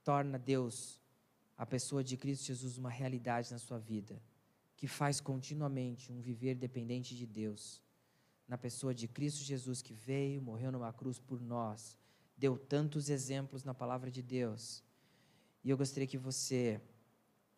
torna 0.05 0.39
Deus, 0.39 1.01
a 1.59 1.67
pessoa 1.67 2.05
de 2.05 2.17
Cristo 2.17 2.45
Jesus, 2.45 2.79
uma 2.79 2.91
realidade 2.91 3.51
na 3.51 3.59
sua 3.59 3.81
vida 3.81 4.23
que 4.77 4.87
faz 4.87 5.21
continuamente 5.21 6.13
um 6.13 6.21
viver 6.21 6.55
dependente 6.55 7.17
de 7.17 7.27
Deus, 7.27 7.83
na 8.47 8.59
pessoa 8.59 8.95
de 8.95 9.09
Cristo 9.09 9.43
Jesus 9.43 9.83
que 9.83 9.95
veio, 9.95 10.43
morreu 10.43 10.71
numa 10.71 10.93
cruz 10.93 11.19
por 11.19 11.41
nós, 11.41 11.99
deu 12.37 12.59
tantos 12.59 13.09
exemplos 13.09 13.65
na 13.65 13.75
palavra 13.75 14.11
de 14.11 14.23
Deus. 14.23 14.85
E 15.65 15.71
eu 15.71 15.77
gostaria 15.77 16.07
que 16.07 16.19
você, 16.19 16.81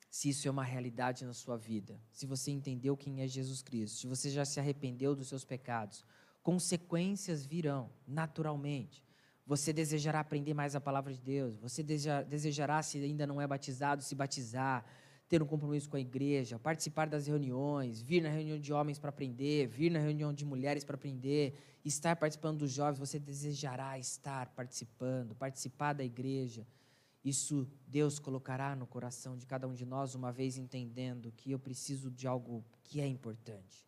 se 0.08 0.30
isso 0.30 0.46
é 0.48 0.50
uma 0.50 0.64
realidade 0.64 1.24
na 1.24 1.34
sua 1.34 1.56
vida, 1.56 2.00
se 2.10 2.24
você 2.24 2.50
entendeu 2.50 2.96
quem 2.96 3.20
é 3.20 3.26
Jesus 3.26 3.60
Cristo, 3.60 3.98
se 3.98 4.06
você 4.06 4.30
já 4.30 4.44
se 4.44 4.60
arrependeu 4.60 5.14
dos 5.14 5.28
seus 5.28 5.44
pecados, 5.44 6.04
consequências 6.42 7.44
virão 7.44 7.90
naturalmente. 8.06 9.04
Você 9.44 9.72
desejará 9.72 10.20
aprender 10.20 10.54
mais 10.54 10.74
a 10.76 10.80
palavra 10.80 11.12
de 11.12 11.20
Deus, 11.20 11.56
você 11.56 11.82
desejará, 11.82 12.82
se 12.82 12.98
ainda 12.98 13.26
não 13.26 13.40
é 13.40 13.46
batizado, 13.46 14.02
se 14.02 14.14
batizar 14.14 14.84
ter 15.28 15.42
um 15.42 15.46
compromisso 15.46 15.88
com 15.90 15.96
a 15.96 16.00
igreja, 16.00 16.58
participar 16.58 17.06
das 17.06 17.26
reuniões, 17.26 18.00
vir 18.00 18.22
na 18.22 18.30
reunião 18.30 18.58
de 18.58 18.72
homens 18.72 18.98
para 18.98 19.10
aprender, 19.10 19.66
vir 19.66 19.90
na 19.90 19.98
reunião 19.98 20.32
de 20.32 20.44
mulheres 20.44 20.84
para 20.84 20.96
aprender, 20.96 21.54
estar 21.84 22.16
participando 22.16 22.60
dos 22.60 22.72
jovens, 22.72 22.98
você 22.98 23.18
desejará 23.18 23.98
estar 23.98 24.48
participando, 24.54 25.34
participar 25.34 25.92
da 25.92 26.02
igreja. 26.02 26.66
Isso 27.22 27.68
Deus 27.86 28.18
colocará 28.18 28.74
no 28.74 28.86
coração 28.86 29.36
de 29.36 29.44
cada 29.44 29.68
um 29.68 29.74
de 29.74 29.84
nós, 29.84 30.14
uma 30.14 30.32
vez 30.32 30.56
entendendo 30.56 31.30
que 31.36 31.50
eu 31.50 31.58
preciso 31.58 32.10
de 32.10 32.26
algo 32.26 32.64
que 32.82 33.00
é 33.00 33.06
importante: 33.06 33.86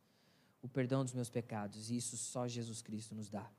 o 0.60 0.68
perdão 0.68 1.04
dos 1.04 1.14
meus 1.14 1.30
pecados, 1.30 1.90
e 1.90 1.96
isso 1.96 2.18
só 2.18 2.46
Jesus 2.46 2.82
Cristo 2.82 3.14
nos 3.14 3.30
dá. 3.30 3.50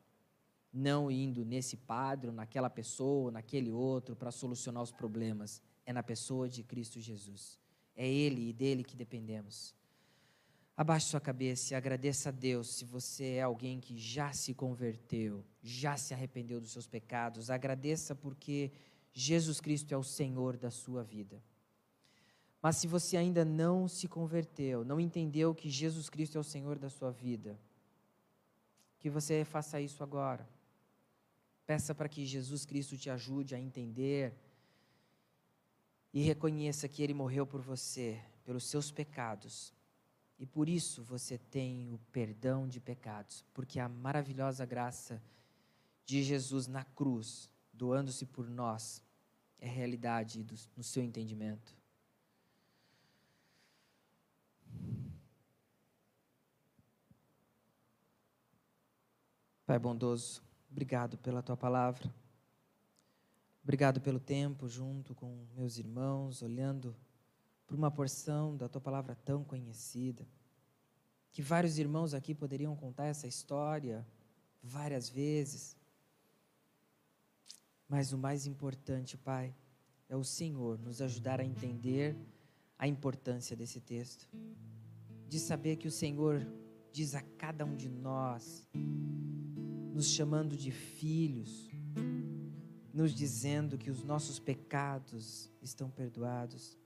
Não 0.71 1.09
indo 1.09 1.43
nesse 1.43 1.75
padre, 1.75 2.29
ou 2.29 2.36
naquela 2.36 2.69
pessoa, 2.69 3.32
naquele 3.32 3.71
outro, 3.71 4.15
para 4.15 4.32
solucionar 4.32 4.84
os 4.84 4.91
problemas, 4.91 5.61
é 5.86 5.91
na 5.91 6.03
pessoa 6.03 6.47
de 6.47 6.63
Cristo 6.63 6.99
Jesus. 6.99 7.61
É 7.95 8.07
Ele 8.07 8.49
e 8.49 8.53
dele 8.53 8.83
que 8.83 8.95
dependemos. 8.95 9.75
Abaixe 10.75 11.07
sua 11.07 11.19
cabeça 11.19 11.73
e 11.73 11.75
agradeça 11.75 12.29
a 12.29 12.31
Deus 12.31 12.69
se 12.75 12.85
você 12.85 13.33
é 13.33 13.41
alguém 13.41 13.79
que 13.79 13.97
já 13.97 14.33
se 14.33 14.53
converteu, 14.53 15.45
já 15.61 15.97
se 15.97 16.13
arrependeu 16.13 16.59
dos 16.59 16.71
seus 16.71 16.87
pecados. 16.87 17.49
Agradeça 17.49 18.15
porque 18.15 18.71
Jesus 19.13 19.59
Cristo 19.59 19.93
é 19.93 19.97
o 19.97 20.03
Senhor 20.03 20.57
da 20.57 20.71
sua 20.71 21.03
vida. 21.03 21.43
Mas 22.61 22.77
se 22.77 22.87
você 22.87 23.17
ainda 23.17 23.43
não 23.43 23.87
se 23.87 24.07
converteu, 24.07 24.85
não 24.85 24.99
entendeu 24.99 25.53
que 25.53 25.69
Jesus 25.69 26.09
Cristo 26.09 26.37
é 26.37 26.41
o 26.41 26.43
Senhor 26.43 26.77
da 26.77 26.89
sua 26.89 27.11
vida, 27.11 27.59
que 28.99 29.09
você 29.09 29.43
faça 29.43 29.81
isso 29.81 30.03
agora. 30.03 30.47
Peça 31.65 31.93
para 31.95 32.07
que 32.07 32.25
Jesus 32.25 32.65
Cristo 32.65 32.97
te 32.97 33.09
ajude 33.09 33.55
a 33.55 33.59
entender 33.59 34.33
e 36.14 36.22
reconheça 36.22 36.88
que 36.88 37.01
Ele 37.01 37.14
morreu 37.14 37.45
por 37.45 37.62
você, 37.62 38.22
pelos 38.43 38.66
seus 38.66 38.91
pecados. 38.91 39.74
E 40.38 40.45
por 40.45 40.68
isso 40.68 41.03
você 41.03 41.38
tem 41.38 41.93
o 41.93 41.99
perdão 42.12 42.68
de 42.68 42.80
pecados, 42.80 43.45
porque 43.53 43.80
a 43.80 43.88
maravilhosa 43.88 44.66
graça 44.66 45.22
de 46.05 46.24
Jesus 46.24 46.68
na 46.68 46.84
cruz, 46.84 47.49
doando-se 47.72 48.26
por 48.26 48.49
nós, 48.49 49.03
é 49.59 49.68
realidade 49.68 50.43
do, 50.43 50.55
no 50.76 50.84
seu 50.84 51.03
entendimento. 51.03 51.80
Pai 59.66 59.80
bondoso, 59.80 60.43
obrigado 60.70 61.18
pela 61.20 61.41
tua 61.41 61.55
palavra. 61.55 62.20
Obrigado 63.64 64.01
pelo 64.01 64.20
tempo 64.20 64.68
junto 64.68 65.14
com 65.14 65.45
meus 65.55 65.78
irmãos, 65.78 66.41
olhando 66.41 66.95
para 67.68 67.76
uma 67.76 67.91
porção 67.91 68.57
da 68.57 68.68
tua 68.68 68.82
palavra 68.82 69.16
tão 69.16 69.43
conhecida. 69.43 70.28
Que 71.32 71.41
vários 71.41 71.78
irmãos 71.78 72.14
aqui 72.14 72.34
poderiam 72.34 72.76
contar 72.76 73.05
essa 73.05 73.28
história 73.28 74.05
várias 74.64 75.09
vezes. 75.09 75.78
Mas 77.88 78.12
o 78.12 78.18
mais 78.18 78.47
importante, 78.47 79.18
Pai, 79.18 79.55
é 80.09 80.16
o 80.16 80.24
Senhor 80.24 80.80
nos 80.80 81.01
ajudar 81.01 81.39
a 81.39 81.45
entender 81.45 82.18
a 82.80 82.88
importância 82.88 83.55
desse 83.55 83.80
texto. 83.80 84.28
De 85.28 85.39
saber 85.39 85.78
que 85.78 85.88
o 85.88 85.91
Senhor 85.91 86.45
diz 86.91 87.16
a 87.16 87.22
cada 87.22 87.64
um 87.64 87.76
de 87.76 87.88
nós, 87.88 88.68
nos 89.93 90.07
chamando 90.07 90.57
de 90.57 90.72
filhos, 90.72 91.70
nos 92.93 93.13
dizendo 93.13 93.77
que 93.77 93.89
os 93.89 94.03
nossos 94.03 94.39
pecados 94.39 95.49
estão 95.61 95.89
perdoados. 95.89 96.77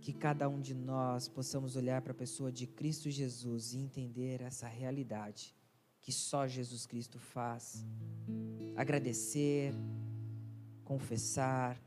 Que 0.00 0.12
cada 0.12 0.48
um 0.48 0.60
de 0.60 0.74
nós 0.74 1.28
possamos 1.28 1.74
olhar 1.74 2.00
para 2.02 2.12
a 2.12 2.14
pessoa 2.14 2.52
de 2.52 2.66
Cristo 2.66 3.10
Jesus 3.10 3.72
e 3.72 3.78
entender 3.78 4.40
essa 4.40 4.68
realidade 4.68 5.54
que 6.00 6.12
só 6.12 6.46
Jesus 6.46 6.86
Cristo 6.86 7.18
faz. 7.18 7.84
Agradecer, 8.76 9.74
confessar, 10.84 11.82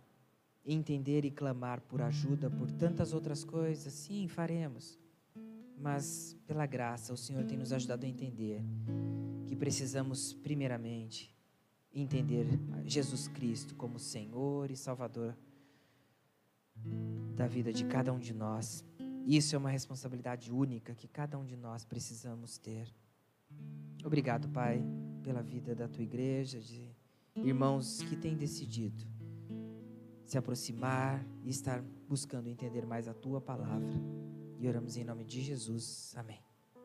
entender 0.66 1.24
e 1.24 1.32
clamar 1.32 1.80
por 1.80 2.02
ajuda 2.02 2.50
por 2.50 2.70
tantas 2.70 3.14
outras 3.14 3.46
coisas, 3.46 3.94
sim, 3.94 4.28
faremos. 4.28 5.00
Mas 5.78 6.36
pela 6.46 6.66
graça, 6.66 7.14
o 7.14 7.18
Senhor 7.18 7.46
tem 7.46 7.58
nos 7.58 7.72
ajudado 7.72 8.06
a 8.06 8.10
entender 8.10 8.62
que 9.48 9.56
precisamos, 9.56 10.34
primeiramente, 10.34 11.34
entender 11.94 12.46
Jesus 12.86 13.28
Cristo 13.28 13.76
como 13.76 14.00
Senhor 14.00 14.70
e 14.72 14.76
Salvador 14.76 15.36
da 17.36 17.48
vida 17.48 17.74
de 17.74 17.86
cada 17.86 18.14
um 18.14 18.20
de 18.20 18.34
nós. 18.34 18.84
Isso 19.26 19.56
é 19.56 19.58
uma 19.58 19.70
responsabilidade 19.70 20.52
única 20.52 20.96
que 20.96 21.08
cada 21.08 21.38
um 21.38 21.46
de 21.46 21.56
nós 21.56 21.86
precisamos 21.86 22.58
ter. 22.58 22.88
Obrigado, 24.04 24.48
Pai, 24.50 24.82
pela 25.24 25.42
vida 25.42 25.76
da 25.76 25.88
tua 25.88 26.04
igreja, 26.04 26.60
de 26.60 26.90
irmãos 27.36 28.02
que 28.04 28.16
têm 28.16 28.36
decidido 28.36 29.06
se 30.30 30.38
aproximar 30.38 31.26
e 31.44 31.50
estar 31.50 31.82
buscando 32.08 32.48
entender 32.48 32.86
mais 32.86 33.08
a 33.08 33.14
tua 33.14 33.42
palavra. 33.42 33.94
E 34.60 34.68
oramos 34.68 34.96
em 34.96 35.04
nome 35.04 35.24
de 35.24 35.42
Jesus. 35.42 36.14
Amém. 36.16 36.49